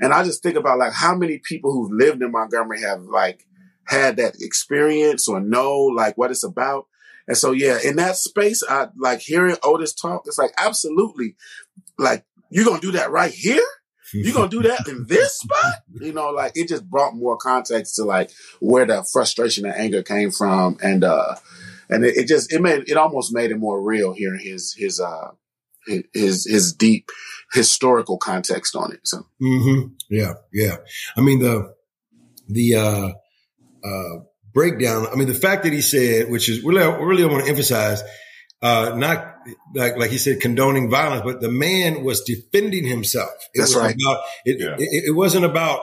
And 0.00 0.12
I 0.12 0.24
just 0.24 0.42
think 0.42 0.56
about 0.56 0.78
like 0.78 0.92
how 0.92 1.14
many 1.14 1.38
people 1.38 1.72
who've 1.72 1.92
lived 1.92 2.22
in 2.22 2.32
Montgomery 2.32 2.80
have 2.82 3.02
like 3.02 3.46
had 3.84 4.16
that 4.16 4.36
experience 4.40 5.28
or 5.28 5.40
know 5.40 5.78
like 5.82 6.16
what 6.16 6.30
it's 6.30 6.44
about. 6.44 6.86
And 7.28 7.36
so, 7.36 7.52
yeah, 7.52 7.78
in 7.84 7.96
that 7.96 8.16
space, 8.16 8.62
I 8.68 8.88
like 8.96 9.20
hearing 9.20 9.56
Otis 9.62 9.94
talk. 9.94 10.22
It's 10.26 10.38
like, 10.38 10.52
absolutely. 10.58 11.34
Like, 11.98 12.24
you're 12.50 12.64
going 12.64 12.80
to 12.80 12.86
do 12.86 12.92
that 12.92 13.10
right 13.10 13.32
here? 13.32 13.64
You're 14.12 14.34
gonna 14.34 14.48
do 14.48 14.62
that 14.62 14.86
in 14.88 15.06
this 15.08 15.38
spot? 15.38 15.82
You 16.00 16.12
know, 16.12 16.30
like 16.30 16.52
it 16.54 16.68
just 16.68 16.88
brought 16.88 17.16
more 17.16 17.36
context 17.36 17.96
to 17.96 18.04
like 18.04 18.30
where 18.60 18.86
the 18.86 19.04
frustration 19.12 19.66
and 19.66 19.74
anger 19.74 20.02
came 20.02 20.30
from, 20.30 20.78
and 20.82 21.02
uh, 21.02 21.34
and 21.88 22.04
it, 22.04 22.16
it 22.16 22.28
just 22.28 22.52
it 22.52 22.62
made 22.62 22.88
it 22.88 22.96
almost 22.96 23.34
made 23.34 23.50
it 23.50 23.58
more 23.58 23.82
real 23.82 24.12
hearing 24.12 24.40
his 24.40 24.74
his 24.76 25.00
uh 25.00 25.30
his 26.12 26.46
his 26.46 26.72
deep 26.72 27.10
historical 27.52 28.18
context 28.18 28.74
on 28.76 28.92
it. 28.92 29.00
So 29.04 29.26
Mm-hmm. 29.42 29.94
Yeah, 30.10 30.34
yeah. 30.52 30.76
I 31.16 31.20
mean 31.20 31.38
the 31.40 31.74
the 32.48 32.74
uh, 32.76 33.10
uh, 33.86 34.20
breakdown. 34.52 35.06
I 35.12 35.16
mean 35.16 35.28
the 35.28 35.34
fact 35.34 35.64
that 35.64 35.72
he 35.72 35.80
said, 35.82 36.30
which 36.30 36.48
is 36.48 36.62
really, 36.62 36.80
really 37.04 37.24
I 37.24 37.26
want 37.26 37.44
to 37.44 37.50
emphasize, 37.50 38.02
uh, 38.62 38.94
not 38.96 39.34
like 39.74 39.96
like 39.96 40.10
he 40.10 40.18
said 40.18 40.40
condoning 40.40 40.90
violence, 40.90 41.22
but 41.24 41.40
the 41.40 41.50
man 41.50 42.04
was 42.04 42.22
defending 42.22 42.84
himself. 42.86 43.30
It 43.54 43.60
That's 43.60 43.74
was 43.74 43.82
right. 43.84 43.94
About, 43.94 44.22
it, 44.44 44.60
Yeah. 44.60 44.76
it, 44.78 45.04
it 45.08 45.14
wasn't 45.14 45.44
about 45.44 45.80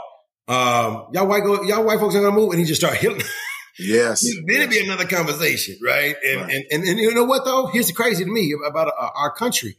um, 0.47 1.07
y'all 1.13 1.27
white 1.27 1.43
go, 1.43 1.63
y'all 1.63 1.83
white 1.85 1.99
folks 1.99 2.15
are 2.15 2.21
gonna 2.21 2.35
move, 2.35 2.51
and 2.51 2.59
he 2.59 2.65
just 2.65 2.81
started 2.81 2.99
hitting. 2.99 3.21
yes, 3.79 4.21
then 4.21 4.55
it'd 4.57 4.69
be 4.69 4.83
another 4.83 5.05
conversation, 5.05 5.77
right? 5.83 6.15
And, 6.25 6.41
Right. 6.41 6.53
and 6.53 6.63
and 6.71 6.83
and 6.83 6.99
you 6.99 7.13
know 7.13 7.23
what 7.25 7.45
though? 7.45 7.67
Here's 7.67 7.87
the 7.87 7.93
crazy 7.93 8.23
to 8.25 8.29
me 8.31 8.53
about 8.67 8.87
uh, 8.89 9.09
our 9.15 9.31
country. 9.33 9.77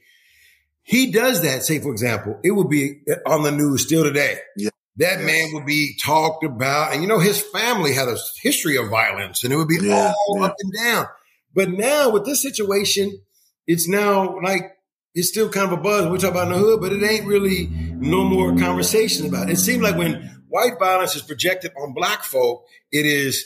He 0.84 1.10
does 1.10 1.42
that. 1.42 1.62
Say, 1.64 1.80
for 1.80 1.90
example, 1.90 2.38
it 2.44 2.52
would 2.52 2.68
be 2.68 3.00
on 3.26 3.42
the 3.42 3.50
news 3.50 3.82
still 3.86 4.04
today. 4.04 4.38
Yeah. 4.56 4.70
That 4.98 5.18
Yes. 5.18 5.26
man 5.26 5.50
would 5.54 5.66
be 5.66 5.96
talked 6.00 6.44
about, 6.44 6.92
and 6.92 7.02
you 7.02 7.08
know 7.08 7.18
his 7.18 7.40
family 7.40 7.92
had 7.94 8.06
a 8.06 8.16
history 8.42 8.76
of 8.76 8.90
violence, 8.90 9.42
and 9.42 9.52
it 9.52 9.56
would 9.56 9.66
be 9.66 9.78
Yeah, 9.82 10.12
all 10.28 10.38
yeah. 10.38 10.44
up 10.46 10.54
and 10.60 10.72
down. 10.72 11.06
But 11.52 11.70
now 11.70 12.10
with 12.10 12.24
this 12.24 12.40
situation, 12.42 13.18
it's 13.66 13.88
now 13.88 14.38
like 14.44 14.70
it's 15.14 15.28
still 15.28 15.48
kind 15.48 15.72
of 15.72 15.78
a 15.78 15.82
buzz. 15.82 16.06
We 16.08 16.18
talk 16.18 16.30
about 16.32 16.46
in 16.48 16.52
the 16.52 16.58
hood, 16.58 16.80
but 16.80 16.92
it 16.92 17.02
ain't 17.02 17.26
really 17.26 17.68
no 17.70 18.22
more 18.24 18.54
conversation 18.56 19.26
about 19.26 19.48
it. 19.48 19.54
It 19.54 19.56
seems 19.58 19.82
like 19.82 19.96
when 19.96 20.42
white 20.48 20.78
violence 20.78 21.16
is 21.16 21.22
projected 21.22 21.72
on 21.76 21.92
black 21.94 22.22
folk, 22.22 22.64
it 22.92 23.04
is, 23.06 23.44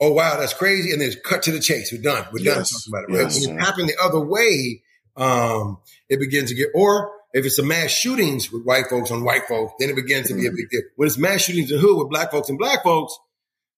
oh 0.00 0.12
wow, 0.12 0.36
that's 0.38 0.54
crazy, 0.54 0.92
and 0.92 1.00
then 1.00 1.08
it's 1.08 1.16
cut 1.24 1.42
to 1.44 1.50
the 1.52 1.60
chase. 1.60 1.90
We're 1.92 2.02
done. 2.02 2.24
We're 2.32 2.44
done 2.44 2.62
talking 2.62 2.92
about 2.92 3.04
it. 3.08 3.12
Right? 3.12 3.22
yes. 3.32 3.46
When 3.48 3.58
it 3.58 3.60
happened 3.60 3.88
the 3.88 3.96
other 4.00 4.20
way, 4.20 4.82
um, 5.16 5.78
it 6.08 6.18
begins 6.20 6.50
to 6.50 6.54
get, 6.56 6.68
or 6.74 7.10
if 7.32 7.44
it's 7.44 7.58
a 7.58 7.62
mass 7.64 7.90
shootings 7.90 8.52
with 8.52 8.62
white 8.64 8.86
folks 8.88 9.10
on 9.10 9.24
white 9.24 9.46
folks, 9.48 9.72
then 9.78 9.90
it 9.90 9.96
begins 9.96 10.28
to 10.28 10.34
be 10.34 10.46
a 10.46 10.50
big 10.50 10.70
deal. 10.70 10.82
When 10.96 11.06
it's 11.06 11.18
mass 11.18 11.42
shootings 11.42 11.70
in 11.72 11.78
hood 11.78 11.96
with 11.98 12.08
black 12.10 12.30
folks 12.30 12.48
and 12.48 12.58
black 12.58 12.82
folks, 12.84 13.16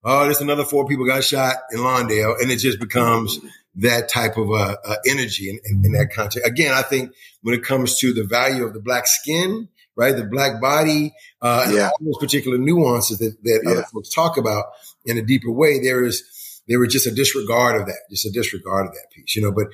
oh, 0.03 0.23
there's 0.25 0.41
another 0.41 0.63
four 0.65 0.87
people 0.87 1.05
got 1.05 1.23
shot 1.23 1.55
in 1.71 1.79
Lawndale, 1.79 2.39
and 2.41 2.51
it 2.51 2.57
just 2.57 2.79
becomes 2.79 3.39
that 3.75 4.09
type 4.09 4.37
of 4.37 4.49
uh, 4.51 4.75
uh, 4.85 4.95
energy 5.07 5.49
in, 5.49 5.59
in, 5.65 5.85
in 5.85 5.91
that 5.93 6.09
context. 6.13 6.47
Again, 6.47 6.73
I 6.73 6.81
think 6.81 7.11
when 7.41 7.53
it 7.55 7.63
comes 7.63 7.97
to 7.99 8.13
the 8.13 8.23
value 8.23 8.63
of 8.63 8.73
the 8.73 8.79
black 8.79 9.05
skin, 9.07 9.69
right, 9.95 10.15
the 10.15 10.23
black 10.23 10.59
body, 10.61 11.13
uh, 11.41 11.69
Yeah. 11.71 11.89
all 11.89 11.97
those 12.05 12.17
particular 12.19 12.57
nuances 12.57 13.19
that, 13.19 13.37
that 13.43 13.67
other 13.67 13.83
folks 13.93 14.09
talk 14.09 14.37
about 14.37 14.65
in 15.05 15.17
a 15.17 15.21
deeper 15.21 15.51
way, 15.51 15.79
there 15.79 16.03
is 16.05 16.23
there 16.67 16.79
was 16.79 16.91
just 16.91 17.07
a 17.07 17.11
disregard 17.11 17.79
of 17.79 17.87
that, 17.87 17.99
just 18.09 18.25
a 18.25 18.31
disregard 18.31 18.87
of 18.87 18.93
that 18.93 19.07
piece, 19.13 19.35
you 19.35 19.41
know. 19.41 19.51
But 19.51 19.67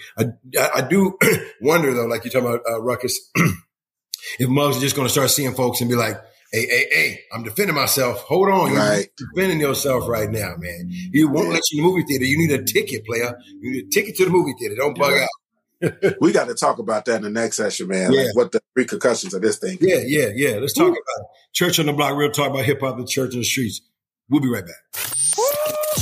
I, 0.57 0.69
I, 0.75 0.87
do 0.87 1.17
wonder 1.61 1.93
though, 1.93 2.05
like 2.05 2.23
you're 2.23 2.31
talking 2.31 2.47
about 2.49 2.61
uh, 2.69 2.81
Ruckus, 2.81 3.19
if 4.39 4.49
Muggs 4.49 4.77
is 4.77 4.81
just 4.81 4.95
going 4.95 5.07
to 5.07 5.11
start 5.11 5.29
seeing 5.31 5.53
folks 5.53 5.81
and 5.81 5.89
be 5.89 5.95
like, 5.95 6.15
"Hey, 6.51 6.65
hey, 6.67 6.87
hey, 6.91 7.19
I'm 7.33 7.43
defending 7.43 7.75
myself. 7.75 8.19
Hold 8.21 8.49
on, 8.49 8.73
Right. 8.73 9.07
you're 9.19 9.29
defending 9.35 9.59
yourself 9.59 10.07
right 10.07 10.29
now, 10.29 10.53
man. 10.57 10.87
You 10.89 11.29
won't 11.29 11.47
Yeah. 11.47 11.53
let 11.53 11.63
you 11.71 11.79
in 11.81 11.85
the 11.85 11.91
movie 11.91 12.05
theater. 12.07 12.25
You 12.25 12.37
need 12.37 12.51
a 12.59 12.63
ticket, 12.63 13.05
player. 13.05 13.35
You 13.61 13.71
need 13.71 13.85
a 13.85 13.89
ticket 13.89 14.15
to 14.17 14.25
the 14.25 14.31
movie 14.31 14.53
theater. 14.59 14.75
Don't 14.75 14.97
bug 14.97 15.11
Yeah. 15.13 15.23
out." 15.23 15.29
we 16.21 16.31
got 16.31 16.47
to 16.47 16.53
talk 16.53 16.79
about 16.79 17.03
that 17.05 17.17
in 17.17 17.21
the 17.23 17.29
next 17.29 17.57
session, 17.57 17.89
man. 17.89 18.13
Yeah. 18.13 18.21
Like 18.23 18.35
what 18.37 18.51
the 18.53 18.61
repercussions 18.73 19.33
of 19.33 19.41
this 19.41 19.57
thing. 19.57 19.77
Yeah, 19.81 19.99
yeah, 20.05 20.29
yeah. 20.33 20.55
Let's 20.55 20.71
talk 20.73 20.87
about 20.87 20.93
it. 20.93 21.25
Church 21.51 21.77
on 21.77 21.87
the 21.87 21.93
Block. 21.93 22.15
Real 22.15 22.31
talk 22.31 22.51
about 22.51 22.63
hip 22.63 22.79
hop. 22.79 22.97
The 22.97 23.05
church 23.05 23.33
on 23.33 23.39
the 23.39 23.43
streets. 23.43 23.81
We'll 24.29 24.39
be 24.41 24.47
right 24.49 24.65
back. 24.65 24.75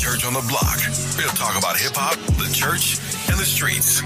Church 0.01 0.25
on 0.25 0.33
the 0.33 0.41
Block. 0.49 0.81
We'll 1.15 1.29
talk 1.37 1.55
about 1.55 1.77
hip 1.77 1.93
hop, 1.93 2.17
the 2.41 2.49
church, 2.51 2.97
and 3.29 3.37
the 3.37 3.45
streets. 3.45 4.01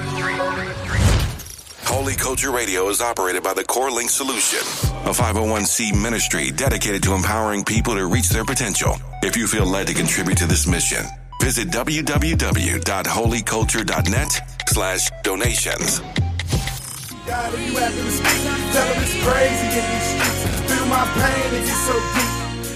Holy 1.88 2.16
Culture 2.16 2.52
Radio 2.52 2.90
is 2.90 3.00
operated 3.00 3.44
by 3.44 3.54
the 3.54 3.64
Core 3.64 3.90
Link 3.90 4.10
Solution, 4.10 4.60
a 5.08 5.16
501c 5.16 5.96
ministry 5.96 6.52
dedicated 6.52 7.02
to 7.04 7.14
empowering 7.14 7.64
people 7.64 7.96
to 7.96 8.08
reach 8.08 8.28
their 8.28 8.44
potential. 8.44 8.98
If 9.24 9.38
you 9.38 9.48
feel 9.48 9.66
led 9.66 9.88
to 9.88 9.94
contribute 9.94 10.38
to 10.40 10.48
this 10.48 10.68
mission, 10.68 11.06
visit 11.42 11.70
www.holyculture.net 11.70 14.42
slash 14.68 15.10
donations. 15.24 16.02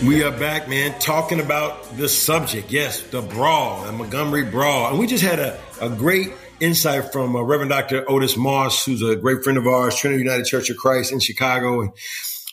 We 0.04 0.24
are 0.24 0.32
back, 0.32 0.70
man, 0.70 0.98
talking 0.98 1.42
about 1.42 1.98
the 1.98 2.08
subject. 2.08 2.72
Yes, 2.72 3.02
the 3.02 3.22
brawl, 3.22 3.84
the 3.84 3.92
Montgomery 3.92 4.46
brawl. 4.46 4.92
And 4.92 4.98
we 4.98 5.08
just 5.08 5.26
had 5.26 5.40
a, 5.40 5.60
a 5.82 5.90
great 5.90 6.32
insight 6.62 7.12
from 7.12 7.36
uh, 7.36 7.42
Reverend 7.42 7.70
Dr. 7.70 8.10
Otis 8.10 8.38
Moss, 8.38 8.86
who's 8.86 9.04
a 9.04 9.18
great 9.18 9.44
friend 9.44 9.58
of 9.58 9.68
ours, 9.68 9.98
Trinity 9.98 10.24
United 10.24 10.46
Church 10.46 10.70
of 10.70 10.78
Christ 10.78 11.12
in 11.12 11.20
Chicago, 11.20 11.82
and 11.82 11.92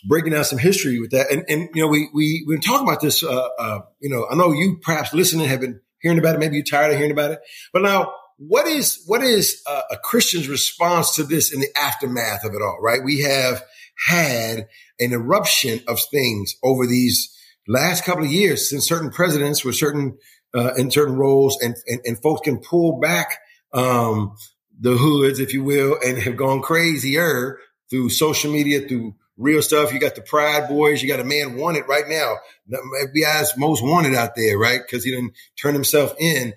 breaking 0.04 0.32
down 0.32 0.42
some 0.42 0.58
history 0.58 0.98
with 0.98 1.12
that. 1.12 1.30
And, 1.30 1.44
and 1.48 1.68
you 1.72 1.82
know, 1.82 1.86
we, 1.86 2.08
we, 2.12 2.44
we've 2.48 2.56
been 2.56 2.68
talking 2.68 2.86
about 2.86 3.00
this, 3.00 3.22
uh, 3.22 3.48
uh, 3.60 3.80
you 4.00 4.10
know, 4.10 4.26
I 4.28 4.34
know 4.34 4.52
you 4.52 4.80
perhaps 4.82 5.14
listening 5.14 5.46
have 5.46 5.60
been 5.60 5.80
hearing 6.00 6.18
about 6.18 6.34
it. 6.34 6.38
Maybe 6.38 6.56
you're 6.56 6.64
tired 6.64 6.90
of 6.90 6.96
hearing 6.96 7.12
about 7.12 7.30
it. 7.30 7.38
But 7.72 7.82
now, 7.82 8.12
what 8.38 8.66
is, 8.66 9.04
what 9.06 9.22
is 9.22 9.62
uh, 9.68 9.82
a 9.92 9.96
Christian's 9.98 10.48
response 10.48 11.14
to 11.14 11.22
this 11.22 11.54
in 11.54 11.60
the 11.60 11.68
aftermath 11.80 12.44
of 12.44 12.54
it 12.54 12.60
all, 12.60 12.78
right? 12.82 13.04
We 13.04 13.20
have 13.20 13.62
had 14.06 14.68
an 15.00 15.12
eruption 15.12 15.80
of 15.88 16.00
things 16.10 16.56
over 16.62 16.86
these 16.86 17.32
last 17.68 18.04
couple 18.04 18.24
of 18.24 18.30
years 18.30 18.68
since 18.70 18.86
certain 18.86 19.10
presidents 19.10 19.64
were 19.64 19.72
certain 19.72 20.18
uh, 20.54 20.74
in 20.74 20.90
certain 20.90 21.16
roles 21.16 21.58
and, 21.60 21.76
and 21.86 22.00
and 22.04 22.22
folks 22.22 22.42
can 22.42 22.58
pull 22.58 22.98
back 23.00 23.38
um, 23.72 24.36
the 24.78 24.96
hoods, 24.96 25.40
if 25.40 25.52
you 25.52 25.62
will, 25.62 25.96
and 26.04 26.18
have 26.18 26.36
gone 26.36 26.62
crazier 26.62 27.58
through 27.90 28.10
social 28.10 28.52
media, 28.52 28.80
through 28.80 29.14
real 29.36 29.62
stuff. 29.62 29.92
You 29.92 30.00
got 30.00 30.14
the 30.14 30.22
Pride 30.22 30.68
Boys. 30.68 31.02
You 31.02 31.08
got 31.08 31.20
a 31.20 31.24
man 31.24 31.56
wanted 31.56 31.84
right 31.88 32.08
now. 32.08 32.36
FBI's 32.70 33.56
most 33.56 33.82
wanted 33.82 34.14
out 34.14 34.34
there, 34.36 34.58
right? 34.58 34.80
Because 34.80 35.04
he 35.04 35.10
didn't 35.10 35.34
turn 35.60 35.74
himself 35.74 36.14
in. 36.18 36.54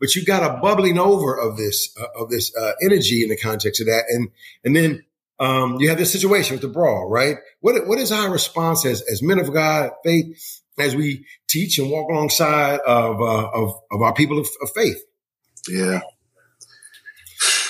But 0.00 0.14
you 0.14 0.24
got 0.24 0.42
a 0.42 0.60
bubbling 0.60 0.98
over 0.98 1.38
of 1.38 1.56
this 1.56 1.94
uh, 2.00 2.22
of 2.22 2.30
this 2.30 2.54
uh, 2.56 2.72
energy 2.82 3.22
in 3.22 3.28
the 3.28 3.36
context 3.36 3.82
of 3.82 3.86
that, 3.86 4.04
and 4.08 4.28
and 4.64 4.74
then 4.74 5.04
um, 5.40 5.80
you 5.80 5.88
have 5.88 5.98
this 5.98 6.12
situation 6.12 6.54
with 6.54 6.62
the 6.62 6.68
brawl, 6.68 7.08
right? 7.08 7.36
What 7.60 7.86
what 7.86 7.98
is 7.98 8.12
our 8.12 8.30
response 8.30 8.84
as 8.84 9.02
as 9.02 9.22
men 9.22 9.38
of 9.38 9.52
God, 9.52 9.90
faith, 10.04 10.60
as 10.78 10.94
we 10.94 11.26
teach 11.48 11.78
and 11.78 11.90
walk 11.90 12.10
alongside 12.10 12.80
of 12.80 13.20
uh, 13.20 13.48
of 13.48 13.80
of 13.90 14.02
our 14.02 14.12
people 14.12 14.38
of, 14.38 14.48
of 14.60 14.70
faith? 14.74 15.02
Yeah. 15.68 16.00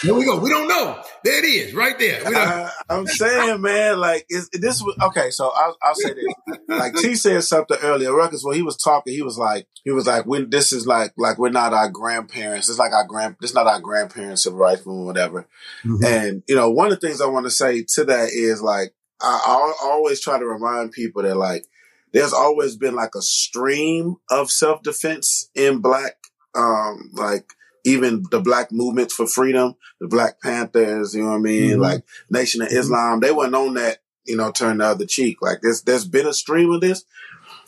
There 0.03 0.15
we 0.15 0.25
go. 0.25 0.39
We 0.39 0.51
don't 0.51 0.69
know. 0.69 1.03
There 1.25 1.45
it 1.45 1.47
is, 1.47 1.75
right 1.75 1.99
there. 1.99 2.23
I, 2.25 2.71
I'm 2.89 3.07
saying, 3.07 3.61
man, 3.61 3.99
like 3.99 4.25
is 4.31 4.49
this 4.51 4.83
was 4.83 4.97
okay. 5.03 5.31
So 5.31 5.51
I'll, 5.55 5.77
I'll 5.83 5.95
say 5.95 6.15
this. 6.15 6.59
Like 6.69 6.95
T 6.95 7.15
said 7.15 7.43
something 7.45 7.77
earlier, 7.83 8.15
Ruckus. 8.15 8.43
When 8.43 8.57
he 8.57 8.63
was 8.63 8.77
talking, 8.77 9.13
he 9.13 9.23
was 9.23 9.37
like, 9.37 9.67
he 9.85 9.91
was 9.91 10.07
like, 10.07 10.25
when 10.27 10.49
this 10.51 10.73
is 10.73 10.87
like, 10.87 11.13
like 11.19 11.39
we're 11.39 11.51
not 11.51 11.75
our 11.75 11.91
grandparents. 11.91 12.69
It's 12.69 12.79
like 12.79 12.93
our 12.93 13.05
grand. 13.05 13.37
This 13.41 13.55
not 13.55 13.67
our 13.67 13.81
grandparents' 13.81 14.45
civil 14.45 14.59
rights 14.59 14.87
movement, 14.87 15.07
whatever. 15.07 15.47
Mhm. 15.85 16.05
And 16.05 16.43
you 16.49 16.57
know, 16.57 16.71
one 16.71 16.91
of 16.91 16.99
the 16.99 17.07
things 17.07 17.21
I 17.21 17.27
want 17.27 17.47
to 17.47 17.51
say 17.51 17.85
to 17.95 18.05
that 18.05 18.31
is 18.33 18.63
like, 18.63 18.95
I, 19.21 19.27
I 19.47 19.87
always 19.87 20.21
try 20.21 20.39
to 20.39 20.47
remind 20.47 20.93
people 20.93 21.23
that 21.23 21.37
like, 21.37 21.67
there's 22.13 22.33
always 22.33 22.77
been 22.77 22.95
like 22.95 23.15
a 23.15 23.23
stream 23.23 24.17
of 24.31 24.51
self 24.51 24.83
defense 24.83 25.51
in 25.55 25.79
black, 25.81 26.17
um, 26.55 27.11
like 27.13 27.53
even 27.85 28.25
the 28.31 28.41
black 28.41 28.71
movements 28.73 29.15
for 29.15 29.27
freedom, 29.27 29.75
the 30.01 30.09
Black 30.09 30.41
Panthers, 30.41 31.15
you 31.15 31.23
know 31.23 31.31
what 31.31 31.37
I 31.37 31.41
mean? 31.41 31.71
Mhm. 31.79 31.81
Like 31.81 32.05
Nation 32.31 32.63
of 32.63 32.69
Islam, 32.69 33.21
they 33.21 33.33
weren't 33.33 33.55
on 33.55 33.75
that, 33.75 33.99
you 34.25 34.37
know, 34.37 34.51
turn 34.51 34.79
the 34.79 34.85
other 34.87 35.07
cheek. 35.07 35.39
Like 35.41 35.61
there's 35.63 35.83
there's 35.83 36.07
been 36.07 36.27
a 36.27 36.33
stream 36.35 36.71
of 36.71 36.81
this. 36.81 37.05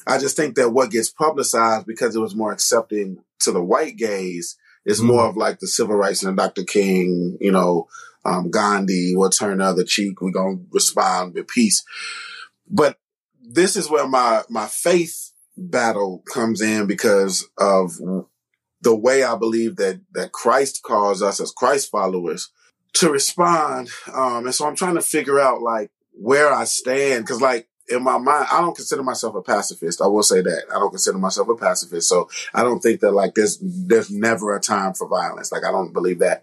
I 0.06 0.18
just 0.18 0.36
think 0.36 0.56
that 0.56 0.70
what 0.70 0.90
gets 0.90 1.10
publicized 1.10 1.86
because 1.86 2.14
it 2.16 2.20
was 2.20 2.34
more 2.34 2.52
accepting 2.52 3.18
to 3.40 3.52
the 3.52 3.62
white 3.62 3.96
gaze 3.96 4.56
is 4.84 5.00
Mhm. 5.00 5.04
more 5.04 5.26
of 5.26 5.36
like 5.36 5.60
the 5.60 5.68
civil 5.68 5.94
rights 5.96 6.22
and 6.24 6.36
Dr. 6.36 6.64
King, 6.64 7.36
you 7.40 7.52
know, 7.52 7.88
um, 8.24 8.50
Gandhi, 8.50 9.14
we'll 9.16 9.30
turn 9.30 9.58
the 9.58 9.64
other 9.64 9.84
cheek, 9.84 10.20
we're 10.20 10.30
gonna 10.32 10.58
respond 10.70 11.34
with 11.34 11.48
peace. 11.48 11.84
But 12.68 12.98
this 13.40 13.76
is 13.76 13.88
where 13.90 14.06
my 14.08 14.42
my 14.48 14.66
faith 14.66 15.30
battle 15.56 16.22
comes 16.32 16.60
in 16.60 16.86
because 16.86 17.46
of 17.58 17.92
the 18.82 18.94
way 18.96 19.22
I 19.22 19.36
believe 19.36 19.76
that 19.76 20.00
that 20.12 20.32
Christ 20.32 20.82
calls 20.82 21.22
us 21.22 21.40
as 21.40 21.52
Christ 21.52 21.90
followers 21.90 22.50
to 22.94 23.10
respond. 23.10 23.88
Um, 24.12 24.44
and 24.46 24.54
so 24.54 24.66
I'm 24.66 24.76
trying 24.76 24.96
to 24.96 25.00
figure 25.02 25.40
out 25.40 25.62
like 25.62 25.90
where 26.12 26.52
I 26.52 26.64
stand 26.64 27.24
because 27.24 27.40
like 27.40 27.68
in 27.88 28.02
my 28.04 28.16
mind, 28.18 28.46
I 28.52 28.60
don't 28.60 28.76
consider 28.76 29.02
myself 29.02 29.34
a 29.34 29.42
pacifist. 29.42 30.00
I 30.00 30.06
will 30.06 30.22
say 30.22 30.40
that 30.40 30.62
I 30.70 30.78
don't 30.78 30.90
consider 30.90 31.18
myself 31.18 31.48
a 31.48 31.54
pacifist. 31.56 32.08
So 32.08 32.28
I 32.54 32.62
don't 32.62 32.80
think 32.80 33.00
that 33.00 33.12
like 33.12 33.34
there's 33.34 33.58
there's 33.62 34.10
never 34.10 34.54
a 34.54 34.60
time 34.60 34.94
for 34.94 35.08
violence. 35.08 35.50
Like 35.52 35.64
I 35.64 35.70
don't 35.72 35.92
believe 35.92 36.18
that, 36.20 36.42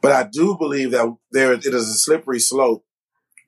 but 0.00 0.12
I 0.12 0.24
do 0.24 0.56
believe 0.58 0.92
that 0.92 1.16
there 1.30 1.52
it 1.52 1.64
is 1.66 1.88
a 1.88 1.94
slippery 1.94 2.40
slope 2.40 2.84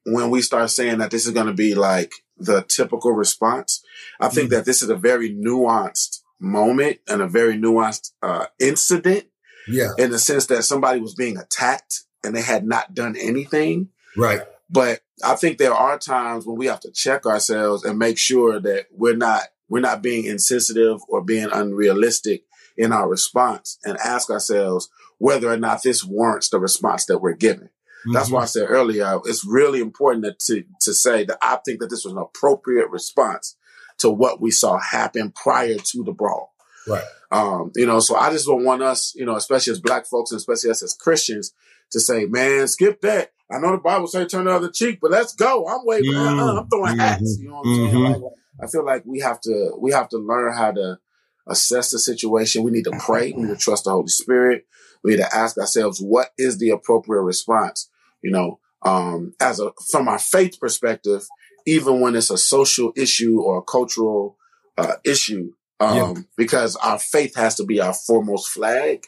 when 0.07 0.31
we 0.31 0.43
start 0.43 0.71
saying 0.71 0.99
that 0.99 1.11
this 1.11 1.27
is 1.27 1.33
going 1.33 1.47
to 1.47 1.55
be 1.55 1.75
like 1.75 2.13
the 2.37 2.63
typical 2.63 3.13
response. 3.13 3.83
I 4.21 4.29
think 4.29 4.49
Mm-hmm. 4.49 4.57
that 4.57 4.65
this 4.67 4.83
is 4.83 4.91
a 4.91 4.97
very 4.97 5.35
nuanced 5.35 6.21
moment 6.45 6.99
and 7.09 7.21
a 7.23 7.27
very 7.29 7.57
nuanced 7.57 8.13
uh, 8.23 8.47
incident 8.61 9.25
Yeah. 9.69 9.91
in 9.99 10.11
the 10.11 10.19
sense 10.19 10.47
that 10.47 10.63
somebody 10.65 11.01
was 11.01 11.15
being 11.15 11.37
attacked 11.39 12.03
and 12.23 12.35
they 12.37 12.43
had 12.43 12.65
not 12.67 12.95
done 12.95 13.17
anything. 13.19 13.89
Right. 14.17 14.43
But 14.71 15.01
I 15.25 15.35
think 15.37 15.59
there 15.59 15.75
are 15.75 15.99
times 15.99 16.47
when 16.47 16.57
we 16.57 16.67
have 16.67 16.81
to 16.81 16.91
check 16.93 17.27
ourselves 17.27 17.85
and 17.85 17.99
make 17.99 18.19
sure 18.19 18.61
that 18.61 18.87
we're 18.93 19.17
not 19.17 19.43
we're 19.69 19.81
not 19.81 20.03
being 20.03 20.25
insensitive 20.27 21.01
or 21.09 21.23
being 21.25 21.49
unrealistic 21.53 22.45
in 22.77 22.93
our 22.93 23.09
response 23.09 23.79
and 23.85 23.97
ask 23.99 24.29
ourselves 24.31 24.91
whether 25.19 25.49
or 25.51 25.57
not 25.57 25.83
this 25.83 26.05
warrants 26.05 26.51
the 26.51 26.59
response 26.61 27.07
that 27.07 27.19
we're 27.19 27.33
giving. 27.35 27.69
That's 28.13 28.27
Mm-hmm. 28.27 28.35
why 28.35 28.43
I 28.43 28.47
said 28.47 28.67
earlier, 28.69 29.19
it's 29.25 29.45
really 29.47 29.81
important 29.81 30.25
that 30.25 30.39
to, 30.41 30.65
to 30.83 30.93
say 30.93 31.25
that 31.25 31.39
I 31.41 31.59
think 31.65 31.81
that 31.81 31.89
this 31.89 32.05
was 32.05 32.13
an 32.13 32.19
appropriate 32.19 32.91
response 32.91 33.57
to 33.99 34.11
what 34.11 34.41
we 34.41 34.51
saw 34.51 34.79
happen 34.79 35.31
prior 35.33 35.77
to 35.77 36.03
the 36.05 36.13
brawl. 36.13 36.53
Right. 36.87 37.05
Um, 37.31 37.73
you 37.75 37.87
know, 37.87 38.01
so 38.01 38.17
I 38.17 38.31
just 38.31 38.47
don't 38.47 38.65
want 38.65 38.83
us, 38.83 39.13
you 39.17 39.25
know, 39.25 39.37
especially 39.37 39.73
as 39.73 39.81
black 39.81 40.07
folks 40.07 40.31
and 40.31 40.39
especially 40.39 40.71
us 40.71 40.83
as 40.83 40.95
Christians 40.95 41.53
to 41.91 42.01
say, 42.01 42.27
man, 42.27 42.67
skip 42.69 43.01
that. 43.01 43.33
I 43.51 43.59
know 43.59 43.73
the 43.73 43.79
Bible 43.79 44.07
say 44.07 44.25
turn 44.27 44.45
the 44.47 44.53
other 44.53 44.71
cheek, 44.71 44.99
but 45.03 45.11
let's 45.11 45.35
go. 45.35 45.67
I'm 45.69 45.85
waving, 45.85 46.13
Mm, 46.13 46.39
uh-uh, 46.39 46.61
I'm 46.61 46.69
throwing 46.69 46.97
hats. 46.99 47.39
mhm, 47.39 47.43
You 47.43 47.49
know 47.49 47.55
what 47.57 47.69
I'm 47.69 47.75
saying? 47.75 47.95
mhm. 47.95 48.23
Like, 48.23 48.33
I 48.63 48.67
feel 48.69 48.85
like 48.85 49.03
we 49.05 49.21
have 49.21 49.41
to, 49.43 49.73
we 49.79 49.93
have 49.93 50.09
to 50.11 50.19
learn 50.19 50.55
how 50.57 50.73
to 50.73 50.99
assess 51.47 51.91
the 51.91 51.99
situation. 51.99 52.63
We 52.63 52.71
need 52.71 52.85
to 52.85 52.99
pray. 52.99 53.33
We 53.33 53.43
need 53.43 53.49
to 53.49 53.57
trust 53.57 53.85
the 53.85 53.91
Holy 53.91 54.09
Spirit. 54.09 54.67
We 55.03 55.13
need 55.13 55.19
to 55.19 55.35
ask 55.35 55.59
ourselves, 55.59 56.01
what 56.01 56.29
is 56.39 56.59
the 56.59 56.71
appropriate 56.71 57.23
response? 57.23 57.91
You 58.23 58.31
know, 58.31 58.61
um, 58.83 59.35
as 59.41 59.61
a, 59.61 59.73
from 59.91 60.09
our 60.09 60.19
faith 60.19 60.59
perspective, 60.61 61.27
even 61.67 62.01
when 62.01 62.15
it's 62.15 62.31
a 62.31 62.39
social 62.39 62.93
issue 62.97 63.41
or 63.41 63.59
a 63.59 63.63
cultural, 63.63 64.37
uh, 64.77 64.95
issue, 65.05 65.53
um, 65.81 65.97
Yeah. 65.97 66.15
because 66.37 66.77
our 66.77 66.99
faith 66.99 67.35
has 67.37 67.55
to 67.57 67.65
be 67.65 67.81
our 67.81 67.95
foremost 67.95 68.49
flag. 68.49 69.07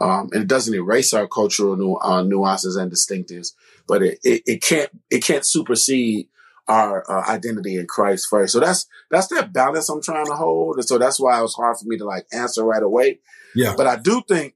Um, 0.00 0.30
and 0.32 0.42
it 0.42 0.48
doesn't 0.48 0.74
erase 0.74 1.12
our 1.12 1.26
cultural 1.26 1.76
nu- 1.76 1.96
uh, 1.96 2.22
nuances 2.22 2.76
and 2.76 2.90
distinctives, 2.92 3.48
but 3.88 4.00
it, 4.02 4.20
it, 4.22 4.42
it 4.46 4.62
can't, 4.62 4.90
it 5.10 5.24
can't 5.24 5.44
supersede 5.44 6.28
our 6.68 7.02
uh, 7.10 7.28
identity 7.28 7.76
in 7.76 7.86
Christ 7.86 8.28
first. 8.30 8.52
So 8.52 8.60
that's, 8.60 8.86
that's 9.10 9.26
that 9.28 9.52
balance 9.52 9.88
I'm 9.88 10.00
trying 10.00 10.26
to 10.26 10.34
hold. 10.34 10.76
And 10.76 10.84
so 10.84 10.98
that's 10.98 11.18
why 11.18 11.38
it 11.38 11.42
was 11.42 11.54
hard 11.54 11.78
for 11.78 11.86
me 11.86 11.98
to 11.98 12.04
like 12.04 12.26
answer 12.32 12.62
right 12.62 12.82
away. 12.82 13.18
Yeah. 13.56 13.74
But 13.76 13.88
I 13.88 13.96
do 13.96 14.22
think, 14.28 14.54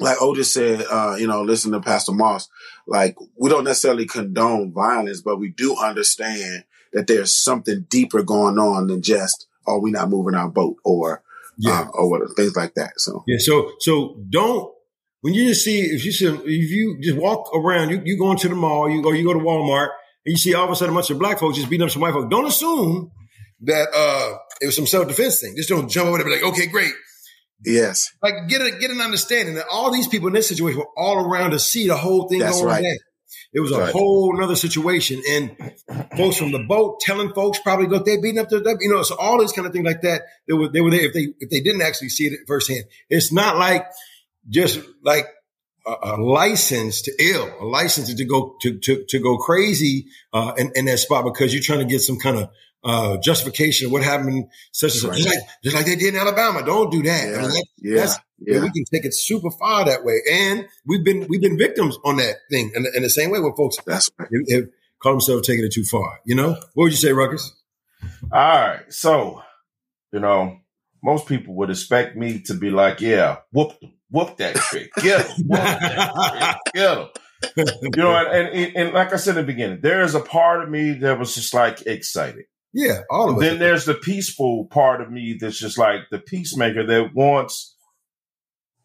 like 0.00 0.20
Otis 0.20 0.52
said, 0.52 0.84
uh, 0.90 1.16
you 1.18 1.26
know, 1.26 1.42
listen 1.42 1.72
to 1.72 1.80
Pastor 1.80 2.12
Moss, 2.12 2.48
like 2.88 3.16
we 3.36 3.50
don't 3.50 3.64
necessarily 3.64 4.06
condone 4.06 4.72
violence, 4.72 5.20
but 5.20 5.38
we 5.38 5.50
do 5.50 5.76
understand 5.76 6.64
that 6.92 7.06
there's 7.06 7.34
something 7.34 7.86
deeper 7.90 8.22
going 8.22 8.58
on 8.58 8.86
than 8.86 9.02
just, 9.02 9.46
oh, 9.66 9.78
we 9.78 9.90
not 9.90 10.08
moving 10.08 10.34
our 10.34 10.48
boat 10.48 10.76
or, 10.84 11.22
Yeah. 11.58 11.82
uh, 11.82 11.88
or 11.92 12.10
what, 12.10 12.22
things 12.36 12.56
like 12.56 12.74
that. 12.74 12.92
So 12.96 13.24
Yeah. 13.26 13.36
So 13.38 13.72
so 13.80 14.16
don't 14.30 14.72
when 15.20 15.34
you 15.34 15.48
just 15.48 15.64
see 15.64 15.80
if 15.80 16.04
you 16.04 16.12
see 16.12 16.26
if 16.26 16.70
you 16.70 16.98
just 17.02 17.18
walk 17.18 17.50
around, 17.54 17.90
you 17.90 18.00
you 18.04 18.18
go 18.18 18.30
into 18.32 18.48
the 18.48 18.54
mall, 18.54 18.88
you 18.88 19.02
go 19.02 19.12
you 19.12 19.24
go 19.24 19.34
to 19.34 19.38
Walmart, 19.40 19.88
and 20.24 20.32
you 20.32 20.36
see 20.36 20.54
all 20.54 20.64
of 20.64 20.70
a 20.70 20.76
sudden 20.76 20.94
a 20.94 20.96
bunch 20.96 21.10
of 21.10 21.18
black 21.18 21.38
folks 21.38 21.56
just 21.58 21.68
beating 21.68 21.84
up 21.84 21.90
some 21.90 22.00
white 22.02 22.12
folks. 22.14 22.28
Don't 22.30 22.46
assume 22.46 23.10
that 23.62 23.88
uh 23.94 24.38
it 24.60 24.66
was 24.66 24.76
some 24.76 24.86
self 24.86 25.06
defense 25.08 25.40
thing. 25.40 25.54
Just 25.56 25.68
don't 25.68 25.88
jump 25.90 26.08
over 26.08 26.18
there 26.18 26.26
and 26.26 26.34
be 26.40 26.42
like, 26.46 26.52
okay, 26.54 26.66
great. 26.68 26.92
Yes, 27.64 28.10
Like 28.22 28.48
get 28.48 28.60
a 28.60 28.70
get 28.78 28.90
an 28.90 29.00
understanding 29.00 29.54
that 29.56 29.66
all 29.70 29.90
these 29.92 30.08
people 30.08 30.28
in 30.28 30.34
this 30.34 30.48
situation 30.48 30.78
were 30.78 30.88
all 30.96 31.24
around 31.24 31.50
to 31.52 31.58
see 31.58 31.86
the 31.86 31.96
whole 31.96 32.28
thing 32.28 32.40
That's 32.40 32.56
going 32.56 32.66
right. 32.68 32.82
down. 32.82 32.96
It 33.52 33.60
was 33.60 33.72
a 33.72 33.78
Right. 33.80 33.92
whole 33.92 34.36
nother 34.38 34.56
situation. 34.56 35.22
And 35.28 35.56
folks 36.16 36.36
from 36.36 36.52
the 36.52 36.64
boat 36.68 37.00
telling 37.00 37.32
folks 37.32 37.58
probably 37.60 37.86
go 37.86 37.98
they 37.98 38.16
beating 38.18 38.38
up 38.38 38.48
their 38.50 38.60
you 38.80 38.90
know, 38.90 39.02
so 39.02 39.16
all 39.16 39.38
these 39.40 39.52
kind 39.52 39.66
of 39.66 39.72
things 39.72 39.86
like 39.86 40.02
that, 40.02 40.22
they 40.46 40.54
were 40.54 40.68
they 40.68 40.80
were 40.80 40.90
there 40.90 41.06
if 41.06 41.12
they 41.14 41.28
if 41.38 41.48
they 41.50 41.60
didn't 41.60 41.82
actually 41.82 42.10
see 42.10 42.26
it 42.26 42.40
firsthand. 42.46 42.84
It's 43.08 43.32
not 43.32 43.56
like 43.56 43.86
just 44.48 44.80
like 45.02 45.26
a, 45.86 45.94
a 46.02 46.16
license 46.20 47.02
to 47.02 47.12
ill, 47.18 47.50
a 47.60 47.64
license 47.64 48.12
to 48.14 48.24
go 48.24 48.54
to 48.62 48.78
to, 48.80 49.04
to 49.08 49.18
go 49.18 49.38
crazy 49.38 50.06
uh, 50.32 50.52
in, 50.58 50.72
in 50.74 50.84
that 50.86 50.98
spot 50.98 51.24
because 51.24 51.52
you're 51.54 51.62
trying 51.62 51.80
to 51.80 51.86
get 51.86 52.00
some 52.00 52.18
kind 52.18 52.36
of 52.38 52.50
uh, 52.84 53.16
justification 53.18 53.86
of 53.86 53.92
what 53.92 54.02
happened, 54.02 54.46
such 54.72 54.94
as 54.96 55.04
Right. 55.04 55.16
just 55.16 55.28
like 55.28 55.38
just 55.64 55.76
like 55.76 55.86
they 55.86 55.96
did 55.96 56.14
in 56.14 56.20
Alabama. 56.20 56.64
Don't 56.64 56.90
do 56.90 57.02
that. 57.02 57.22
I 57.22 57.30
yeah, 57.30 57.40
mean, 57.40 57.48
that- 57.50 57.66
yeah, 57.78 57.94
that's- 57.96 58.18
yeah. 58.38 58.60
we 58.60 58.70
can 58.70 58.84
take 58.92 59.04
it 59.04 59.14
super 59.14 59.50
far 59.50 59.84
that 59.84 60.04
way, 60.04 60.20
and 60.30 60.66
we've 60.86 61.04
been 61.04 61.26
we've 61.28 61.40
been 61.40 61.58
victims 61.58 61.96
on 62.04 62.16
that 62.16 62.36
thing 62.50 62.70
in, 62.74 62.84
the- 62.84 62.92
in 62.96 63.02
the 63.02 63.10
same 63.10 63.30
way 63.30 63.40
when 63.40 63.54
folks 63.56 63.76
That's 63.86 64.10
right. 64.18 64.28
have, 64.48 64.60
have 64.62 64.68
call 65.02 65.12
themselves 65.12 65.46
taking 65.46 65.64
it 65.64 65.72
too 65.72 65.84
far. 65.84 66.20
You 66.24 66.34
know, 66.36 66.50
what 66.74 66.84
would 66.84 66.92
you 66.92 66.96
say, 66.98 67.12
Ruckus? 67.12 67.52
All 68.32 68.38
right. 68.60 68.92
So, 68.92 69.42
you 70.12 70.20
know, 70.20 70.58
most 71.02 71.26
people 71.26 71.54
would 71.56 71.70
expect 71.70 72.16
me 72.16 72.40
to 72.46 72.54
be 72.54 72.70
like, 72.70 73.00
yeah, 73.00 73.38
whoop, 73.52 73.72
whoop 74.10 74.36
that 74.38 74.54
trick. 74.56 74.90
Get 75.02 75.26
him. 75.26 75.46
Whoop 75.48 75.60
that 75.60 76.58
trick. 76.72 76.74
Get 76.74 76.98
him. 76.98 77.08
You 77.96 78.02
know, 78.02 78.16
and, 78.16 78.48
and, 78.48 78.76
and 78.76 78.92
like 78.94 79.12
I 79.12 79.16
said 79.16 79.36
in 79.36 79.46
the 79.46 79.52
beginning, 79.52 79.80
there 79.80 80.02
is 80.02 80.14
a 80.16 80.20
part 80.20 80.62
of 80.62 80.68
me 80.68 80.92
that 80.94 81.18
was 81.18 81.34
just 81.34 81.54
like 81.54 81.86
excited. 81.86 82.44
Yeah, 82.72 83.02
all 83.10 83.30
of 83.30 83.36
us. 83.36 83.42
Then 83.42 83.58
there's 83.58 83.84
the 83.86 83.94
peaceful 83.94 84.66
part 84.66 85.00
of 85.00 85.10
me 85.10 85.36
that's 85.40 85.58
just 85.58 85.78
like 85.78 86.02
the 86.10 86.18
peacemaker 86.18 86.86
that 86.86 87.14
wants 87.14 87.74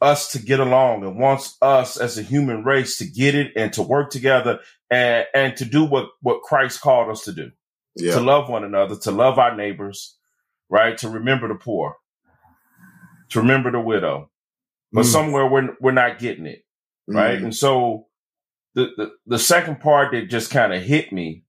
us 0.02 0.32
to 0.34 0.40
get 0.40 0.60
along 0.60 1.04
and 1.06 1.18
wants 1.18 1.56
us 1.62 1.98
as 1.98 2.18
a 2.18 2.22
human 2.22 2.64
race 2.64 2.98
to 2.98 3.06
get 3.06 3.36
it 3.36 3.52
and 3.56 3.72
to 3.74 3.82
work 3.82 4.10
together 4.10 4.60
and, 4.90 5.26
and 5.34 5.56
to 5.58 5.66
do 5.66 5.84
what, 5.86 6.10
what 6.22 6.42
Christ 6.42 6.82
called 6.82 7.10
us 7.10 7.24
to 7.24 7.32
do 7.34 7.52
to 8.14 8.20
love 8.20 8.50
one 8.50 8.64
another, 8.64 8.96
to 8.98 9.12
love 9.12 9.38
our 9.38 9.56
neighbors, 9.56 10.18
right? 10.70 10.98
To 10.98 11.10
remember 11.10 11.48
the 11.48 11.56
poor, 11.56 11.96
to 13.30 13.40
remember 13.42 13.72
the 13.72 13.80
widow. 13.80 14.30
But 14.92 15.06
Mm. 15.06 15.12
somewhere 15.12 15.48
we're 15.48 15.76
we're 15.80 15.92
not 15.92 16.20
getting 16.20 16.46
it, 16.46 16.64
right? 17.08 17.40
Mhm. 17.40 17.44
And 17.46 17.56
so 17.56 18.08
the, 18.76 18.90
the 18.98 19.12
the 19.26 19.40
second 19.40 19.80
part 19.80 20.12
that 20.12 20.30
just 20.30 20.52
kind 20.52 20.74
of 20.74 20.82
hit 20.84 21.12
me 21.14 21.43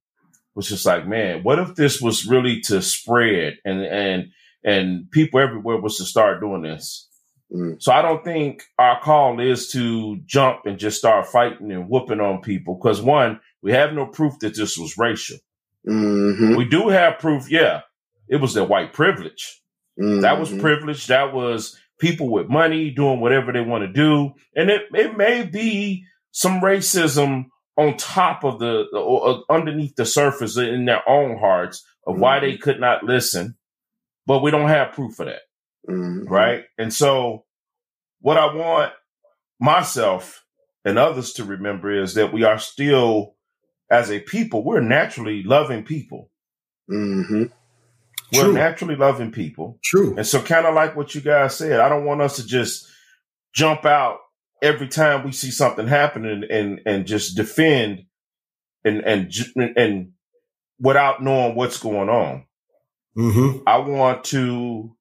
was 0.55 0.68
just 0.68 0.86
like, 0.86 1.07
man, 1.07 1.42
what 1.42 1.59
if 1.59 1.74
this 1.74 2.00
was 2.00 2.26
really 2.26 2.61
to 2.62 2.80
spread 2.82 3.59
and 3.64 3.82
and 3.84 4.30
and 4.64 5.11
people 5.11 5.40
everywhere 5.40 5.78
was 5.80 5.98
to 5.98 6.05
start 6.05 6.40
doing 6.40 6.62
this? 6.62 7.09
Mm. 7.52 7.80
So 7.82 7.92
I 7.92 8.02
don't 8.02 8.24
think 8.24 8.64
our 8.78 9.00
call 9.00 9.40
is 9.40 9.70
to 9.72 10.18
jump 10.24 10.61
and 10.66 10.78
just 10.78 10.98
start 10.98 11.26
fighting 11.26 11.70
and 11.72 11.88
whooping 11.88 12.20
on 12.20 12.40
people 12.40 12.74
because 12.76 13.02
one, 13.02 13.40
we 13.62 13.72
have 13.72 13.92
no 13.92 14.07
proof 14.07 14.38
that 14.40 14.57
this 14.57 14.78
was 14.78 14.96
racial. 14.98 15.38
Mhm. 15.86 16.57
We 16.57 16.64
do 16.64 16.88
have 16.88 17.18
proof, 17.18 17.50
yeah. 17.50 17.82
It 18.28 18.36
was 18.36 18.55
their 18.55 18.64
white 18.64 18.92
privilege. 18.92 19.61
That 19.96 20.40
was 20.40 20.50
Mhm. 20.50 20.61
privilege. 20.61 21.07
That 21.09 21.32
was 21.34 21.78
people 22.00 22.30
with 22.30 22.48
money 22.48 22.90
doing 22.90 23.20
whatever 23.20 23.52
they 23.52 23.61
want 23.61 23.82
to 23.84 23.92
do. 23.92 24.32
And 24.57 24.70
it, 24.70 24.82
it 24.94 25.16
may 25.16 25.44
be 25.44 26.05
some 26.32 26.61
racism 26.61 27.46
on 27.77 27.97
top 27.97 28.45
of 28.45 28.59
the, 28.59 28.85
or 28.95 29.29
or 29.29 29.45
underneath 29.51 29.97
the 29.97 30.07
surface 30.07 30.57
in 30.57 30.85
their 30.85 31.07
own 31.09 31.39
hearts 31.39 31.85
of 32.07 32.18
why 32.18 32.41
they 32.41 32.57
could 32.57 32.81
not 32.81 33.03
listen. 33.05 33.57
But 34.27 34.43
we 34.43 34.51
don't 34.51 34.68
have 34.68 34.93
proof 34.93 35.18
of 35.20 35.27
that. 35.27 35.43
Mhm. 35.89 36.29
Right. 36.29 36.64
And 36.79 36.93
so 36.93 37.45
what 38.20 38.39
I 38.39 38.55
want 38.55 38.93
myself 39.61 40.45
and 40.85 40.99
others 40.99 41.33
to 41.35 41.45
remember 41.45 41.91
is 41.91 42.14
that 42.14 42.33
we 42.33 42.45
are 42.45 42.59
still, 42.59 43.35
as 43.91 44.11
a 44.11 44.20
people, 44.20 44.64
we're 44.64 44.81
naturally 44.81 45.43
loving 45.43 45.85
people. 45.85 46.31
Mhm. 46.91 47.51
We're 48.33 48.43
True. 48.45 48.53
naturally 48.53 48.97
loving 48.97 49.31
people. 49.31 49.79
True. 49.85 50.14
And 50.16 50.27
so, 50.27 50.41
kind 50.43 50.66
of 50.66 50.75
like 50.75 50.97
what 50.97 51.14
you 51.14 51.20
guys 51.20 51.57
said, 51.57 51.81
I 51.81 51.89
don't 51.89 52.05
want 52.05 52.20
us 52.22 52.37
to 52.37 52.47
just 52.47 52.89
jump 53.55 53.85
out 53.85 54.18
every 54.65 54.89
time 54.89 55.25
we 55.25 55.33
see 55.33 55.51
something 55.51 55.87
happening 55.87 56.45
and 56.51 56.81
and 56.87 57.07
just 57.07 57.37
defend 57.37 58.07
and 58.85 59.01
and 59.03 59.33
and 59.77 60.12
without 60.81 61.23
knowing 61.23 61.55
what's 61.55 61.79
going 61.79 62.09
on. 62.09 62.45
Mm-hmm. 63.17 63.62
I 63.69 63.79
want 63.79 64.25
to, 64.25 64.97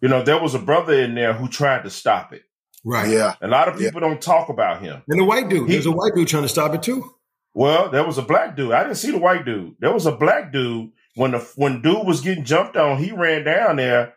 you 0.00 0.08
know, 0.08 0.22
there 0.22 0.40
was 0.40 0.54
a 0.54 0.60
brother 0.60 0.92
in 0.94 1.14
there 1.16 1.32
who 1.32 1.48
tried 1.48 1.82
to 1.84 1.90
stop 1.90 2.32
it. 2.32 2.42
Right. 2.84 3.10
Yeah. 3.10 3.34
A 3.42 3.48
lot 3.48 3.66
of 3.68 3.80
Yeah. 3.80 3.88
people 3.88 4.00
don't 4.00 4.22
talk 4.22 4.48
about 4.48 4.80
him. 4.80 5.02
And 5.08 5.18
the 5.20 5.24
white 5.24 5.48
dude. 5.48 5.66
He- 5.68 5.74
There's 5.74 5.86
a 5.86 5.90
white 5.90 6.12
dude 6.14 6.28
trying 6.28 6.44
to 6.44 6.48
stop 6.48 6.72
it 6.74 6.82
too. 6.84 7.10
Well, 7.52 7.90
there 7.90 8.04
was 8.06 8.18
a 8.18 8.22
black 8.22 8.54
dude. 8.54 8.72
I 8.72 8.82
didn't 8.84 8.98
see 8.98 9.10
the 9.10 9.18
white 9.18 9.44
dude. 9.44 9.74
There 9.80 9.92
was 9.92 10.06
a 10.06 10.12
black 10.14 10.52
dude 10.52 10.90
when 11.16 11.30
the 11.32 11.38
when 11.56 11.80
dude 11.82 12.06
was 12.06 12.20
getting 12.20 12.44
jumped 12.44 12.76
on. 12.76 12.98
He 13.02 13.10
ran 13.12 13.44
down 13.44 13.76
there 13.76 14.14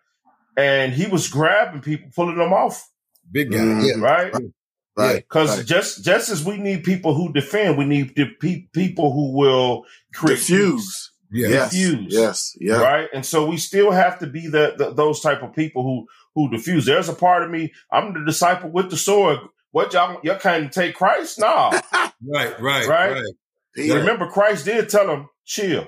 and 0.57 0.93
he 0.93 1.07
was 1.07 1.29
grabbing 1.29 1.81
people, 1.81 2.09
pulling 2.15 2.37
them 2.37 2.51
off. 2.53 2.87
Big 3.31 3.51
guy. 3.51 3.57
Mhm. 3.57 3.85
Yeah. 3.87 4.01
Right. 4.03 4.33
Right. 4.97 5.15
Because 5.17 5.57
right. 5.57 5.65
just 5.65 6.03
just 6.03 6.29
as 6.29 6.43
we 6.43 6.57
need 6.57 6.83
people 6.83 7.13
who 7.13 7.31
defend, 7.31 7.77
we 7.77 7.85
need 7.85 8.15
the 8.15 8.25
pe- 8.39 8.67
people 8.73 9.13
who 9.13 9.37
will 9.37 9.85
create 10.13 10.37
diffuse. 10.39 11.11
Yes. 11.31 11.71
Diffuse. 11.71 12.13
Yes. 12.13 12.57
Yeah. 12.59 12.81
right? 12.81 13.09
And 13.13 13.25
so 13.25 13.45
we 13.45 13.57
still 13.57 13.91
have 13.91 14.19
to 14.19 14.27
be 14.27 14.47
the, 14.47 14.73
the 14.77 14.93
those 14.93 15.21
type 15.21 15.41
of 15.43 15.53
people 15.53 15.83
who 15.83 16.07
who 16.35 16.49
diffuse. 16.49 16.85
There's 16.85 17.07
a 17.09 17.13
part 17.13 17.43
of 17.43 17.49
me. 17.49 17.71
I'm 17.91 18.13
the 18.13 18.25
disciple 18.25 18.71
with 18.71 18.89
the 18.89 18.97
sword. 18.97 19.39
What 19.71 19.93
y'all 19.93 20.19
y'all 20.23 20.39
can't 20.39 20.71
take 20.71 20.95
Christ? 20.95 21.39
Nah, 21.39 21.69
Right. 21.93 22.59
Right. 22.59 22.87
Right? 22.87 23.11
Right. 23.13 23.23
Peter. 23.75 23.99
Remember, 23.99 24.27
Christ 24.27 24.65
did 24.65 24.89
tell 24.89 25.07
him, 25.09 25.29
chill. 25.45 25.87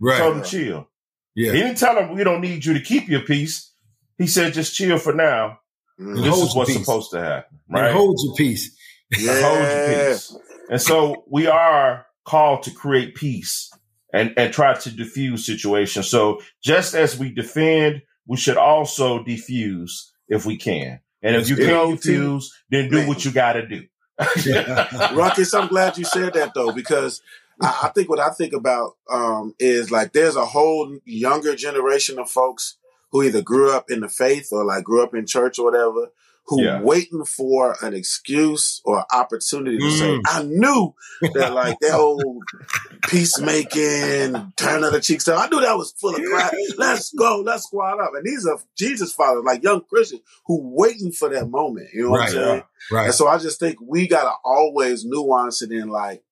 Right. 0.00 0.18
Told 0.18 0.36
him, 0.36 0.44
chill. 0.44 0.88
Yeah. 1.34 1.52
He 1.52 1.58
didn't 1.58 1.78
tell 1.78 1.96
him, 1.98 2.14
we 2.14 2.24
don't 2.24 2.40
need 2.40 2.64
you 2.64 2.72
to 2.74 2.80
keep 2.80 3.08
your 3.08 3.22
peace. 3.22 3.72
He 4.16 4.26
said, 4.26 4.54
just 4.54 4.74
chill 4.74 4.98
for 4.98 5.12
now. 5.12 5.58
Mhm. 6.00 6.22
This 6.24 6.38
is 6.42 6.54
what's 6.54 6.72
supposed 6.72 7.10
to 7.12 7.20
happen. 7.20 7.58
And 7.68 7.82
Right? 7.82 7.92
hold 7.92 8.18
your 8.24 8.34
peace. 8.34 8.76
hold 9.14 9.58
your 9.60 10.12
peace. 10.12 10.36
And 10.70 10.80
so 10.80 11.24
we 11.30 11.46
are 11.46 12.06
called 12.24 12.64
to 12.64 12.70
create 12.72 13.14
peace 13.14 13.70
and, 14.12 14.34
and 14.36 14.52
try 14.52 14.74
to 14.74 14.90
diffuse 14.90 15.46
situations. 15.46 16.08
So 16.08 16.40
just 16.62 16.94
as 16.94 17.18
we 17.18 17.30
defend, 17.32 18.02
we 18.26 18.36
should 18.36 18.56
also 18.56 19.22
diffuse 19.22 20.12
if 20.28 20.44
we 20.44 20.56
can. 20.56 21.00
And 21.22 21.36
if 21.36 21.48
you 21.48 21.56
You 21.56 21.66
can't 21.66 22.02
diffuse, 22.02 22.52
then 22.70 22.88
do 22.90 22.96
man. 22.96 23.06
what 23.08 23.24
you 23.24 23.30
got 23.30 23.54
to 23.54 23.66
do. 23.66 23.84
Ruckus, 25.14 25.54
I'm 25.54 25.68
glad 25.68 25.98
you 25.98 26.04
said 26.04 26.34
that 26.34 26.52
though, 26.54 26.72
because 26.72 27.20
I, 27.60 27.80
I 27.84 27.88
think 27.88 28.08
what 28.08 28.20
I 28.20 28.30
think 28.30 28.52
about 28.52 28.96
um, 29.10 29.54
is 29.58 29.90
like 29.90 30.12
there's 30.12 30.36
a 30.36 30.44
whole 30.46 30.98
younger 31.04 31.54
generation 31.54 32.18
of 32.18 32.28
folks 32.30 32.76
who 33.16 33.22
either 33.22 33.40
grew 33.40 33.72
up 33.72 33.90
in 33.90 34.00
the 34.00 34.08
faith 34.10 34.48
or 34.52 34.62
like 34.64 34.84
grew 34.84 35.02
up 35.02 35.14
in 35.14 35.24
church 35.26 35.58
or 35.58 35.64
whatever, 35.64 36.10
who 36.48 36.62
Yeah. 36.62 36.82
waiting 36.82 37.24
for 37.24 37.74
an 37.80 37.94
excuse 37.94 38.82
or 38.84 39.06
opportunity 39.12 39.80
to 39.80 39.90
say, 39.90 40.12
Mm. 40.18 40.20
I 40.28 40.42
knew 40.42 40.94
that 41.34 41.52
like 41.52 41.80
that 41.80 41.94
old 41.98 42.44
peacemaking, 43.06 44.52
turn 44.56 44.84
of 44.84 44.92
the 44.92 45.00
cheeks 45.00 45.24
stuff. 45.24 45.42
I 45.42 45.48
knew 45.48 45.60
that 45.60 45.76
was 45.78 45.92
full 45.92 46.14
of 46.14 46.22
crap. 46.22 46.52
Let's 46.76 47.12
go, 47.12 47.40
let's 47.44 47.64
squad 47.64 48.00
up. 48.00 48.12
And 48.14 48.24
these 48.24 48.46
are 48.46 48.58
Jesus 48.76 49.12
followers, 49.12 49.44
like 49.44 49.62
young 49.62 49.82
Christians 49.88 50.22
who 50.46 50.60
waiting 50.62 51.12
for 51.12 51.28
that 51.30 51.48
moment. 51.48 51.88
You 51.94 52.04
know 52.04 52.10
what 52.10 52.16
I'm 52.16 52.20
Right. 52.24 52.32
saying? 52.32 52.62
Right. 52.92 53.04
And 53.06 53.14
so 53.14 53.26
I 53.28 53.38
just 53.38 53.58
think 53.58 53.78
we 53.80 54.06
gotta 54.06 54.34
always 54.44 55.04
nuance 55.04 55.62
it 55.62 55.72
in 55.72 55.88
like, 55.88 56.22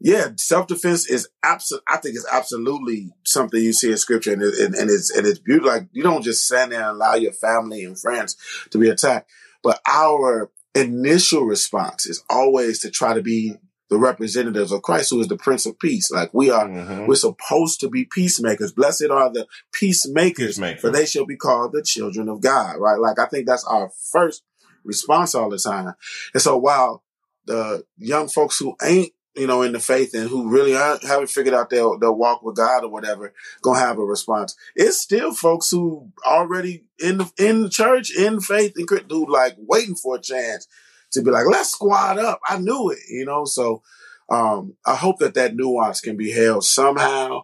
yeah, 0.00 0.28
self 0.36 0.66
defense 0.66 1.08
is 1.08 1.28
absolute. 1.42 1.82
I 1.88 1.98
think 1.98 2.16
it's 2.16 2.26
absolutely 2.32 3.10
something 3.24 3.60
you 3.62 3.72
see 3.72 3.90
in 3.90 3.96
scripture, 3.98 4.32
and, 4.32 4.42
it, 4.42 4.58
and, 4.58 4.74
and 4.74 4.90
it's 4.90 5.10
and 5.14 5.26
it's 5.26 5.38
beautiful. 5.38 5.70
Like 5.72 5.88
you 5.92 6.02
don't 6.02 6.22
just 6.22 6.46
stand 6.46 6.72
there 6.72 6.80
and 6.80 6.90
allow 6.90 7.14
your 7.14 7.32
family 7.32 7.84
and 7.84 7.98
friends 7.98 8.36
to 8.70 8.78
be 8.78 8.88
attacked, 8.88 9.30
but 9.62 9.80
our 9.86 10.50
initial 10.74 11.44
response 11.44 12.06
is 12.06 12.22
always 12.30 12.78
to 12.80 12.90
try 12.90 13.12
to 13.14 13.22
be 13.22 13.56
the 13.90 13.98
representatives 13.98 14.70
of 14.70 14.82
Christ, 14.82 15.10
who 15.10 15.20
is 15.20 15.26
the 15.26 15.36
Prince 15.36 15.66
of 15.66 15.76
Peace. 15.80 16.10
Like 16.12 16.32
we 16.32 16.48
are, 16.48 16.68
Mhm. 16.68 17.08
we're 17.08 17.16
supposed 17.16 17.80
to 17.80 17.88
be 17.88 18.04
peacemakers. 18.04 18.70
Blessed 18.70 19.06
are 19.10 19.32
the 19.32 19.48
peacemakers, 19.72 20.50
Peacemakers. 20.50 20.80
for 20.80 20.90
they 20.90 21.04
shall 21.06 21.26
be 21.26 21.36
called 21.36 21.72
the 21.72 21.82
children 21.82 22.28
of 22.28 22.40
God. 22.40 22.76
Right? 22.78 23.00
Like 23.00 23.18
I 23.18 23.26
think 23.26 23.46
that's 23.48 23.64
our 23.64 23.90
first 24.12 24.44
response 24.84 25.34
all 25.34 25.50
the 25.50 25.58
time. 25.58 25.92
And 26.34 26.40
so 26.42 26.56
while 26.56 27.02
the 27.46 27.84
young 27.98 28.28
folks 28.28 28.58
who 28.60 28.76
ain't, 28.82 29.12
you 29.36 29.46
know, 29.46 29.62
in 29.62 29.72
the 29.72 29.80
faith 29.80 30.12
and 30.14 30.28
who 30.28 30.50
really 30.50 30.74
aren't, 30.76 31.04
haven't 31.04 31.30
figured 31.30 31.54
out 31.54 31.70
their, 31.70 31.84
their 32.00 32.12
walk 32.12 32.42
with 32.42 32.56
God 32.56 32.84
or 32.84 32.90
whatever, 32.90 33.32
gonna 33.62 33.78
have 33.78 33.98
a 33.98 34.04
response. 34.04 34.56
It's 34.74 34.98
still 34.98 35.32
folks 35.32 35.70
who 35.70 36.10
already 36.26 36.84
in 36.98 37.18
the, 37.18 37.30
in 37.38 37.62
the 37.62 37.70
church, 37.70 38.14
in 38.14 38.40
faith, 38.40 38.72
and 38.76 38.88
who 39.08 39.30
like 39.30 39.54
waiting 39.58 39.94
for 39.94 40.16
a 40.16 40.20
chance 40.20 40.66
to 41.12 41.22
be 41.22 41.30
like, 41.30 41.46
let's 41.46 41.70
squad 41.70 42.18
up. 42.18 42.40
I 42.48 42.58
knew 42.58 42.90
it, 42.90 42.98
you 43.08 43.24
know? 43.24 43.44
So, 43.44 43.82
um, 44.28 44.74
I 44.86 44.94
hope 44.94 45.18
that 45.18 45.34
that 45.34 45.54
nuance 45.56 46.00
can 46.00 46.16
be 46.16 46.30
held 46.30 46.64
somehow. 46.64 47.42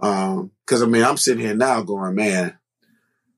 Um, 0.00 0.50
cause 0.66 0.82
I 0.82 0.86
mean, 0.86 1.04
I'm 1.04 1.16
sitting 1.16 1.44
here 1.44 1.54
now 1.54 1.82
going, 1.82 2.14
man, 2.14 2.58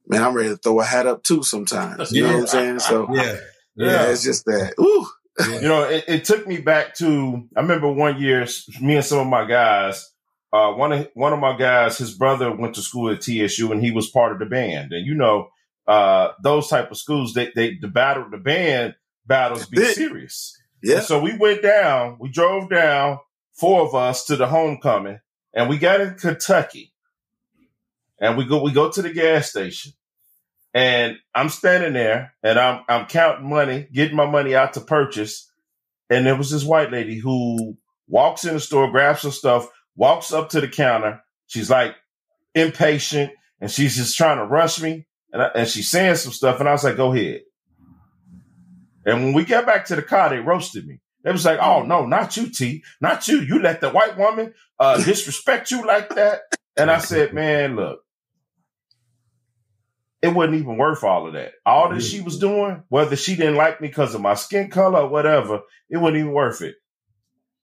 man, 0.06 0.22
I'm 0.22 0.34
ready 0.34 0.48
to 0.50 0.56
throw 0.56 0.80
a 0.80 0.84
hat 0.84 1.06
up 1.06 1.22
too 1.22 1.42
sometimes. 1.42 2.10
You 2.16 2.22
know 2.22 2.32
what 2.32 2.40
I'm 2.40 2.46
saying? 2.46 2.78
So 2.80 3.08
yeah. 3.12 3.22
yeah, 3.22 3.86
Yeah. 3.86 4.10
it's 4.10 4.22
just 4.22 4.44
that. 4.46 4.74
Ooh. 4.80 5.06
You 5.46 5.68
know, 5.68 5.82
it, 5.82 6.04
it 6.08 6.24
took 6.24 6.46
me 6.46 6.58
back 6.58 6.94
to 6.96 7.46
I 7.56 7.60
remember 7.60 7.92
one 7.92 8.20
year, 8.20 8.46
me 8.80 8.96
and 8.96 9.04
some 9.04 9.18
of 9.18 9.26
my 9.26 9.44
guys. 9.44 10.10
Uh, 10.52 10.72
one 10.72 10.92
of 10.92 11.08
one 11.14 11.32
of 11.32 11.38
my 11.38 11.56
guys, 11.56 11.98
his 11.98 12.14
brother 12.14 12.54
went 12.54 12.74
to 12.76 12.82
school 12.82 13.10
at 13.10 13.20
TSU, 13.20 13.70
and 13.70 13.82
he 13.82 13.90
was 13.90 14.08
part 14.08 14.32
of 14.32 14.38
the 14.38 14.46
band. 14.46 14.92
And 14.92 15.04
you 15.04 15.14
know, 15.14 15.48
uh, 15.86 16.28
those 16.42 16.68
type 16.68 16.90
of 16.90 16.96
schools, 16.96 17.34
they 17.34 17.52
they 17.54 17.76
the 17.76 17.88
battle, 17.88 18.26
the 18.30 18.38
band 18.38 18.94
battles 19.26 19.66
be 19.66 19.84
serious. 19.84 20.56
Yeah. 20.82 20.96
And 20.96 21.04
so 21.04 21.20
we 21.20 21.36
went 21.36 21.62
down, 21.62 22.16
we 22.20 22.30
drove 22.30 22.70
down, 22.70 23.18
four 23.52 23.82
of 23.82 23.94
us 23.94 24.24
to 24.26 24.36
the 24.36 24.46
homecoming, 24.46 25.20
and 25.52 25.68
we 25.68 25.78
got 25.78 26.00
in 26.00 26.14
Kentucky. 26.14 26.92
And 28.18 28.38
we 28.38 28.46
go 28.46 28.62
we 28.62 28.72
go 28.72 28.90
to 28.90 29.02
the 29.02 29.12
gas 29.12 29.50
station. 29.50 29.92
And 30.76 31.16
I'm 31.34 31.48
standing 31.48 31.94
there 31.94 32.34
and 32.42 32.58
I'm 32.58 32.84
I'm 32.86 33.06
counting 33.06 33.48
money, 33.48 33.88
getting 33.90 34.14
my 34.14 34.26
money 34.26 34.54
out 34.54 34.74
to 34.74 34.82
purchase. 34.82 35.50
And 36.10 36.26
there 36.26 36.36
was 36.36 36.50
this 36.50 36.64
white 36.64 36.92
lady 36.92 37.16
who 37.16 37.78
walks 38.06 38.44
in 38.44 38.52
the 38.52 38.60
store, 38.60 38.90
grabs 38.90 39.22
some 39.22 39.30
stuff, 39.30 39.68
walks 39.96 40.34
up 40.34 40.50
to 40.50 40.60
the 40.60 40.68
counter. 40.68 41.22
She's 41.46 41.70
like 41.70 41.96
impatient 42.54 43.32
and 43.58 43.70
she's 43.70 43.96
just 43.96 44.18
trying 44.18 44.36
to 44.36 44.44
rush 44.44 44.78
me. 44.82 45.06
And, 45.32 45.40
I, 45.40 45.46
and 45.54 45.66
she's 45.66 45.88
saying 45.88 46.16
some 46.16 46.32
stuff. 46.32 46.60
And 46.60 46.68
I 46.68 46.72
was 46.72 46.84
like, 46.84 46.98
go 46.98 47.10
ahead. 47.10 47.40
And 49.06 49.24
when 49.24 49.32
we 49.32 49.46
get 49.46 49.64
back 49.64 49.86
to 49.86 49.96
the 49.96 50.02
car, 50.02 50.28
they 50.28 50.40
roasted 50.40 50.86
me. 50.86 51.00
They 51.24 51.32
was 51.32 51.46
like, 51.46 51.58
oh, 51.58 51.84
no, 51.84 52.04
not 52.04 52.36
you, 52.36 52.50
T. 52.50 52.84
Not 53.00 53.26
you. 53.28 53.40
You 53.40 53.62
let 53.62 53.80
the 53.80 53.88
white 53.88 54.18
woman 54.18 54.52
uh, 54.78 55.02
disrespect 55.02 55.70
you 55.70 55.86
like 55.86 56.10
that. 56.16 56.40
And 56.76 56.90
I 56.90 56.98
said, 56.98 57.32
man, 57.32 57.76
look, 57.76 58.00
it 60.22 60.28
wasn't 60.28 60.56
even 60.56 60.76
worth 60.78 61.04
all 61.04 61.26
of 61.26 61.34
that. 61.34 61.52
All 61.64 61.90
that 61.92 62.00
she 62.02 62.20
was 62.20 62.38
doing, 62.38 62.82
whether 62.88 63.16
she 63.16 63.36
didn't 63.36 63.56
like 63.56 63.80
me 63.80 63.88
because 63.88 64.14
of 64.14 64.20
my 64.20 64.34
skin 64.34 64.70
color 64.70 65.00
or 65.00 65.08
whatever, 65.08 65.60
it 65.90 65.98
wasn't 65.98 66.18
even 66.18 66.32
worth 66.32 66.62
it. 66.62 66.74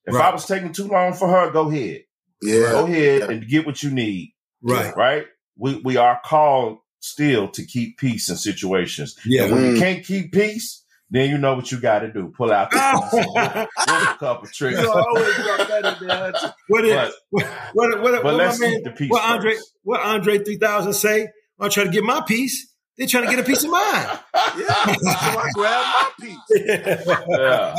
If 0.06 0.16
I 0.16 0.32
was 0.32 0.46
taking 0.46 0.74
too 0.74 0.88
long 0.88 1.14
for 1.14 1.28
her, 1.30 1.50
go 1.52 1.70
ahead. 1.70 2.02
Yeah. 2.42 2.72
Go 2.72 2.86
ahead 2.86 3.22
and 3.24 3.48
get 3.48 3.66
what 3.66 3.82
you 3.82 3.90
need. 3.92 4.34
Right. 4.62 4.96
Right? 4.96 5.26
We 5.58 5.78
we 5.84 5.98
are 5.98 6.20
called 6.24 6.80
still 7.00 7.48
to 7.50 7.66
keep 7.66 7.98
peace 7.98 8.30
in 8.30 8.36
situations. 8.38 9.18
Yeah. 9.26 9.44
And 9.44 9.54
when 9.54 9.64
Mm. 9.64 9.74
you 9.76 9.80
can't 9.82 10.06
keep 10.06 10.32
peace, 10.34 10.84
then 11.10 11.30
you 11.30 11.38
know 11.38 11.56
what 11.56 11.72
you 11.72 11.80
got 11.80 12.00
to 12.00 12.12
do. 12.12 12.34
Pull 12.36 12.52
out 12.52 12.72
the 12.72 12.78
peace 13.12 13.14
and 13.14 13.26
whoop- 13.28 13.70
whoop 13.88 14.16
a 14.16 14.18
couple 14.20 14.48
tricks. 14.48 14.82
You 14.82 14.92
always 14.92 15.38
got 15.38 15.68
that 15.70 16.02
in 16.02 16.08
there. 16.08 16.34
What 16.68 16.86
is 16.86 16.94
But- 16.94 17.14
what 17.32 17.46
what 17.76 18.02
what, 18.02 18.12
But 18.14 18.24
what 18.24 18.34
let's 18.36 18.60
man, 18.60 18.76
keep 18.76 18.84
the 18.84 18.92
peace. 18.92 19.10
what 19.10 19.24
Andre 19.24 19.54
first. 19.56 19.74
what 19.84 20.02
Andre 20.02 20.38
three 20.40 20.58
thousand 20.58 20.94
say? 20.94 21.28
I'm 21.60 21.70
trying 21.70 21.88
to 21.88 21.92
get 21.92 22.04
my 22.04 22.22
piece. 22.22 22.70
They're 22.98 23.08
trying 23.08 23.26
to 23.26 23.30
get 23.32 23.40
a 23.40 23.44
piece 23.44 23.64
of 23.64 23.72
mine. 23.72 24.08
Yeah. 24.56 24.86
So 24.86 25.40
I 25.40 25.50
grabbed 25.54 25.88
my 25.88 26.12
piece. 26.22 27.18
yeah, 27.30 27.76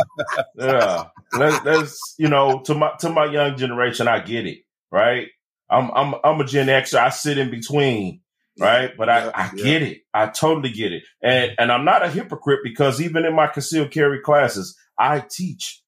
yeah. 0.56 1.04
Let's, 1.38 1.64
let's 1.64 2.14
you 2.18 2.28
know 2.28 2.62
to 2.66 2.74
my 2.74 2.92
to 3.00 3.10
my 3.10 3.26
young 3.26 3.56
generation, 3.56 4.08
I 4.08 4.20
get 4.20 4.46
it, 4.46 4.58
right? 4.90 5.28
I'm 5.70 5.90
I'm 5.94 6.14
I'm 6.24 6.40
a 6.40 6.44
Gen 6.44 6.66
Xer. 6.66 6.98
I 6.98 7.10
sit 7.10 7.38
in 7.38 7.50
between, 7.50 8.22
right? 8.58 8.90
But 8.96 9.08
I 9.08 9.24
Yeah, 9.24 9.30
I 9.34 9.50
yeah. 9.54 9.64
get 9.64 9.82
it. 9.82 9.98
I 10.12 10.26
totally 10.26 10.70
get 10.70 10.92
it, 10.92 11.04
and 11.22 11.52
and 11.58 11.70
I'm 11.70 11.84
not 11.84 12.04
a 12.04 12.10
hypocrite 12.10 12.60
because 12.64 13.00
even 13.00 13.24
in 13.24 13.34
my 13.34 13.46
concealed 13.46 13.92
carry 13.92 14.20
classes, 14.20 14.76
I 14.98 15.24
teach 15.30 15.80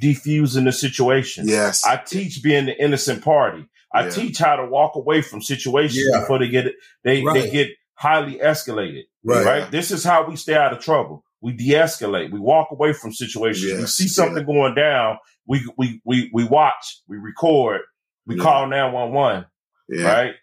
defusing 0.00 0.64
the 0.64 0.72
situation. 0.72 1.46
Yes. 1.46 1.84
I 1.86 1.96
teach 1.96 2.42
being 2.42 2.66
the 2.66 2.82
innocent 2.82 3.22
party. 3.22 3.66
I 3.94 4.04
Yeah. 4.04 4.10
teach 4.10 4.38
how 4.38 4.56
to 4.56 4.66
walk 4.66 4.96
away 4.96 5.22
from 5.22 5.42
situations 5.42 6.04
Yeah. 6.10 6.20
before 6.20 6.38
they 6.38 6.48
get 6.48 6.66
they 7.04 7.16
they 7.20 7.24
Right. 7.24 7.52
get 7.52 7.68
highly 7.94 8.36
escalated 8.38 9.02
Right. 9.24 9.44
right? 9.44 9.70
This 9.70 9.90
is 9.90 10.02
how 10.04 10.26
we 10.26 10.36
stay 10.36 10.54
out 10.54 10.72
of 10.72 10.80
trouble. 10.80 11.24
We 11.40 11.52
de-escalate. 11.52 12.30
We 12.30 12.38
walk 12.40 12.68
away 12.70 12.92
from 12.92 13.12
situations. 13.12 13.80
we 13.80 13.86
see 13.86 14.08
something 14.08 14.44
going 14.46 14.74
down. 14.74 15.18
We 15.46 15.68
we 15.76 16.00
we 16.04 16.30
we 16.32 16.44
watch. 16.44 17.00
We 17.08 17.16
record. 17.18 17.80
We 18.26 18.36
Yeah. 18.36 18.42
call 18.44 18.66
nine 18.68 18.92
one 18.92 19.12
one. 19.12 19.46
yeah. 19.88 20.04
Right. 20.12 20.34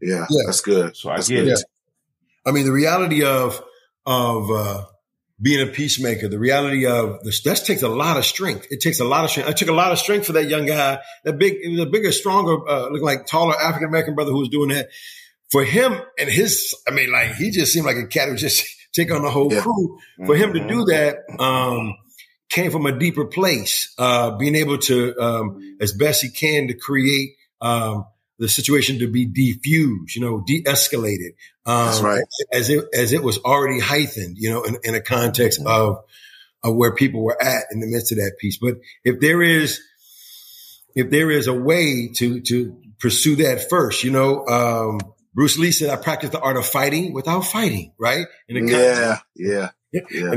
Yeah. 0.00 0.26
Yeah. 0.28 0.42
That's 0.46 0.60
good. 0.62 0.96
So 0.96 1.10
I 1.10 1.16
That's 1.16 1.28
get 1.28 1.44
good. 1.44 1.52
it. 1.54 1.64
I 2.46 2.50
mean, 2.52 2.64
the 2.64 2.72
reality 2.72 3.24
of 3.24 3.62
of 4.06 4.50
uh, 4.50 4.84
being 5.40 5.66
a 5.66 5.70
peacemaker, 5.70 6.28
the 6.28 6.38
reality 6.38 6.86
of 6.86 7.22
this, 7.22 7.42
that 7.42 7.58
takes 7.64 7.82
a 7.82 7.88
lot 7.88 8.16
of 8.16 8.24
strength. 8.24 8.66
It 8.70 8.80
takes 8.80 9.00
a 9.00 9.04
lot 9.04 9.24
of 9.24 9.30
strength. 9.30 9.50
It 9.50 9.56
took 9.58 9.68
a 9.68 9.72
lot 9.72 9.92
of 9.92 9.98
strength 9.98 10.26
for 10.26 10.32
that 10.32 10.48
young 10.48 10.64
guy, 10.66 10.98
that 11.24 11.38
big, 11.38 11.56
the 11.76 11.84
bigger, 11.86 12.10
stronger, 12.12 12.56
uh, 12.68 12.88
looking 12.88 13.04
like 13.04 13.26
taller 13.26 13.54
African 13.54 13.88
American 13.88 14.14
brother 14.14 14.30
who 14.32 14.38
was 14.38 14.48
doing 14.48 14.70
that. 14.70 14.88
For 15.50 15.62
him 15.64 15.94
and 16.18 16.28
his, 16.30 16.74
I 16.88 16.90
mean, 16.90 17.12
like 17.12 17.34
he 17.34 17.50
just 17.50 17.72
seemed 17.72 17.86
like 17.86 17.96
a 17.96 18.06
cat 18.06 18.28
who 18.28 18.36
just 18.36 18.66
take 18.94 19.12
on 19.12 19.22
the 19.22 19.30
whole 19.30 19.52
Yeah. 19.52 19.60
crew. 19.60 19.98
For 20.24 20.34
him 20.36 20.54
to 20.54 20.66
do 20.66 20.84
that, 20.86 21.18
um, 21.38 21.94
came 22.48 22.70
from 22.70 22.86
a 22.86 22.98
deeper 22.98 23.26
place, 23.26 23.92
uh, 23.98 24.36
being 24.38 24.54
able 24.54 24.78
to, 24.78 25.14
um, 25.20 25.76
as 25.80 25.92
best 25.92 26.22
he 26.22 26.30
can 26.30 26.68
to 26.68 26.74
create, 26.74 27.30
um, 27.60 28.06
the 28.38 28.48
situation 28.48 28.98
to 28.98 29.08
be 29.10 29.26
defused, 29.26 30.14
you 30.14 30.20
know, 30.20 30.42
de-escalated. 30.46 31.34
Um, 31.64 31.86
That's 31.86 32.00
right. 32.00 32.24
As 32.52 32.68
it, 32.70 32.84
as 32.92 33.12
it 33.12 33.22
was 33.22 33.38
already 33.38 33.80
heightened, 33.80 34.36
you 34.38 34.50
know, 34.50 34.62
in, 34.64 34.76
in 34.84 34.94
a 34.94 35.00
context 35.00 35.60
Mhm. 35.60 35.66
of, 35.66 36.04
of 36.62 36.74
where 36.76 36.94
people 36.94 37.22
were 37.22 37.40
at 37.42 37.64
in 37.72 37.80
the 37.80 37.86
midst 37.86 38.12
of 38.12 38.18
that 38.18 38.36
piece. 38.38 38.58
But 38.58 38.76
if 39.04 39.20
there 39.20 39.40
is, 39.42 39.80
if 40.94 41.10
there 41.10 41.30
is 41.30 41.46
a 41.46 41.54
way 41.54 42.08
to, 42.16 42.40
to 42.42 42.76
pursue 42.98 43.36
that 43.36 43.68
first, 43.70 44.04
you 44.04 44.10
know, 44.10 44.46
um, 44.46 45.00
Bruce 45.34 45.58
Lee 45.58 45.70
said, 45.72 45.90
I 45.90 45.96
practice 45.96 46.30
the 46.30 46.40
art 46.40 46.56
of 46.56 46.66
fighting 46.66 47.12
without 47.12 47.42
fighting, 47.42 47.92
right? 47.98 48.26
In 48.48 48.66
the 48.66 48.72
context, 48.72 49.22
Yeah. 49.34 49.70
Yeah. 49.92 50.00
Yeah. 50.10 50.32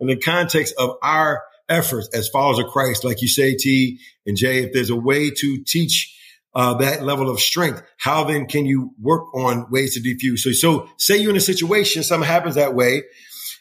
in 0.00 0.06
the 0.06 0.16
context 0.16 0.74
of 0.78 0.96
our 1.02 1.42
efforts 1.68 2.08
as 2.14 2.28
followers 2.28 2.58
of 2.58 2.66
Christ, 2.66 3.04
like 3.04 3.22
you 3.22 3.28
say, 3.28 3.54
T 3.54 3.98
and 4.26 4.36
J, 4.36 4.64
if 4.64 4.72
there's 4.72 4.90
a 4.90 4.96
way 4.96 5.30
to 5.30 5.64
teach 5.64 6.16
uh, 6.54 6.74
that 6.74 7.02
level 7.02 7.28
of 7.30 7.40
strength, 7.40 7.82
how 7.98 8.24
then 8.24 8.46
can 8.46 8.66
you 8.66 8.92
work 9.00 9.34
on 9.34 9.70
ways 9.70 9.94
to 9.94 10.00
defuse? 10.00 10.38
So, 10.38 10.52
so 10.52 10.88
say 10.98 11.18
you're 11.18 11.30
in 11.30 11.36
a 11.36 11.40
situation, 11.40 12.02
something 12.02 12.26
happens 12.26 12.54
that 12.54 12.74
way, 12.74 13.02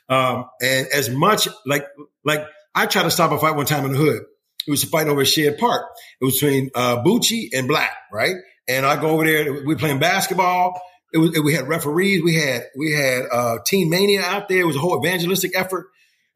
um, 0.10 0.46
and 0.62 0.88
as 0.94 1.10
much 1.10 1.48
like 1.66 1.86
like 2.24 2.46
I 2.76 2.86
tried 2.86 3.04
to 3.04 3.12
stop 3.12 3.32
a 3.32 3.38
fight 3.38 3.56
one 3.56 3.66
time 3.66 3.86
in 3.86 3.94
the 3.94 3.98
hood. 3.98 4.24
It 4.66 4.72
was 4.72 4.84
a 4.84 4.88
fight 4.88 5.08
over 5.08 5.26
Shared 5.26 5.58
Park. 5.58 5.84
It 6.22 6.26
was 6.26 6.40
between 6.40 6.72
uh, 6.74 7.04
Bucci 7.04 7.50
and 7.54 7.68
Black, 7.68 7.92
right? 8.12 8.36
And 8.68 8.86
I 8.86 9.00
go 9.00 9.10
over 9.10 9.26
there. 9.26 9.52
We 9.52 9.66
were 9.66 9.76
playing 9.76 10.00
basketball. 10.00 10.82
It 11.14 11.18
was, 11.18 11.38
we 11.44 11.54
had 11.54 11.68
referees. 11.68 12.24
We 12.24 12.36
had, 12.36 12.68
we 12.78 12.94
had, 12.94 13.24
uh, 13.30 13.58
Team 13.66 13.90
Mania 13.90 14.22
out 14.22 14.48
there. 14.48 14.62
It 14.62 14.66
was 14.66 14.78
a 14.78 14.80
whole 14.80 15.06
evangelistic 15.06 15.52
effort. 15.54 15.88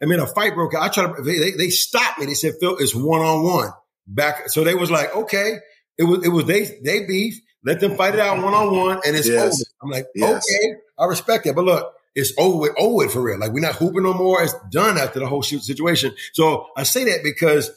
I 0.01 0.05
mean, 0.05 0.19
a 0.19 0.27
fight 0.27 0.55
broke 0.55 0.75
out. 0.75 0.83
I 0.83 0.89
tried 0.89 1.15
to, 1.15 1.21
they, 1.21 1.51
they 1.51 1.69
stopped 1.69 2.19
me. 2.19 2.25
They 2.25 2.33
said, 2.33 2.55
Phil, 2.59 2.75
it's 2.77 2.93
one 2.93 3.21
on 3.21 3.43
one 3.43 3.71
back. 4.05 4.49
So 4.49 4.63
they 4.63 4.75
was 4.75 4.91
like, 4.91 5.15
okay, 5.15 5.59
it 5.97 6.03
was, 6.03 6.25
it 6.25 6.29
was, 6.29 6.45
they, 6.45 6.79
they 6.83 7.05
beef. 7.05 7.39
Let 7.63 7.79
them 7.79 7.95
fight 7.95 8.13
it 8.13 8.19
out 8.19 8.41
one 8.41 8.53
on 8.53 8.75
one 8.75 9.01
and 9.05 9.15
it's 9.15 9.27
yes. 9.27 9.43
over. 9.43 9.69
I'm 9.81 9.89
like, 9.89 10.05
yes. 10.15 10.45
okay, 10.45 10.75
I 10.97 11.05
respect 11.05 11.45
that. 11.45 11.55
But 11.55 11.65
look, 11.65 11.93
it's 12.15 12.33
over 12.37 12.57
with, 12.57 12.71
over 12.77 12.95
with 12.95 13.13
for 13.13 13.21
real. 13.21 13.39
Like 13.39 13.51
we're 13.51 13.59
not 13.59 13.75
hooping 13.75 14.03
no 14.03 14.13
more. 14.13 14.41
It's 14.41 14.55
done 14.71 14.97
after 14.97 15.19
the 15.19 15.27
whole 15.27 15.41
shoot 15.41 15.63
situation. 15.63 16.15
So 16.33 16.67
I 16.77 16.83
say 16.83 17.03
that 17.05 17.21
because 17.23 17.71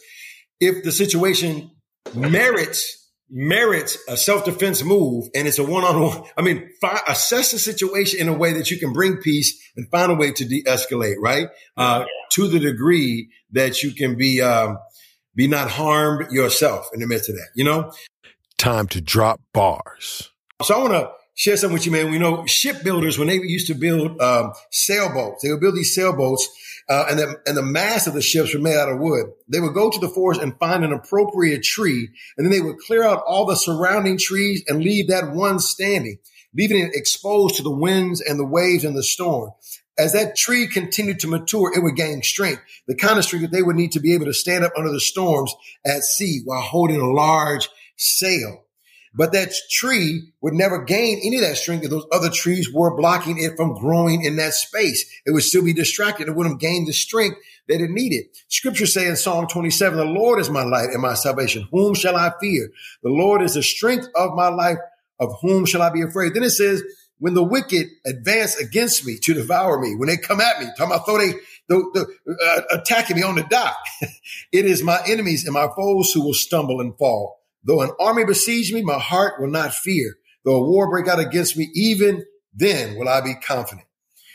if 0.61 0.85
the 0.85 0.93
situation 0.93 1.71
merits 2.15 3.01
merits 3.33 3.97
a 4.09 4.17
self-defense 4.17 4.83
move 4.83 5.29
and 5.37 5.47
it's 5.47 5.61
a 5.61 5.65
one-on-one 5.65 6.25
i 6.37 6.43
mean 6.43 6.69
fi- 6.81 7.01
assess 7.07 7.53
the 7.53 7.61
situation 7.61 8.19
in 8.19 8.29
a 8.29 8.33
way 8.33 8.55
that 8.55 8.73
you 8.73 8.77
can 8.77 8.93
bring 8.93 9.19
peace 9.19 9.57
and 9.77 9.89
find 9.89 10.11
a 10.11 10.17
way 10.17 10.33
to 10.33 10.45
de-escalate 10.45 11.15
right 11.21 11.47
uh, 11.77 12.05
to 12.33 12.49
the 12.49 12.59
degree 12.59 13.31
that 13.53 13.85
you 13.85 13.93
can 13.93 14.17
be 14.17 14.43
um, 14.43 14.79
be 15.41 15.49
not 15.49 15.71
harmed 15.71 16.31
yourself 16.31 16.91
in 16.93 17.01
the 17.01 17.07
midst 17.07 17.31
of 17.31 17.35
that 17.35 17.49
you 17.55 17.65
know 17.65 17.91
time 18.59 18.87
to 18.87 19.01
drop 19.01 19.41
bars 19.55 20.31
so 20.63 20.75
i 20.75 20.79
want 20.79 20.93
to 20.93 21.11
share 21.35 21.57
something 21.57 21.73
with 21.73 21.87
you 21.87 21.93
man 21.93 22.11
we 22.11 22.19
know 22.19 22.45
shipbuilders 22.45 23.19
when 23.19 23.29
they 23.29 23.37
used 23.37 23.67
to 23.67 23.75
build 23.75 24.21
um, 24.21 24.53
sailboats 24.71 25.43
they 25.43 25.51
would 25.51 25.61
build 25.61 25.75
these 25.75 25.95
sailboats 25.95 26.47
uh, 26.91 27.07
and 27.09 27.19
the 27.21 27.41
and 27.47 27.57
the 27.57 27.63
mast 27.63 28.09
of 28.09 28.15
the 28.15 28.21
ships 28.21 28.53
were 28.53 28.61
made 28.61 28.77
out 28.77 28.91
of 28.91 28.99
wood. 28.99 29.27
They 29.47 29.61
would 29.61 29.75
go 29.75 29.91
to 29.91 30.01
the 30.01 30.09
forest 30.09 30.43
and 30.43 30.59
find 30.59 30.85
an 30.85 30.93
appropriate 30.93 31.63
tree, 31.63 32.11
and 32.37 32.45
then 32.45 32.51
they 32.51 32.61
would 32.61 32.79
clear 32.79 33.05
out 33.05 33.23
all 33.25 33.47
the 33.47 33.55
surrounding 33.55 34.19
trees 34.19 34.65
and 34.67 34.83
leave 34.83 35.07
that 35.07 35.33
one 35.33 35.61
standing, 35.61 36.19
leaving 36.53 36.81
it 36.81 36.97
exposed 36.97 37.55
to 37.57 37.63
the 37.63 37.71
winds 37.71 38.21
and 38.21 38.41
the 38.41 38.45
waves 38.45 38.85
and 38.85 38.97
the 38.97 39.05
storm. 39.05 39.53
As 40.01 40.15
that 40.15 40.35
tree 40.35 40.67
continued 40.67 41.21
to 41.21 41.29
mature, 41.29 41.71
it 41.77 41.83
would 41.83 41.95
gain 41.95 42.23
strength, 42.23 42.63
the 42.89 42.95
kind 42.95 43.19
of 43.19 43.25
strength 43.25 43.43
that 43.43 43.53
they 43.53 43.63
would 43.63 43.77
need 43.77 43.93
to 43.93 44.01
be 44.01 44.15
able 44.15 44.25
to 44.25 44.33
stand 44.33 44.65
up 44.65 44.73
under 44.75 44.91
the 44.91 44.99
storms 44.99 45.55
at 45.85 46.05
sea 46.05 46.41
while 46.47 46.63
holding 46.63 46.99
a 46.99 47.13
large 47.13 47.69
sail. 47.97 48.65
But 49.13 49.33
that 49.33 49.53
tree 49.71 50.33
would 50.41 50.55
never 50.55 50.83
gain 50.83 51.21
any 51.23 51.37
of 51.37 51.43
that 51.43 51.59
strength 51.59 51.85
if 51.85 51.91
those 51.91 52.07
other 52.13 52.31
trees 52.31 52.73
were 52.73 52.97
blocking 52.97 53.37
it 53.39 53.57
from 53.57 53.75
growing 53.75 54.25
in 54.25 54.37
that 54.37 54.55
space. 54.55 55.05
It 55.27 55.33
would 55.33 55.43
still 55.43 55.65
be 55.65 55.75
distracted. 55.75 56.29
It 56.29 56.35
wouldn't 56.35 56.61
gain 56.61 56.87
the 56.87 56.95
strength 56.95 57.37
that 57.69 57.83
it 57.83 57.91
needed. 57.91 58.25
Scripture 58.49 58.87
say 58.87 59.07
in 59.07 59.17
Psalm 59.17 59.49
27, 59.49 59.99
the 59.99 60.05
Lord 60.07 60.41
is 60.41 60.49
my 60.49 60.63
light 60.63 60.91
and 60.91 61.03
my 61.03 61.13
salvation. 61.13 61.69
Whom 61.73 61.93
shall 61.93 62.17
I 62.17 62.33
fear? 62.41 62.71
The 63.03 63.11
Lord 63.11 63.43
is 63.43 63.53
the 63.53 63.63
strength 63.63 64.07
of 64.15 64.35
my 64.35 64.49
life. 64.49 64.79
Of 65.19 65.35
whom 65.43 65.67
shall 65.67 65.83
I 65.83 65.91
be 65.91 66.01
afraid? 66.01 66.33
Then 66.33 66.45
it 66.45 66.51
says, 66.51 66.83
when 67.21 67.35
the 67.35 67.43
wicked 67.43 67.87
advance 68.05 68.57
against 68.57 69.07
me 69.07 69.19
to 69.23 69.35
devour 69.35 69.79
me, 69.79 69.95
when 69.95 70.09
they 70.09 70.17
come 70.17 70.41
at 70.41 70.59
me, 70.59 70.67
talking 70.77 70.95
about 70.95 71.07
they, 71.07 71.35
the, 71.69 72.07
the, 72.25 72.35
uh, 72.47 72.79
attacking 72.79 73.17
me 73.17 73.23
on 73.23 73.37
the 73.37 73.45
dock, 73.45 73.77
it 74.53 74.65
is 74.65 74.83
my 74.83 75.01
enemies 75.07 75.45
and 75.45 75.55
my 75.55 75.69
foes 75.77 76.11
who 76.13 76.25
will 76.25 76.35
stumble 76.35 76.81
and 76.81 76.97
fall. 76.99 77.41
Though 77.63 77.83
an 77.83 77.91
army 78.01 78.25
besiege 78.25 78.73
me, 78.73 78.83
my 78.83 78.99
heart 78.99 79.41
will 79.41 79.51
not 79.51 79.75
fear. 79.75 80.17
Though 80.45 80.57
a 80.57 80.69
war 80.69 80.91
break 80.91 81.09
out 81.09 81.21
against 81.21 81.57
me, 81.59 81.71
even 81.75 82.25
then 82.55 82.97
will 82.97 83.09
I 83.09 83.21
be 83.21 83.35
confident. 83.35 83.87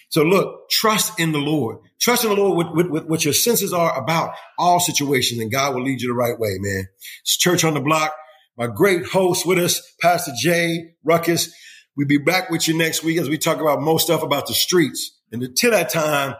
So 0.10 0.22
look, 0.22 0.70
trust 0.70 1.20
in 1.20 1.32
the 1.32 1.40
Lord. 1.40 1.80
Trust 2.00 2.24
in 2.24 2.30
the 2.30 2.36
Lord 2.36 2.58
with, 2.58 2.76
with, 2.76 2.88
with, 2.92 3.06
what 3.10 3.26
your 3.26 3.34
senses 3.34 3.74
are 3.74 3.98
about 3.98 4.36
all 4.60 4.80
situations, 4.80 5.42
and 5.42 5.52
God 5.52 5.74
will 5.74 5.84
lead 5.84 6.02
you 6.02 6.08
the 6.08 6.14
right 6.14 6.40
way, 6.40 6.58
man. 6.60 6.88
It's 7.22 7.36
Church 7.36 7.64
on 7.64 7.74
the 7.74 7.82
Block. 7.82 8.14
My 8.58 8.68
great 8.68 9.08
host 9.08 9.46
with 9.46 9.58
us, 9.58 9.82
Pastor 10.00 10.32
Jay 10.40 10.92
Ruckus. 11.04 11.54
We'll 11.98 12.08
be 12.08 12.18
back 12.18 12.50
with 12.50 12.68
you 12.68 12.78
next 12.78 13.04
week 13.04 13.20
as 13.20 13.30
we 13.30 13.38
talk 13.38 13.62
about 13.62 13.82
more 13.82 14.00
stuff 14.00 14.22
about 14.22 14.48
the 14.48 14.54
streets. 14.54 15.18
And 15.32 15.42
until 15.42 15.72
that 15.72 15.90
time, 15.90 16.36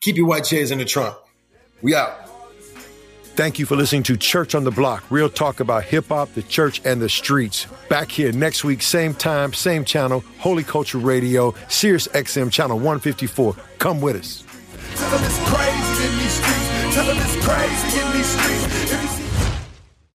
keep 0.00 0.16
your 0.16 0.26
white 0.26 0.44
chairs 0.44 0.70
in 0.70 0.78
the 0.78 0.84
trunk. 0.84 1.16
We 1.80 1.94
out. 1.94 2.28
Thank 3.36 3.58
you 3.58 3.66
for 3.66 3.76
listening 3.76 4.02
to 4.04 4.16
Church 4.16 4.54
on 4.54 4.64
the 4.64 4.70
Block, 4.70 5.04
real 5.10 5.28
talk 5.28 5.60
about 5.60 5.84
hip 5.84 6.06
hop, 6.08 6.32
the 6.32 6.42
church, 6.42 6.80
and 6.86 7.02
the 7.02 7.08
streets. 7.08 7.66
Back 7.90 8.10
here 8.10 8.32
next 8.32 8.64
week, 8.64 8.80
same 8.80 9.12
time, 9.12 9.52
same 9.52 9.84
channel, 9.84 10.24
Holy 10.38 10.64
Culture 10.64 10.96
Radio, 10.96 11.54
Sirius 11.68 12.08
XM, 12.08 12.50
channel 12.50 12.78
154. 12.78 13.54
Come 13.78 14.00
with 14.00 14.16
us. 14.16 14.42